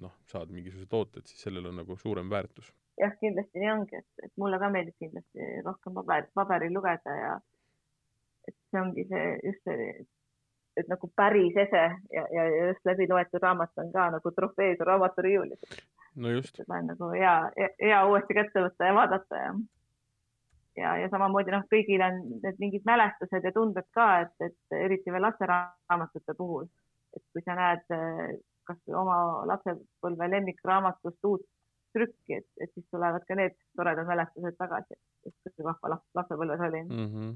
noh, 0.01 0.17
saad 0.31 0.51
mingisuguse 0.53 0.89
toote, 0.91 1.23
et 1.23 1.31
siis 1.31 1.47
sellel 1.47 1.71
on 1.71 1.81
nagu 1.81 1.97
suurem 1.99 2.29
väärtus. 2.29 2.73
jah, 3.01 3.13
kindlasti 3.21 3.61
nii 3.61 3.71
ongi, 3.71 4.01
et, 4.01 4.25
et 4.25 4.33
mulle 4.41 4.59
ka 4.59 4.71
meeldib 4.73 4.97
kindlasti 4.99 5.51
rohkem 5.65 5.97
paber, 6.01 6.29
paberil 6.35 6.73
lugeda 6.75 7.17
ja 7.21 7.33
et 8.47 8.55
see 8.71 8.81
ongi 8.81 9.03
see 9.09 9.25
just 9.43 9.67
see, 9.67 10.05
et 10.77 10.89
nagu 10.91 11.09
päris 11.19 11.57
ese 11.57 11.83
ja, 12.13 12.23
ja 12.33 12.47
just 12.69 12.85
läbi 12.87 13.07
loetud 13.09 13.43
raamat 13.43 13.83
on 13.83 13.91
ka 13.93 14.09
nagu 14.13 14.31
trofee 14.31 14.75
su 14.77 14.87
raamaturiiulis. 14.87 15.79
No 16.17 16.33
just, 16.33 16.57
seda 16.57 16.79
on 16.81 16.91
nagu 16.91 17.09
hea, 17.13 17.35
hea 17.81 18.03
uuesti 18.09 18.37
kätte 18.37 18.63
võtta 18.67 18.89
ja 18.89 18.95
vaadata 18.97 19.41
ja 19.43 19.51
ja, 20.77 20.93
ja 21.01 21.09
samamoodi 21.09 21.53
noh, 21.53 21.65
kõigil 21.71 22.03
on 22.05 22.19
need 22.43 22.59
mingid 22.61 22.85
mälestused 22.85 23.45
ja 23.45 23.53
tunded 23.53 23.87
ka, 23.97 24.07
et, 24.25 24.49
et 24.49 24.77
eriti 24.77 25.13
veel 25.13 25.25
lasteraamatute 25.25 26.35
puhul, 26.37 26.67
et 27.17 27.23
kui 27.33 27.43
sa 27.45 27.57
näed 27.57 27.95
eh, 27.95 28.37
kas 28.67 28.79
või 28.85 28.97
oma 29.01 29.17
lapsepõlve 29.49 30.29
lemmikraamatust 30.33 31.29
uut 31.29 31.45
trükki, 31.95 32.41
et, 32.41 32.47
et 32.61 32.73
siis 32.73 32.85
tulevad 32.91 33.25
ka 33.27 33.37
need 33.39 33.55
toredad 33.79 34.09
mälestused 34.09 34.57
tagasi, 34.59 34.99
et 35.27 35.53
kui 35.55 35.65
vahva 35.65 35.95
laps 35.95 36.19
lapsepõlves 36.19 36.65
oli 36.67 36.83
mm. 36.83 36.99
mm. 36.99 37.07
-hmm. 37.13 37.33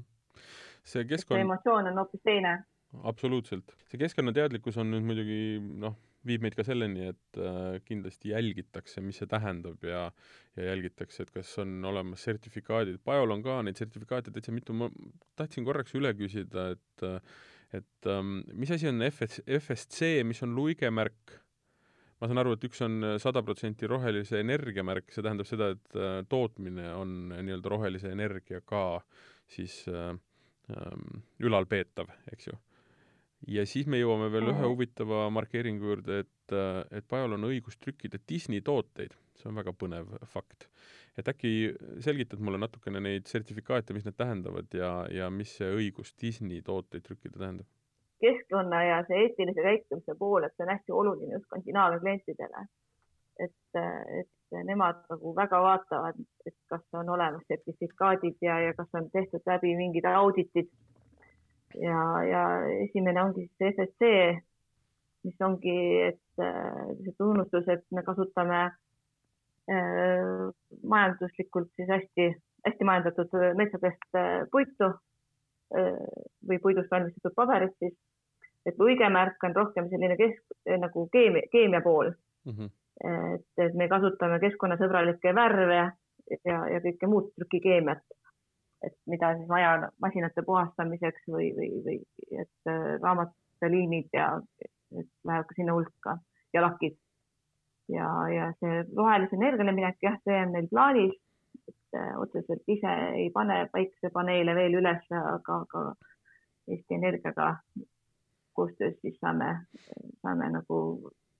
see 0.84 1.00
see 1.00 1.08
keskkond, 1.14 1.40
emotsioon 1.40 1.90
on 1.90 2.02
hoopis 2.02 2.22
teine. 2.28 2.54
absoluutselt. 3.02 3.76
see 3.90 3.98
keskkonnateadlikkus 4.04 4.78
on 4.78 4.92
nüüd 4.94 5.08
muidugi 5.08 5.40
noh, 5.86 5.96
viib 6.26 6.44
meid 6.44 6.56
ka 6.58 6.64
selleni, 6.66 7.08
et 7.12 7.40
äh, 7.40 7.78
kindlasti 7.86 8.32
jälgitakse, 8.32 9.02
mis 9.04 9.18
see 9.20 9.30
tähendab 9.30 9.82
ja 9.86 10.04
ja 10.56 10.66
jälgitakse, 10.68 11.24
et 11.24 11.30
kas 11.32 11.50
on 11.62 11.78
olemas 11.88 12.24
sertifikaadid. 12.26 12.98
Pajol 13.04 13.32
on 13.32 13.42
ka 13.44 13.60
neid 13.64 13.78
sertifikaate 13.80 14.34
täitsa 14.34 14.52
mitu, 14.52 14.76
ma 14.76 14.90
tahtsin 15.38 15.64
korraks 15.64 15.94
üle 15.96 16.12
küsida, 16.18 16.72
et 16.76 17.06
äh, 17.08 17.18
et 17.72 18.08
ähm, 18.10 18.42
mis 18.52 18.70
asi 18.70 18.90
on 18.90 19.00
FS, 19.06 19.40
FSC, 19.48 20.18
mis 20.28 20.42
on 20.44 20.52
luigemärk? 20.58 21.38
ma 22.20 22.28
saan 22.30 22.38
aru, 22.38 22.52
et 22.54 22.64
üks 22.68 22.78
on 22.86 23.02
sada 23.18 23.40
protsenti 23.42 23.88
rohelise 23.90 24.38
energia 24.38 24.84
märk, 24.86 25.08
see 25.10 25.24
tähendab 25.26 25.48
seda, 25.48 25.72
et 25.74 25.96
äh, 25.98 26.20
tootmine 26.30 26.92
on 26.94 27.32
nii-öelda 27.32 27.72
rohelise 27.72 28.12
energiaga 28.14 29.00
siis 29.50 29.80
äh, 29.90 30.12
ähm, 30.70 31.24
ülalpeetav, 31.42 32.12
eks 32.32 32.52
ju. 32.52 32.58
Ja 33.48 33.64
siis 33.66 33.86
me 33.86 33.98
jõuame 34.00 34.30
veel 34.32 34.48
ühe 34.50 34.58
Mhm. 34.58 34.68
huvitava 34.70 35.30
markeeringu 35.30 35.84
juurde, 35.84 36.18
et, 36.20 36.54
et 36.90 37.04
Pajal 37.08 37.32
on 37.38 37.44
õigus 37.48 37.78
trükkida 37.80 38.18
Disney 38.28 38.60
tooteid. 38.60 39.14
see 39.36 39.48
on 39.48 39.56
väga 39.56 39.72
põnev 39.72 40.06
fakt. 40.26 40.68
et 41.18 41.28
äkki 41.28 41.74
selgitad 42.00 42.38
mulle 42.40 42.58
natukene 42.58 43.00
neid 43.00 43.26
sertifikaate, 43.26 43.92
mis 43.92 44.04
need 44.04 44.16
tähendavad 44.16 44.66
ja, 44.74 45.06
ja 45.10 45.30
mis 45.30 45.56
see 45.58 45.68
õigus 45.68 46.14
Disney 46.20 46.62
tooteid 46.62 47.02
trükkida 47.02 47.38
tähendab? 47.38 47.66
keskkonna 48.22 48.84
ja 48.84 49.00
see 49.08 49.18
eetilise 49.24 49.62
käitumise 49.62 50.14
pool, 50.18 50.44
et 50.44 50.52
see 50.56 50.62
on 50.64 50.70
hästi 50.70 50.92
oluline 50.94 51.32
just 51.34 51.44
Skandinaavia 51.46 51.98
klientidele. 52.00 52.66
et, 53.40 53.80
et 54.20 54.64
nemad 54.64 55.00
nagu 55.10 55.34
väga 55.34 55.58
vaatavad, 55.64 56.14
et 56.46 56.54
kas 56.68 56.82
on 56.92 57.08
olemas 57.08 57.42
sertifikaadid 57.48 58.36
ja, 58.40 58.60
ja 58.60 58.74
kas 58.74 58.88
on 58.94 59.10
tehtud 59.10 59.40
läbi 59.46 59.74
mingid 59.76 60.04
auditid. 60.04 60.68
Ja, 61.80 61.98
ja 62.28 62.42
esimene 62.84 63.22
ongi 63.22 63.46
siis 63.46 63.74
FSC, 63.74 64.12
mis 65.24 65.44
ongi, 65.44 65.78
et 66.08 66.42
äh, 66.42 66.92
see 67.02 67.14
tunnustus, 67.18 67.68
et 67.70 67.84
me 67.94 68.02
kasutame 68.06 68.62
äh, 68.66 70.46
majanduslikult 70.82 71.70
siis 71.76 71.88
hästi, 71.88 72.28
hästi 72.66 72.88
majandatud 72.88 73.36
metsadest 73.58 74.18
äh, 74.18 74.42
puitu 74.52 74.90
äh, 74.90 76.00
või 76.48 76.58
puidust 76.62 76.90
valmistatud 76.90 77.36
paberit 77.38 77.76
siis 77.78 77.96
et 78.66 78.78
luigemärk 78.78 79.42
on 79.46 79.56
rohkem 79.56 79.88
selline 79.90 80.16
kesk, 80.18 80.42
nagu 80.78 81.06
keemia, 81.12 81.48
keemia 81.52 81.80
pool 81.82 82.12
mm. 82.12 82.52
-hmm. 82.52 82.70
et, 83.34 83.64
et 83.66 83.74
me 83.74 83.88
kasutame 83.88 84.38
keskkonnasõbralikke 84.44 85.34
värve 85.34 85.80
ja, 86.44 86.58
ja 86.74 86.80
kõike 86.84 87.08
muud 87.10 87.32
trükikeemiat, 87.36 88.04
et 88.86 88.96
mida 89.06 89.32
siis 89.36 89.48
vaja 89.48 89.90
masinate 90.02 90.44
puhastamiseks 90.46 91.28
või, 91.28 91.52
või, 91.56 91.70
või 91.86 91.96
et 92.42 92.70
äh, 92.70 92.98
raamataliinid 93.02 94.10
ja 94.16 94.34
et 94.62 95.08
läheb 95.28 95.48
ka 95.48 95.56
sinna 95.56 95.76
hulka 95.76 96.16
ja 96.54 96.64
lakid. 96.64 96.98
ja, 97.92 98.08
ja 98.32 98.50
see 98.60 98.82
rohelise 98.96 99.36
energiale 99.36 99.74
minek, 99.76 99.98
jah, 100.02 100.18
see 100.24 100.38
on 100.44 100.52
meil 100.54 100.68
plaanis, 100.70 101.16
et 101.68 101.98
äh, 101.98 102.12
otseselt 102.20 102.62
ise 102.66 102.92
ei 103.18 103.30
pane 103.34 103.64
päikesepaneele 103.72 104.54
veel 104.58 104.78
üles, 104.82 105.08
aga, 105.10 105.62
aga 105.66 105.86
Eesti 106.70 106.94
Energiaga 106.94 107.56
koostöös 108.54 108.94
siis 109.00 109.16
saame, 109.20 109.48
saame 110.22 110.48
nagu 110.52 110.78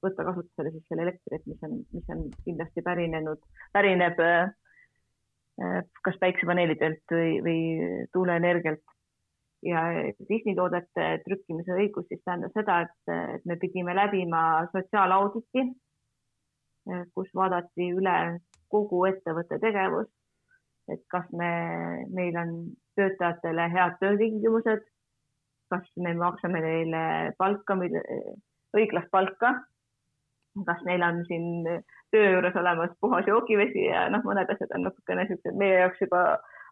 võtta 0.02 0.24
kasutusele 0.26 0.72
siis 0.74 0.84
selle 0.88 1.06
elektrit, 1.06 1.44
mis 1.46 1.62
on, 1.66 1.78
mis 1.94 2.10
on 2.10 2.24
kindlasti 2.44 2.82
pärinenud, 2.82 3.42
pärineb 3.76 4.18
äh, 4.24 4.50
kas 6.04 6.16
päiksepaneelidelt 6.20 7.12
või, 7.12 7.36
või 7.44 7.58
tuuleenergialt. 8.12 8.82
ja 9.62 9.82
Disney 10.28 10.56
toodete 10.58 11.20
trükkimise 11.24 11.76
õigus 11.76 12.08
siis 12.08 12.22
tähendab 12.24 12.54
seda, 12.56 12.80
et, 12.86 13.12
et 13.36 13.44
me 13.46 13.56
pidime 13.56 13.94
läbima 13.94 14.40
sotsiaalauditi, 14.72 15.66
kus 17.14 17.28
vaadati 17.34 17.92
üle 17.94 18.16
kogu 18.72 19.04
ettevõtte 19.06 19.60
tegevus, 19.62 20.08
et 20.90 21.04
kas 21.14 21.28
me, 21.30 21.52
meil 22.10 22.36
on 22.40 22.56
töötajatele 22.96 23.68
head 23.70 24.00
töötingimused 24.00 24.88
kas 25.72 25.88
me 26.04 26.12
maksame 26.18 26.60
neile 26.60 27.02
palka, 27.40 27.76
õiglast 28.76 29.08
palka, 29.12 29.54
kas 30.66 30.80
neil 30.86 31.02
on 31.06 31.22
siin 31.28 31.46
töö 32.12 32.30
juures 32.34 32.56
olemas 32.60 32.92
puhas 33.00 33.28
joogivesi 33.28 33.86
ja 33.88 34.06
noh, 34.12 34.24
mõned 34.26 34.50
asjad 34.52 34.74
on 34.76 34.86
natukene 34.88 35.26
siuksed 35.28 35.56
meie 35.58 35.78
jaoks 35.80 36.02
juba 36.04 36.22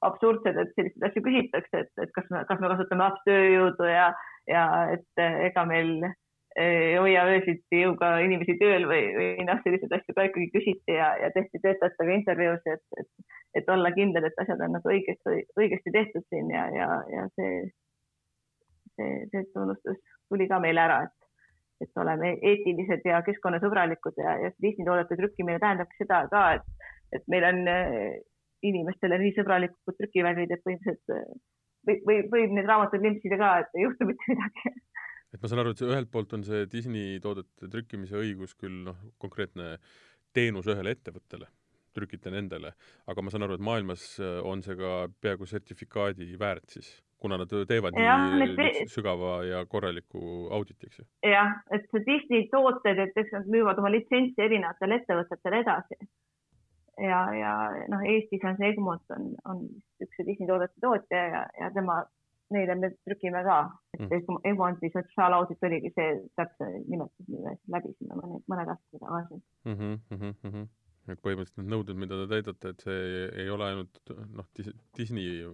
absurdsed, 0.06 0.56
et 0.56 0.72
selliseid 0.76 1.06
asju 1.10 1.22
küsitakse, 1.24 1.84
et, 1.84 1.92
et 2.04 2.12
kas 2.16 2.28
me, 2.32 2.44
kas 2.48 2.60
me 2.60 2.72
kasutame 2.72 3.06
lapstööjõudu 3.06 3.88
ja, 3.88 4.10
ja 4.48 4.64
et 4.96 5.24
ega 5.50 5.64
meil 5.68 5.92
ei 6.60 6.96
hoia 6.98 7.24
öösiti 7.30 7.82
jõuga 7.84 8.14
inimesi 8.24 8.56
tööl 8.60 8.88
või, 8.90 9.02
või 9.16 9.44
noh, 9.46 9.60
selliseid 9.64 9.92
asju 9.96 10.16
ka 10.16 10.24
ikkagi 10.28 10.48
küsiti 10.56 10.96
ja, 10.96 11.12
ja 11.20 11.28
tehti 11.36 11.60
töötajatega 11.62 12.16
intervjuusid, 12.16 12.80
et, 12.80 13.04
et, 13.04 13.36
et 13.60 13.70
olla 13.70 13.92
kindel, 13.94 14.26
et 14.26 14.42
asjad 14.42 14.64
on 14.66 14.74
nagu 14.76 14.92
õigesti, 14.92 15.44
õigesti 15.60 15.94
tehtud 15.94 16.26
siin 16.32 16.50
ja, 16.52 16.66
ja, 16.74 16.88
ja 17.12 17.28
see 17.36 17.68
see, 19.00 19.28
see 19.30 19.44
tunnustus 19.54 19.98
tuli 20.28 20.48
ka 20.50 20.60
meile 20.62 20.82
ära, 20.84 20.98
et, 21.06 21.14
et 21.80 22.02
oleme 22.02 22.34
eetilised 22.42 23.06
ja 23.08 23.22
keskkonnasõbralikud 23.26 24.18
ja, 24.20 24.36
ja 24.44 24.50
Disney 24.62 24.86
toodete 24.86 25.16
trükkimine 25.16 25.60
tähendabki 25.62 26.02
seda 26.02 26.24
ka, 26.32 26.42
et, 26.58 26.90
et 27.16 27.24
meil 27.32 27.46
on 27.48 27.62
inimestele 28.66 29.18
nii 29.22 29.32
sõbralikud 29.38 29.96
trükivärvid, 29.96 30.52
et 30.52 30.64
põhimõtteliselt 30.66 31.40
või, 31.86 31.96
või 32.06 32.20
võib 32.32 32.54
need 32.56 32.68
raamatud 32.68 33.04
limpsida 33.04 33.38
ka, 33.40 33.50
et 33.62 33.78
ei 33.78 33.86
juhtu 33.86 34.08
mitte 34.08 34.34
midagi. 34.34 34.74
et 35.32 35.40
ma 35.42 35.50
saan 35.50 35.62
aru, 35.62 35.74
et 35.74 35.84
ühelt 35.86 36.12
poolt 36.12 36.36
on 36.36 36.44
see 36.46 36.66
Disney 36.72 37.20
toodete 37.24 37.70
trükkimise 37.72 38.18
õigus 38.20 38.56
küll 38.58 38.84
noh, 38.90 38.98
konkreetne 39.22 39.76
teenus 40.36 40.68
ühele 40.70 40.94
ettevõttele, 40.94 41.48
trükite 41.96 42.32
nendele, 42.34 42.74
aga 43.10 43.22
ma 43.24 43.32
saan 43.32 43.46
aru, 43.46 43.56
et 43.58 43.66
maailmas 43.66 44.12
on 44.46 44.62
see 44.66 44.76
ka 44.78 45.06
peaaegu 45.22 45.48
sertifikaadi 45.48 46.34
väärt 46.38 46.76
siis 46.76 46.92
kuna 47.20 47.36
nad 47.40 47.52
teevad 47.68 47.98
ja, 47.98 48.16
nii, 48.32 48.54
nii 48.56 48.86
sügava 48.92 49.40
ja 49.44 49.64
korraliku 49.68 50.48
auditi, 50.56 50.88
eks 50.88 51.02
ju. 51.02 51.06
jah, 51.30 51.52
et 51.74 51.84
see 51.90 52.04
Disney 52.06 52.46
tooted, 52.52 53.02
et 53.04 53.20
eks 53.22 53.34
nad 53.36 53.50
müüvad 53.54 53.80
oma 53.82 53.92
litsentsi 53.92 54.44
erinevatele 54.46 55.00
ettevõtetele 55.00 55.60
edasi. 55.64 55.98
ja, 57.10 57.20
ja 57.36 57.52
noh, 57.92 58.06
Eestis 58.14 58.46
on 58.48 58.56
see 58.60 58.72
Egmont 58.72 59.16
on, 59.16 59.28
on 59.52 59.62
üks 60.04 60.24
Disney 60.24 60.48
toodete 60.48 60.84
tootja 60.84 61.22
ja, 61.34 61.44
ja 61.60 61.70
tema, 61.76 62.00
neile 62.50 62.74
me 62.80 62.92
trükime 63.06 63.44
ka, 63.46 63.60
et 63.94 64.08
mm. 64.08 64.42
Egmonti 64.50 64.90
sotsiaalaudit 64.96 65.68
oligi 65.68 65.92
see 65.94 66.18
täpse 66.40 66.68
nimetus, 66.88 67.28
mille 67.28 67.56
läbisime 67.76 68.20
mõned 68.20 68.74
aastad 68.74 69.00
tagasi 69.04 69.40
mm. 69.40 69.74
-hmm, 69.76 69.98
mm 70.10 70.36
-hmm 70.50 70.68
et 71.08 71.20
põhimõtteliselt 71.24 71.62
need 71.62 71.72
nõuded, 71.74 71.98
mida 71.98 72.18
te 72.20 72.28
täidate, 72.34 72.72
et 72.74 72.86
see 72.86 73.26
ei 73.44 73.50
ole 73.50 73.66
ainult 73.66 74.14
noh, 74.36 74.48
Disney 74.96 75.44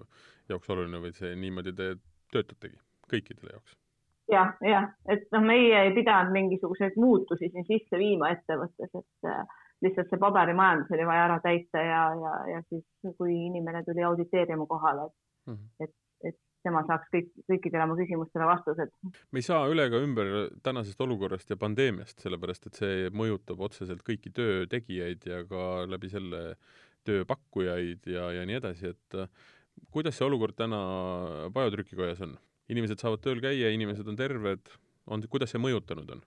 jaoks 0.50 0.70
oluline, 0.74 1.00
vaid 1.02 1.18
see 1.18 1.34
niimoodi 1.38 1.74
te 1.76 1.90
töötategi 2.34 2.78
kõikidele 3.10 3.54
jaoks. 3.54 3.76
jah, 4.32 4.56
jah, 4.66 4.88
et 5.12 5.28
noh, 5.34 5.44
meie 5.46 5.84
ei 5.84 5.94
pidanud 5.94 6.34
mingisuguseid 6.34 6.98
muutusi 6.98 7.50
siin 7.52 7.66
sisse 7.68 8.00
viima 8.00 8.32
ettevõttes, 8.34 8.90
et 8.90 9.30
äh, 9.30 9.44
lihtsalt 9.86 10.10
see 10.10 10.22
paberimajandus 10.22 10.90
oli 10.96 11.06
vaja 11.06 11.28
ära 11.28 11.38
täita 11.44 11.84
ja, 11.84 12.02
ja, 12.22 12.34
ja 12.54 12.64
siis, 12.70 12.84
kui 13.18 13.36
inimene 13.46 13.84
tuli 13.86 14.02
auditeerima 14.06 14.66
kohale, 14.66 15.06
et 15.06 15.52
mm, 15.52 15.54
-hmm. 15.54 15.86
et 15.86 15.94
tema 16.66 16.82
saaks 16.88 17.10
kõik, 17.12 17.28
kõikidele 17.50 17.86
oma 17.86 17.96
küsimustele 17.98 18.48
vastused. 18.48 18.92
me 19.32 19.42
ei 19.42 19.46
saa 19.46 19.66
üle 19.70 19.86
ega 19.88 20.00
ümber 20.02 20.32
tänasest 20.66 21.00
olukorrast 21.06 21.52
ja 21.52 21.58
pandeemiast, 21.60 22.18
sellepärast 22.24 22.66
et 22.70 22.80
see 22.80 23.10
mõjutab 23.14 23.62
otseselt 23.68 24.02
kõiki 24.06 24.32
töö 24.34 24.66
tegijaid 24.70 25.26
ja 25.30 25.42
ka 25.48 25.86
läbi 25.90 26.10
selle 26.12 26.42
tööpakkujaid 27.06 28.08
ja, 28.10 28.30
ja 28.34 28.46
nii 28.48 28.58
edasi, 28.58 28.92
et 28.96 29.18
äh, 29.20 29.30
kuidas 29.94 30.18
see 30.18 30.26
olukord 30.26 30.56
täna 30.58 30.80
Biotrükikojas 31.54 32.24
on? 32.26 32.36
inimesed 32.72 32.98
saavad 32.98 33.20
tööl 33.22 33.38
käia, 33.38 33.68
inimesed 33.70 34.08
on 34.10 34.16
terved, 34.18 34.72
on, 35.06 35.22
kuidas 35.30 35.52
see 35.54 35.62
mõjutanud 35.62 36.16
on? 36.16 36.22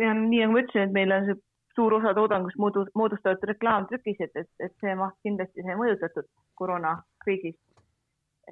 ja 0.00 0.14
nii 0.16 0.40
nagu 0.42 0.56
ma 0.56 0.64
ütlesin, 0.64 0.88
et 0.88 0.96
meil 0.96 1.14
on 1.14 1.28
see 1.28 1.38
suur 1.74 1.94
osa 1.98 2.14
toodangust 2.14 2.58
moodu-, 2.58 2.88
moodustavad 2.98 3.42
reklaamtrükised, 3.50 4.34
et, 4.34 4.50
et 4.62 4.74
see 4.82 4.94
maht 4.98 5.16
kindlasti 5.26 5.62
sai 5.66 5.78
mõjutatud 5.78 6.28
koroonakriisist. 6.58 7.62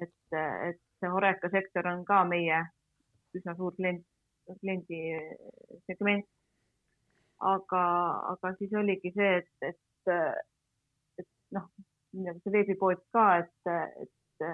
et, 0.01 0.35
et 0.69 0.81
see 1.03 1.11
Horeca 1.11 1.49
sektor 1.51 1.87
on 1.91 2.05
ka 2.07 2.23
meie 2.29 2.61
üsna 3.35 3.55
suur 3.59 3.75
klient, 3.75 4.05
kliendi 4.61 5.01
segment. 5.89 6.25
aga, 7.43 7.83
aga 8.31 8.53
siis 8.55 8.71
oligi 8.79 9.11
see, 9.11 9.31
et, 9.41 9.67
et, 9.67 10.11
et 11.19 11.27
noh, 11.51 11.65
nagu 12.23 12.39
see 12.39 12.53
veebipood 12.53 13.01
ka, 13.11 13.25
et, 13.41 13.71
et 14.05 14.45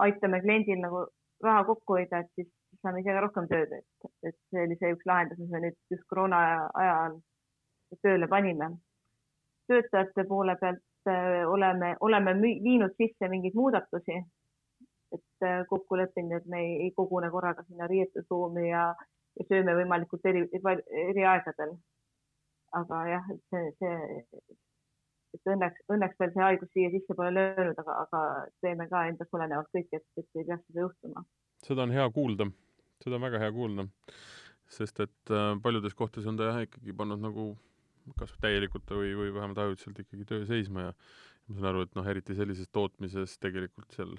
aitame 0.00 0.40
kliendil 0.40 0.80
nagu 0.80 1.02
raha 1.44 1.66
kokku 1.68 1.98
hoida, 1.98 2.22
et 2.22 2.30
siis 2.38 2.48
saame 2.80 3.02
ise 3.02 3.12
ka 3.12 3.24
rohkem 3.24 3.48
tööd, 3.50 3.74
et, 3.76 4.08
et 4.28 4.38
see 4.50 4.64
oli 4.66 4.78
see 4.80 4.94
üks 4.94 5.04
lahendus, 5.10 5.40
mis 5.42 5.52
me 5.52 5.60
nüüd 5.66 5.76
just 5.92 6.06
koroona 6.08 6.40
ajal 6.80 7.18
tööle 8.00 8.28
panime. 8.30 8.70
töötajate 9.68 10.24
poole 10.28 10.56
pealt 10.60 11.10
äh, 11.12 11.42
oleme, 11.48 11.92
oleme 12.00 12.34
viinud 12.40 12.96
sisse 12.96 13.28
mingeid 13.28 13.54
muudatusi, 13.58 14.16
kokku 15.70 15.98
leppinud, 16.00 16.36
et 16.38 16.50
me 16.50 16.60
ei, 16.64 16.74
ei 16.86 16.90
kogune 16.96 17.30
korraga 17.30 17.64
sinna 17.66 17.88
riietusruumi 17.90 18.68
ja, 18.68 18.90
ja 19.38 19.46
sööme 19.48 19.76
võimalikult 19.78 20.26
eri, 20.30 20.44
eri 21.08 21.24
aegadel. 21.34 21.76
aga 22.72 23.00
jah, 23.08 23.26
see, 23.52 23.72
see, 23.78 24.20
et 25.36 25.50
õnneks, 25.54 25.82
õnneks 25.92 26.20
veel 26.20 26.32
see 26.34 26.44
haigus 26.44 26.70
siia 26.72 26.92
sisse 26.92 27.16
pole 27.16 27.32
löönud, 27.34 27.80
aga, 27.82 27.96
aga 28.06 28.22
teeme 28.64 28.88
ka 28.88 29.06
endast 29.10 29.36
olenevalt 29.36 29.68
kõik, 29.76 29.90
et, 29.92 30.06
et 30.16 30.40
ei 30.40 30.46
peaks 30.48 30.64
seda 30.68 30.86
juhtuma. 30.86 31.24
seda 31.66 31.86
on 31.86 31.92
hea 31.94 32.06
kuulda, 32.14 32.48
seda 33.04 33.18
on 33.18 33.26
väga 33.26 33.42
hea 33.42 33.52
kuulda, 33.56 33.86
sest 34.72 35.04
et 35.04 35.34
äh, 35.34 35.52
paljudes 35.64 35.96
kohtades 35.98 36.28
on 36.30 36.40
ta 36.40 36.48
jah 36.50 36.62
ikkagi 36.64 36.96
pannud 36.96 37.20
nagu 37.20 37.52
kas 38.18 38.32
täielikult 38.42 38.88
või, 38.90 39.12
või 39.18 39.34
vähemalt 39.34 39.60
ajutiselt 39.62 40.00
ikkagi 40.02 40.26
töö 40.28 40.46
seisma 40.48 40.88
ja 40.88 40.94
ma 40.94 41.56
saan 41.56 41.68
aru, 41.72 41.84
et 41.86 41.94
noh, 41.98 42.08
eriti 42.08 42.36
sellises 42.38 42.70
tootmises 42.74 43.36
tegelikult 43.42 43.94
seal, 43.96 44.14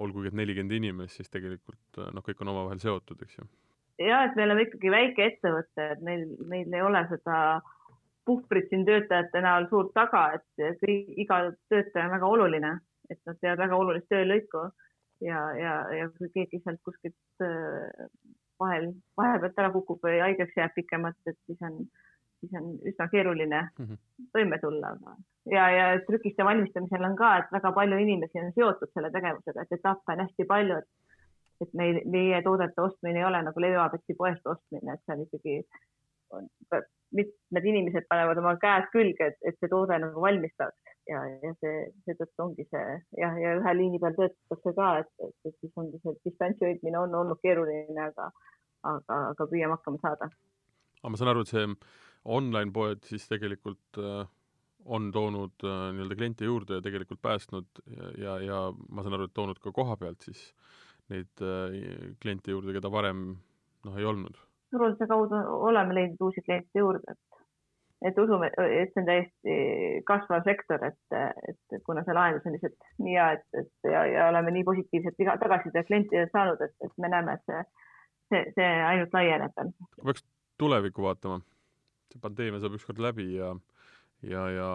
olgugi 0.00 0.30
et 0.30 0.38
nelikümmend 0.38 0.78
inimest, 0.78 1.18
siis 1.18 1.32
tegelikult 1.32 2.00
noh, 2.14 2.24
kõik 2.24 2.40
on 2.40 2.52
omavahel 2.54 2.80
seotud, 2.82 3.20
eks 3.26 3.40
ju. 3.40 3.48
ja 4.06 4.24
et 4.26 4.38
me 4.38 4.46
oleme 4.48 4.64
ikkagi 4.66 4.92
väike 4.92 5.26
ettevõte, 5.32 5.90
et 5.94 6.00
meil, 6.06 6.24
meil 6.48 6.72
ei 6.74 6.84
ole 6.86 7.04
seda 7.10 7.36
äh, 7.58 7.76
puhvrit 8.30 8.68
siin 8.70 8.84
töötajate 8.86 9.42
näol 9.44 9.66
suurt 9.70 9.92
taga, 9.96 10.24
et 10.36 10.78
kõik, 10.82 11.00
iga 11.24 11.40
töötaja 11.72 12.06
on 12.06 12.14
väga 12.14 12.30
oluline, 12.34 12.72
et 13.10 13.18
nad 13.26 13.38
teevad 13.40 13.64
väga 13.64 13.78
olulist 13.82 14.08
töölõiku 14.12 14.66
ja, 15.26 15.40
ja, 15.58 15.74
ja 15.96 16.10
kui 16.16 16.30
keegi 16.34 16.60
sealt 16.62 16.82
kuskilt 16.86 17.46
äh, 17.46 18.06
vahel, 18.60 18.90
vahepealt 19.18 19.58
ära 19.62 19.72
kukub 19.74 20.04
või 20.06 20.20
haigeks 20.22 20.58
jääb 20.58 20.76
pikemalt, 20.76 21.18
et 21.26 21.38
siis 21.48 21.66
on, 21.66 21.82
siis 22.40 22.54
on 22.60 22.70
üsna 22.92 23.08
keeruline 23.12 23.60
mm 23.62 23.84
-hmm. 23.84 23.98
toime 24.32 24.58
tulla. 24.58 24.96
ja, 25.50 25.70
ja 25.70 26.00
trükiste 26.06 26.44
valmistamisel 26.44 27.04
on 27.04 27.16
ka, 27.16 27.36
et 27.38 27.52
väga 27.52 27.72
palju 27.72 27.98
inimesi 27.98 28.40
on 28.40 28.52
seotud 28.52 28.92
selle 28.94 29.10
tegevusega, 29.10 29.62
et 29.62 29.78
etappe 29.78 30.12
on 30.12 30.24
hästi 30.26 30.44
palju, 30.54 30.76
et 30.76 30.90
et 31.60 31.72
meil, 31.74 32.00
meie 32.08 32.42
toodete 32.42 32.80
ostmine 32.80 33.18
ei 33.18 33.24
ole 33.24 33.42
nagu 33.42 33.60
Leviabeti 33.60 34.14
poest 34.18 34.46
ostmine, 34.46 34.94
et 34.94 35.02
see 35.04 35.16
on 35.16 35.22
ikkagi 35.26 35.56
on 36.30 36.48
mitmed 37.18 37.64
inimesed 37.72 38.06
panevad 38.08 38.38
oma 38.38 38.54
käed 38.62 38.86
külge, 38.92 39.26
et, 39.32 39.38
et 39.48 39.56
see 39.60 39.68
toode 39.68 39.98
nagu 39.98 40.22
valmis 40.24 40.52
saaks 40.56 40.90
ja, 41.10 41.22
ja 41.42 41.52
see, 41.62 41.80
seetõttu 42.06 42.44
ongi 42.44 42.66
see 42.68 42.84
jah, 43.18 43.38
ja 43.42 43.56
ühe 43.58 43.74
liini 43.76 44.00
peal 44.02 44.14
töötatakse 44.18 44.74
ka, 44.76 44.90
et, 45.02 45.10
et, 45.26 45.34
et 45.50 45.56
siis 45.58 45.80
ongi 45.82 46.00
see 46.04 46.14
distantsi 46.28 46.68
hoidmine 46.68 47.00
on 47.02 47.16
olnud 47.22 47.40
keeruline, 47.42 48.04
aga, 48.04 48.30
aga, 48.92 49.18
aga 49.32 49.48
püüame 49.50 49.76
hakkama 49.76 50.02
saada. 50.04 50.30
aga 51.00 51.12
ma 51.12 51.20
saan 51.20 51.32
aru, 51.34 51.44
et 51.46 51.54
see 51.54 51.66
online 52.24 52.72
poed 52.72 53.04
siis 53.08 53.26
tegelikult 53.28 53.98
äh, 53.98 54.28
on 54.84 55.10
toonud 55.12 55.64
äh, 55.64 55.88
nii-öelda 55.94 56.16
kliente 56.16 56.44
juurde 56.44 56.78
ja 56.78 56.84
tegelikult 56.84 57.22
päästnud 57.22 57.82
ja, 58.18 58.38
ja, 58.40 58.60
ma 58.88 59.02
saan 59.02 59.16
aru, 59.16 59.28
et 59.28 59.34
toonud 59.36 59.60
ka 59.62 59.72
koha 59.72 59.96
pealt 60.00 60.28
siis 60.28 60.50
neid 61.12 61.44
äh, 61.44 62.14
kliente 62.22 62.54
juurde, 62.54 62.74
keda 62.76 62.92
varem 62.92 63.26
noh, 63.84 63.98
ei 63.98 64.06
olnud. 64.06 64.38
Turunduse 64.70 65.08
kaudu 65.10 65.40
oleme 65.66 65.96
leidnud 65.96 66.28
uusi 66.28 66.42
kliente 66.46 66.78
juurde, 66.78 67.02
et, 67.10 67.40
et 68.10 68.18
usume, 68.22 68.52
et 68.54 68.92
see 68.92 69.02
on 69.02 69.08
täiesti 69.08 69.56
kasvav 70.06 70.44
sektor, 70.46 70.84
et, 70.86 71.18
et 71.50 71.82
kuna 71.86 72.04
see 72.06 72.14
lahendus 72.14 72.46
on 72.46 72.54
lihtsalt 72.54 72.90
nii 73.02 73.16
hea, 73.16 73.30
et, 73.38 73.46
et 73.64 73.90
ja, 73.90 74.04
ja 74.06 74.28
oleme 74.30 74.54
nii 74.54 74.66
positiivset 74.68 75.18
tagasisidet 75.42 75.88
klientidelt 75.88 76.30
saanud, 76.36 76.62
et, 76.62 76.76
et 76.86 76.94
me 77.02 77.10
näeme, 77.10 77.34
et 77.34 77.50
see, 77.50 77.64
see, 78.30 78.44
see 78.60 78.70
ainult 78.92 79.16
laieneb. 79.18 79.58
Kui 79.96 80.12
peaks 80.12 80.22
tulevikku 80.62 81.02
vaatama, 81.02 81.40
see 82.12 82.22
pandeemia 82.22 82.60
saab 82.62 82.76
ükskord 82.78 83.00
läbi 83.02 83.26
ja, 83.36 83.54
ja, 84.26 84.44
ja 84.54 84.70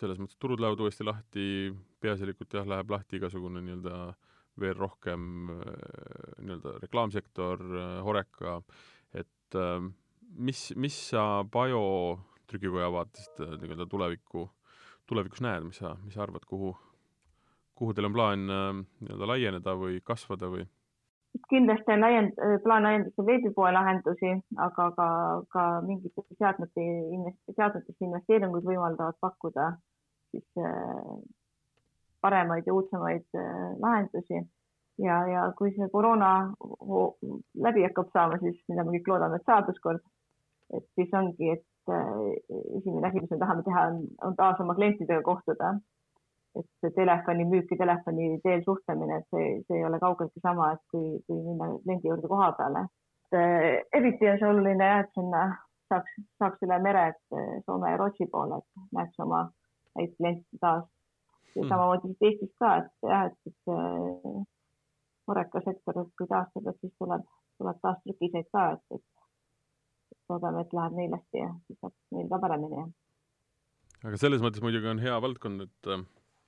selles 0.00 0.20
mõttes 0.20 0.38
turud 0.40 0.60
lähevad 0.62 0.80
uuesti 0.80 1.06
lahti, 1.06 1.46
peaasjalikult 2.00 2.56
jah, 2.56 2.68
läheb 2.68 2.92
lahti 2.92 3.18
igasugune 3.20 3.62
nii-öelda 3.64 3.96
veel 4.60 4.76
rohkem 4.76 5.50
äh, 5.54 6.42
nii-öelda 6.42 6.76
reklaamsektor, 6.82 7.62
äh, 7.62 7.98
Horeca, 8.04 8.58
et 9.16 9.58
äh, 9.58 9.78
mis, 10.36 10.70
mis 10.76 10.96
sa 11.12 11.44
Bio 11.44 11.82
trükikoja 12.50 12.90
vaatest 12.92 13.42
nii-öelda 13.42 13.86
tulevikku, 13.90 14.46
tulevikus 15.10 15.42
näed, 15.44 15.68
mis 15.68 15.80
sa, 15.82 15.94
mis 16.04 16.16
sa 16.16 16.24
arvad, 16.26 16.46
kuhu, 16.50 16.74
kuhu 17.78 17.94
teil 17.94 18.10
on 18.10 18.16
plaan 18.16 18.46
nii-öelda 18.48 19.30
laieneda 19.30 19.76
või 19.78 20.02
kasvada 20.04 20.50
või? 20.50 20.66
Kindlasti 21.50 21.92
on 21.94 22.04
laiend-, 22.04 22.40
plaan 22.64 22.86
laiendada 22.86 23.26
veebipoe 23.26 23.72
lahendusi, 23.72 24.32
aga 24.68 24.86
ka, 24.96 25.08
ka 25.54 25.66
mingite 25.86 26.24
seadmete 26.38 26.86
invest-, 27.16 27.54
seadmetesse 27.56 28.06
investeeringuid 28.06 28.66
võimaldavad 28.66 29.18
pakkuda 29.20 29.72
siis 30.30 30.62
paremaid 32.20 32.66
ja 32.66 32.74
uudsemaid 32.74 33.24
äh, 33.34 33.78
lahendusi. 33.80 34.42
ja, 34.98 35.26
ja 35.26 35.52
kui 35.58 35.70
see 35.72 35.88
koroona 35.88 36.30
läbi 37.66 37.84
hakkab 37.86 38.10
saama, 38.12 38.38
siis 38.42 38.58
mida 38.68 38.84
me 38.84 38.98
kõik 38.98 39.08
loodame, 39.08 39.38
et 39.40 39.46
saab 39.48 39.70
ükskord, 39.72 40.02
et 40.76 40.84
siis 40.98 41.14
ongi, 41.16 41.54
et 41.56 41.94
äh, 41.94 42.18
esimene 42.80 43.08
asi, 43.08 43.22
mis 43.22 43.32
me 43.32 43.38
tahame 43.40 43.64
teha, 43.68 43.86
on, 43.92 44.02
on 44.28 44.36
taas 44.36 44.60
oma 44.60 44.76
klientidega 44.76 45.22
kohtuda. 45.24 45.78
Et 46.58 46.66
see 46.82 46.92
telefonimüük 46.96 47.70
ja 47.74 47.80
telefoni 47.84 48.30
teel 48.44 48.64
suhtlemine, 48.66 49.20
et 49.20 49.34
see, 49.34 49.50
see 49.68 49.78
ei 49.78 49.86
ole 49.86 50.00
kaugeltki 50.02 50.42
sama, 50.42 50.72
et 50.74 50.82
kui, 50.92 51.20
kui 51.26 51.42
minna 51.44 51.70
kliendi 51.84 52.10
juurde 52.10 52.30
koha 52.30 52.52
peale. 52.58 52.86
Äh, 53.34 53.84
eriti 53.94 54.30
on 54.30 54.40
see 54.40 54.50
oluline 54.50 54.88
jah, 54.92 55.04
et 55.04 55.12
sinna 55.18 55.44
saaks, 55.92 56.16
saaks 56.42 56.66
üle 56.66 56.78
mere, 56.82 57.10
et 57.12 57.42
Soome 57.66 57.92
ja 57.92 58.00
Rootsi 58.00 58.26
poole, 58.32 58.58
et 58.58 58.88
näeks 58.98 59.22
oma 59.22 59.44
häid 59.98 60.16
kliente 60.16 60.60
taas 60.62 60.86
ja 61.54 61.62
mm. 61.62 61.68
samamoodi 61.68 62.08
siis 62.08 62.22
Eestis 62.28 62.52
ka, 62.58 62.76
et 62.82 63.10
jah, 63.10 63.26
et, 63.26 63.38
et 63.46 63.56
see 63.66 64.44
Horeca 65.30 65.62
sektor, 65.64 66.00
et 66.02 66.12
kui 66.18 66.28
taastub, 66.30 66.66
et 66.70 66.78
siis 66.82 66.92
tuleb, 66.98 67.26
tuleb 67.60 67.82
taas 67.84 67.98
trükiseid 68.04 68.48
ka, 68.54 68.64
et, 68.76 68.98
et 68.98 70.22
loodame, 70.30 70.64
et 70.64 70.74
läheb 70.78 70.96
neil 70.98 71.14
hästi 71.16 71.42
ja 71.42 71.50
siis 71.66 71.78
saab 71.82 71.94
meil 72.16 72.30
ka 72.30 72.40
paremini. 72.44 72.86
aga 74.04 74.22
selles 74.22 74.42
mõttes 74.44 74.62
muidugi 74.64 74.90
on 74.90 75.02
hea 75.02 75.18
valdkond, 75.26 75.66
et 75.66 75.92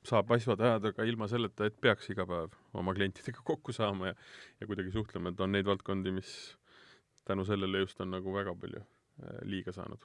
saab 0.07 0.33
asjad 0.35 0.61
ajada 0.61 0.93
ka 0.97 1.07
ilma 1.09 1.29
selleta, 1.31 1.69
et 1.69 1.77
peaks 1.81 2.11
iga 2.11 2.27
päev 2.27 2.57
oma 2.79 2.95
klientidega 2.97 3.45
kokku 3.45 3.75
saama 3.77 4.13
ja, 4.13 4.17
ja 4.61 4.67
kuidagi 4.67 4.95
suhtlema, 4.95 5.31
et 5.31 5.41
on 5.41 5.55
neid 5.55 5.69
valdkondi, 5.69 6.15
mis 6.15 6.33
tänu 7.29 7.45
sellele 7.47 7.85
just 7.85 8.01
on 8.01 8.11
nagu 8.11 8.35
väga 8.35 8.55
palju 8.59 8.83
äh, 8.83 9.39
liiga 9.47 9.73
saanud 9.73 10.03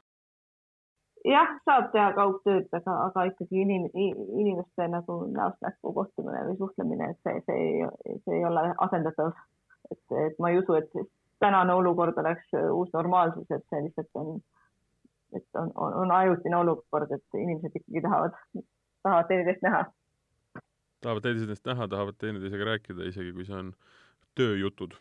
jah, 1.26 1.54
saab 1.66 1.92
teha 1.94 2.12
kaugtööd, 2.18 2.68
aga, 2.78 2.96
aga 3.08 3.26
ikkagi 3.32 3.64
inim-, 3.64 3.90
inimeste 3.96 4.88
nagu 4.92 5.20
näost 5.32 5.60
näkku 5.66 5.94
kohtumine 5.96 6.44
või 6.50 6.58
suhtlemine, 6.62 7.12
et 7.14 7.20
see, 7.26 7.42
see 7.48 7.64
ei, 7.64 8.20
see 8.26 8.40
ei 8.40 8.46
ole 8.48 8.64
asendatav. 8.86 9.34
et, 9.92 10.04
et 10.28 10.40
ma 10.44 10.52
ei 10.52 10.62
usu, 10.62 10.78
et 10.78 11.10
tänane 11.44 11.74
olukord 11.74 12.18
oleks 12.18 12.54
uus 12.72 12.94
normaalsus, 12.94 13.50
et 13.52 13.66
see 13.72 13.84
lihtsalt 13.88 14.22
on, 14.22 14.40
et 15.36 15.62
on, 15.62 15.72
on, 15.76 16.00
on 16.04 16.12
ajutine 16.12 16.58
olukord, 16.58 17.12
et 17.12 17.40
inimesed 17.42 17.76
ikkagi 17.82 18.04
tahavad, 18.06 18.38
tahavad 19.08 19.30
teineteist 19.32 19.66
näha. 19.66 19.84
tahavad 21.02 21.28
teineteist 21.28 21.68
näha, 21.72 21.90
tahavad 21.92 22.18
teineteisega 22.22 22.72
rääkida, 22.72 23.12
isegi 23.12 23.36
kui 23.36 23.46
see 23.48 23.58
on 23.58 23.74
tööjutud. 24.38 24.98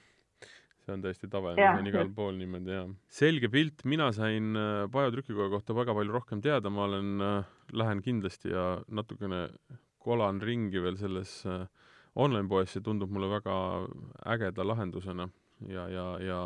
see 0.87 0.95
on 0.95 1.03
täiesti 1.03 1.29
tavaline, 1.31 1.63
see 1.67 1.83
on 1.83 1.91
igal 1.91 2.13
pool 2.15 2.37
niimoodi, 2.39 2.75
jah. 2.77 2.93
selge 3.11 3.51
pilt, 3.53 3.83
mina 3.85 4.13
sain 4.15 4.55
Pajo 4.93 5.11
trükikoja 5.15 5.51
kohta 5.51 5.75
väga 5.75 5.97
palju 5.99 6.15
rohkem 6.15 6.43
teada, 6.45 6.71
ma 6.71 6.87
olen, 6.87 7.17
lähen 7.73 8.05
kindlasti 8.05 8.55
ja 8.55 8.69
natukene 8.87 9.49
kolan 9.99 10.39
ringi 10.43 10.83
veel 10.83 10.99
selles 11.01 11.41
online-poes, 12.17 12.71
see 12.77 12.85
tundub 12.85 13.11
mulle 13.13 13.29
väga 13.33 13.57
ägeda 14.37 14.65
lahendusena 14.65 15.27
ja, 15.65 15.87
ja, 15.89 16.07
ja, 16.21 16.39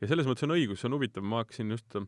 ja 0.00 0.10
selles 0.10 0.28
mõttes 0.28 0.46
on 0.46 0.54
õigus, 0.56 0.82
see 0.82 0.90
on 0.90 0.98
huvitav, 0.98 1.24
ma 1.24 1.42
hakkasin 1.42 1.72
just 1.72 1.98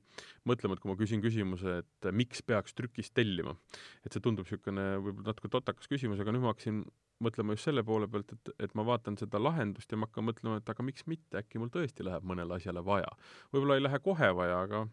mõtlema, 0.49 0.77
et 0.77 0.83
kui 0.83 0.93
ma 0.93 0.99
küsin 1.01 1.23
küsimuse, 1.25 1.81
et 1.85 2.11
miks 2.17 2.43
peaks 2.47 2.77
trükist 2.77 3.15
tellima, 3.17 3.57
et 4.05 4.13
see 4.13 4.25
tundub 4.25 4.47
niisugune 4.47 4.91
võib-olla 5.01 5.33
natuke 5.33 5.53
totakas 5.53 5.89
küsimus, 5.91 6.21
aga 6.21 6.35
nüüd 6.35 6.45
ma 6.45 6.55
hakkasin 6.55 6.83
mõtlema 7.25 7.55
just 7.55 7.69
selle 7.69 7.85
poole 7.85 8.09
pealt, 8.11 8.33
et, 8.35 8.51
et 8.67 8.75
ma 8.79 8.85
vaatan 8.89 9.19
seda 9.21 9.41
lahendust 9.41 9.93
ja 9.93 9.99
ma 10.01 10.09
hakkan 10.09 10.27
mõtlema, 10.31 10.61
et 10.61 10.73
aga 10.73 10.85
miks 10.85 11.05
mitte, 11.11 11.41
äkki 11.41 11.61
mul 11.61 11.73
tõesti 11.73 12.05
läheb 12.07 12.25
mõnele 12.27 12.57
asjale 12.57 12.83
vaja. 12.85 13.11
võib-olla 13.53 13.77
ei 13.77 13.85
lähe 13.85 14.01
kohe 14.05 14.31
vaja, 14.37 14.63
aga 14.65 14.85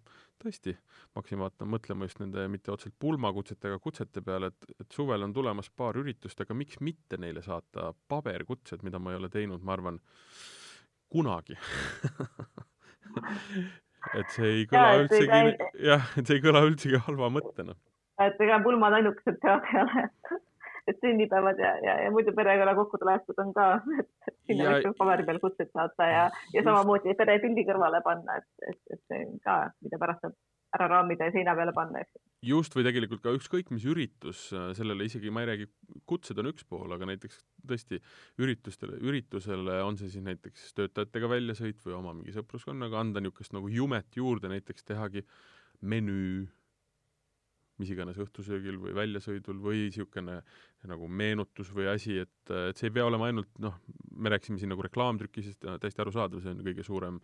tõesti, 0.43 0.76
ma 1.13 1.22
hakkasin 1.22 1.41
vaatama, 1.41 1.78
mõtlema 1.78 2.09
just 2.09 2.22
nende 2.22 2.43
mitte 2.51 2.74
otseselt 2.74 2.97
pulmakutsetega 2.99 3.80
kutsete 3.84 4.24
peale, 4.26 4.51
et, 4.51 4.70
et 4.84 4.95
suvel 4.95 5.24
on 5.24 5.34
tulemas 5.34 5.72
paar 5.72 5.97
üritust, 5.99 6.43
aga 6.43 6.57
miks 6.57 6.82
mitte 6.84 7.20
neile 7.22 7.43
saata 7.45 7.93
paberkutsed, 8.11 8.84
mida 8.86 8.99
ma 8.99 9.13
ei 9.13 9.22
ole 9.22 9.32
teinud, 9.34 9.63
ma 9.63 9.78
arvan, 9.78 10.01
kunagi 11.14 11.55
et 14.20 14.36
see 14.36 14.49
ei 14.53 14.66
kõla 14.72 14.88
ja, 14.88 15.03
üldsegi, 15.03 15.39
jah, 15.89 16.10
et 16.18 16.30
see 16.30 16.39
ei 16.39 16.43
kõla 16.43 16.66
üldsegi 16.68 16.97
halva 17.08 17.32
mõttena. 17.34 17.74
et 18.24 18.43
ega 18.47 18.60
pulmad 18.66 18.99
ainukesed 18.99 19.38
peavad 19.43 19.72
ei 19.74 19.82
ole 19.86 20.05
et 20.88 20.99
sünnipäevad 21.03 21.60
ja, 21.60 21.72
ja, 21.84 21.95
ja 22.03 22.12
muidu 22.12 22.32
perekonna 22.36 22.76
kokkutulekud 22.76 23.39
on 23.43 23.53
ka, 23.53 23.66
et 24.28 24.36
sinna 24.47 24.76
võiks 24.76 24.99
paberi 24.99 25.26
peal 25.28 25.41
kutseid 25.43 25.72
saata 25.74 26.12
ja, 26.12 26.28
ja 26.53 26.64
samamoodi 26.64 27.16
perepildi 27.20 27.66
kõrvale 27.68 27.99
panna, 28.05 28.39
et, 28.39 28.47
et, 28.72 28.80
et 28.95 29.01
see 29.12 29.26
on 29.26 29.41
ka, 29.43 29.58
mida 29.84 29.99
pärast 30.01 30.24
saab 30.24 30.38
ära 30.76 30.88
raamida 30.91 31.30
ja 31.30 31.36
seina 31.36 31.55
peale 31.57 31.74
panna, 31.76 32.01
eks. 32.03 32.20
just, 32.47 32.76
või 32.76 32.86
tegelikult 32.88 33.24
ka 33.24 33.34
ükskõik 33.38 33.72
mis 33.74 33.86
üritus, 33.88 34.47
äh, 34.55 34.70
sellele 34.78 35.07
isegi 35.07 35.32
ma 35.34 35.43
ei 35.43 35.51
räägi, 35.51 35.70
kutsed 36.09 36.39
on 36.41 36.51
üks 36.51 36.68
pool, 36.68 36.91
aga 36.95 37.07
näiteks 37.09 37.39
tõesti 37.68 38.01
üritustele, 38.43 38.99
üritusele 39.03 39.80
on 39.86 39.99
see 39.99 40.11
siis 40.11 40.26
näiteks 40.28 40.70
töötajatega 40.78 41.32
väljasõit 41.32 41.82
või 41.86 41.97
oma 41.97 42.15
mingi 42.18 42.36
sõpruskonnaga, 42.36 42.99
anda 42.99 43.24
niisugust 43.24 43.55
nagu 43.55 43.72
jumet 43.72 44.20
juurde, 44.20 44.51
näiteks 44.51 44.88
tehagi 44.88 45.26
menüü 45.82 46.47
mis 47.78 47.91
iganes 47.93 48.18
õhtusöögil 48.22 48.80
või 48.82 48.93
väljasõidul 48.97 49.59
või 49.61 49.84
niisugune 49.86 50.39
nagu 50.89 51.09
meenutus 51.09 51.70
või 51.76 51.89
asi, 51.91 52.15
et, 52.24 52.51
et 52.70 52.80
see 52.80 52.89
ei 52.89 52.95
pea 52.95 53.05
olema 53.05 53.30
ainult 53.30 53.51
noh, 53.61 53.78
me 54.18 54.32
rääkisime 54.34 54.57
siin 54.61 54.72
nagu 54.74 54.86
reklaamtrükisest, 54.86 55.68
täiesti 55.82 56.01
arusaadav, 56.01 56.41
see 56.41 56.55
on 56.55 56.63
kõige 56.65 56.86
suurem 56.86 57.20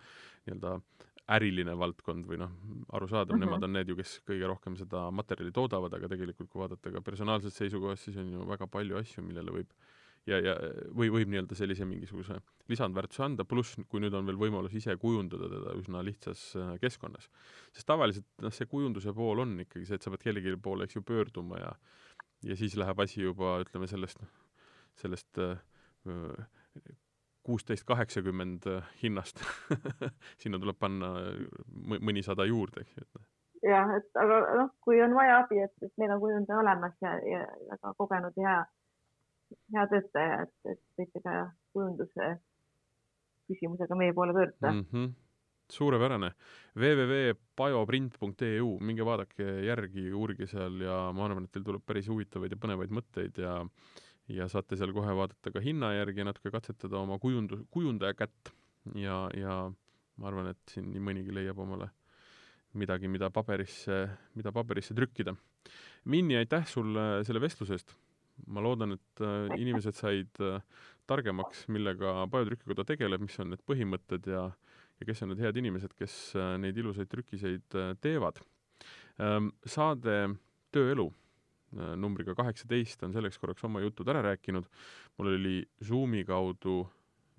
nii-öelda 0.46 0.76
äriline 1.32 1.76
valdkond 1.80 2.28
või 2.28 2.38
noh, 2.42 2.52
arusaadav 2.92 3.36
mm, 3.36 3.42
-hmm. 3.42 3.48
nemad 3.48 3.64
on 3.64 3.74
need 3.78 3.90
ju, 3.90 3.96
kes 3.96 4.18
kõige 4.28 4.48
rohkem 4.50 4.76
seda 4.76 5.06
materjali 5.16 5.54
toodavad, 5.56 5.94
aga 5.96 6.10
tegelikult 6.12 6.50
kui 6.52 6.60
vaadata 6.60 6.92
ka 6.92 7.02
personaalsest 7.02 7.62
seisukohast, 7.62 8.10
siis 8.10 8.18
on 8.20 8.32
ju 8.34 8.48
väga 8.48 8.68
palju 8.68 9.00
asju, 9.00 9.24
millele 9.24 9.56
võib 9.56 9.72
ja, 10.30 10.40
ja 10.40 10.56
või 10.96 11.12
võib 11.14 11.32
nii-öelda 11.32 11.56
sellise 11.58 11.88
mingisuguse 11.88 12.38
lisandväärtuse 12.72 13.24
anda, 13.26 13.46
pluss 13.48 13.78
kui 13.92 14.04
nüüd 14.04 14.16
on 14.18 14.28
veel 14.28 14.40
võimalus 14.40 14.76
ise 14.80 14.96
kujundada 15.00 15.50
teda 15.52 15.76
üsna 15.80 16.04
lihtsas 16.06 16.46
äh, 16.60 16.74
keskkonnas. 16.84 17.30
sest 17.72 17.88
tavaliselt 17.88 18.28
noh, 18.44 18.54
see 18.54 18.68
kujunduse 18.72 19.14
pool 19.16 19.44
on 19.44 19.58
ikkagi 19.66 19.88
see, 19.88 20.00
et 20.00 20.06
sa 20.06 20.14
pead 20.14 20.28
kellegi 20.28 20.56
poole, 20.64 20.88
eks 20.88 21.00
ju, 21.00 21.06
pöörduma 21.08 21.60
ja 21.62 21.74
ja 22.44 22.56
siis 22.60 22.76
läheb 22.76 23.00
asi 23.00 23.22
juba, 23.24 23.56
ütleme 23.64 23.88
sellest, 23.88 24.20
noh, 24.20 24.32
sellest 25.00 25.40
äh, 25.40 25.56
kuusteist 27.44 27.86
kaheksakümmend 27.88 28.68
äh, 28.72 28.94
hinnast 29.02 29.44
sinna 30.42 30.60
tuleb 30.62 30.80
panna 30.80 31.14
mõnisada 32.00 32.48
juurde, 32.50 32.86
eks 32.86 32.98
ju, 32.98 33.08
noh. 33.18 33.26
jah, 33.70 33.92
et 33.98 34.24
aga 34.24 34.40
noh, 34.60 34.72
kui 34.86 35.02
on 35.04 35.16
vaja 35.18 35.42
abi, 35.44 35.60
et, 35.66 35.76
et 35.84 35.94
meil 36.02 36.16
on 36.16 36.24
kujundaja 36.24 36.62
olemas 36.64 36.96
ja, 37.04 37.18
ja 37.28 37.44
väga 37.74 37.94
kogenud 38.00 38.40
ja 38.40 38.62
hea, 39.74 39.86
töötaja, 39.92 40.46
et, 40.48 40.56
et 40.76 40.82
võite 41.00 41.24
ka 41.26 41.44
kujunduse 41.76 42.32
küsimusega 43.52 44.00
meie 44.00 44.16
poole 44.16 44.36
pöörduda 44.36 44.72
mm. 44.72 44.88
-hmm 44.92 45.12
suurepärane. 45.74 46.32
www.bioprint.eu, 46.76 48.78
minge 48.80 49.06
vaadake 49.06 49.46
järgi, 49.68 50.12
uurige 50.14 50.48
seal 50.50 50.82
ja 50.84 50.98
ma 51.16 51.28
arvan, 51.28 51.48
et 51.48 51.54
teil 51.54 51.66
tuleb 51.66 51.84
päris 51.88 52.10
huvitavaid 52.12 52.54
ja 52.54 52.60
põnevaid 52.60 52.94
mõtteid 52.94 53.40
ja 53.42 53.60
ja 54.32 54.48
saate 54.52 54.78
seal 54.80 54.94
kohe 54.96 55.16
vaadata 55.18 55.52
ka 55.52 55.64
hinna 55.64 55.94
järgi 55.98 56.24
ja 56.24 56.30
natuke 56.30 56.52
katsetada 56.54 57.02
oma 57.02 57.20
kujundus, 57.20 57.66
kujundaja 57.72 58.16
kätt 58.18 58.54
ja, 58.96 59.26
ja 59.36 59.58
ma 60.18 60.30
arvan, 60.30 60.52
et 60.54 60.74
siin 60.74 60.92
nii 60.94 61.04
mõnigi 61.04 61.36
leiab 61.36 61.60
omale 61.60 61.90
midagi, 62.80 63.10
mida 63.12 63.30
paberisse, 63.30 64.08
mida 64.38 64.52
paberisse 64.54 64.96
trükkida. 64.98 65.36
Minni, 66.10 66.38
aitäh 66.40 66.66
sulle 66.68 67.22
selle 67.28 67.42
vestluse 67.44 67.78
eest! 67.78 67.94
ma 68.50 68.64
loodan, 68.66 68.96
et 68.96 69.22
äh, 69.22 69.54
inimesed 69.62 69.98
said 69.98 70.40
äh, 70.42 70.62
targemaks, 71.10 71.68
millega 71.74 72.24
Biotrükikoda 72.32 72.86
tegeleb, 72.88 73.22
mis 73.22 73.38
on 73.42 73.52
need 73.54 73.62
põhimõtted 73.70 74.30
ja, 74.32 74.48
ja 75.00 75.08
kes 75.08 75.22
on 75.24 75.34
need 75.34 75.44
head 75.44 75.60
inimesed, 75.62 75.94
kes 76.00 76.16
äh, 76.40 76.56
neid 76.62 76.80
ilusaid 76.82 77.12
trükiseid 77.12 77.78
teevad. 78.02 78.42
Ähm, 79.22 79.52
saade 79.70 80.34
Tööelu 80.74 81.12
numbriga 81.98 82.36
kaheksateist 82.38 83.04
on 83.04 83.14
selleks 83.16 83.40
korraks 83.42 83.64
oma 83.66 83.82
jutud 83.82 84.08
ära 84.08 84.22
rääkinud. 84.22 84.68
mul 85.18 85.32
oli 85.34 85.56
Zoomi 85.84 86.24
kaudu 86.26 86.84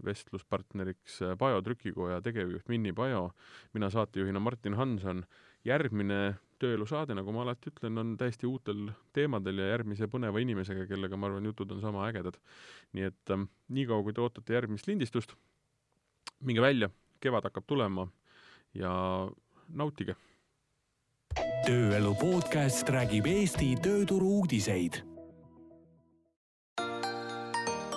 vestluspartneriks 0.05 1.21
Pajo 1.39 1.59
äh, 1.59 1.65
trükikoja 1.65 2.21
tegevjuht 2.23 2.69
Minni 2.69 2.93
Pajo, 2.93 3.31
mina 3.73 3.91
saatejuhina 3.91 4.41
Martin 4.41 4.75
Hanson. 4.75 5.25
järgmine 5.65 6.35
tööelu 6.61 6.85
saade, 6.87 7.15
nagu 7.17 7.33
ma 7.33 7.41
alati 7.41 7.71
ütlen, 7.71 7.97
on 7.99 8.11
täiesti 8.21 8.47
uutel 8.47 8.91
teemadel 9.17 9.63
ja 9.63 9.71
järgmise 9.71 10.09
põneva 10.13 10.43
inimesega, 10.43 10.85
kellega 10.87 11.17
ma 11.17 11.31
arvan, 11.31 11.47
jutud 11.49 11.73
on 11.73 11.81
sama 11.81 12.05
ägedad. 12.09 12.37
nii 12.93 13.09
et 13.09 13.33
ähm, 13.33 13.49
niikaua, 13.69 14.03
kui 14.03 14.13
te 14.13 14.21
ootate 14.21 14.55
järgmist 14.55 14.87
lindistust, 14.87 15.35
minge 16.41 16.61
välja, 16.61 16.91
kevad 17.21 17.49
hakkab 17.49 17.67
tulema 17.67 18.09
ja 18.75 18.93
nautige 19.69 20.17
tööelu 21.65 22.13
podcast 22.21 22.89
räägib 22.93 23.27
Eesti 23.31 23.75
tööturu 23.81 24.39
uudiseid. 24.43 25.01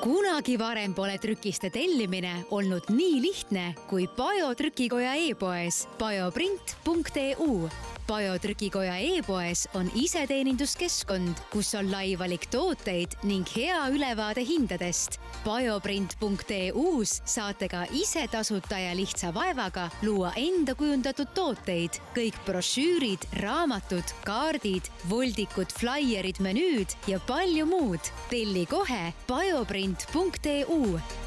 kunagi 0.08 0.56
varem 0.60 0.94
pole 0.96 1.18
trükiste 1.20 1.68
tellimine 1.74 2.32
olnud 2.56 2.88
nii 2.94 3.18
lihtne 3.22 3.74
kui 3.90 4.08
Pajo 4.08 4.54
trükikoja 4.56 5.16
e-poes 5.28 5.84
pajoprint.eu 6.00 7.68
Biotrükikoja 8.08 8.98
e-poes 8.98 9.66
on 9.76 9.90
iseteeninduskeskkond, 9.96 11.42
kus 11.52 11.74
on 11.76 11.90
lai 11.92 12.16
valik 12.20 12.46
tooteid 12.54 13.18
ning 13.28 13.44
hea 13.52 13.82
ülevaade 13.92 14.46
hindadest. 14.48 15.20
Bioprint.eu-s 15.44 17.18
saate 17.28 17.68
ka 17.68 17.84
ise 17.92 18.24
tasuta 18.32 18.80
ja 18.80 18.96
lihtsa 18.96 19.34
vaevaga 19.36 19.90
luua 20.08 20.32
enda 20.40 20.76
kujundatud 20.80 21.36
tooteid. 21.36 22.00
kõik 22.16 22.40
brošüürid, 22.48 23.28
raamatud, 23.44 24.16
kaardid, 24.24 24.88
voldikud, 25.10 25.76
flaierid, 25.76 26.40
menüüd 26.40 26.96
ja 27.08 27.20
palju 27.20 27.66
muud. 27.66 28.12
telli 28.32 28.66
kohe 28.66 29.12
bioprint.eu 29.28 31.27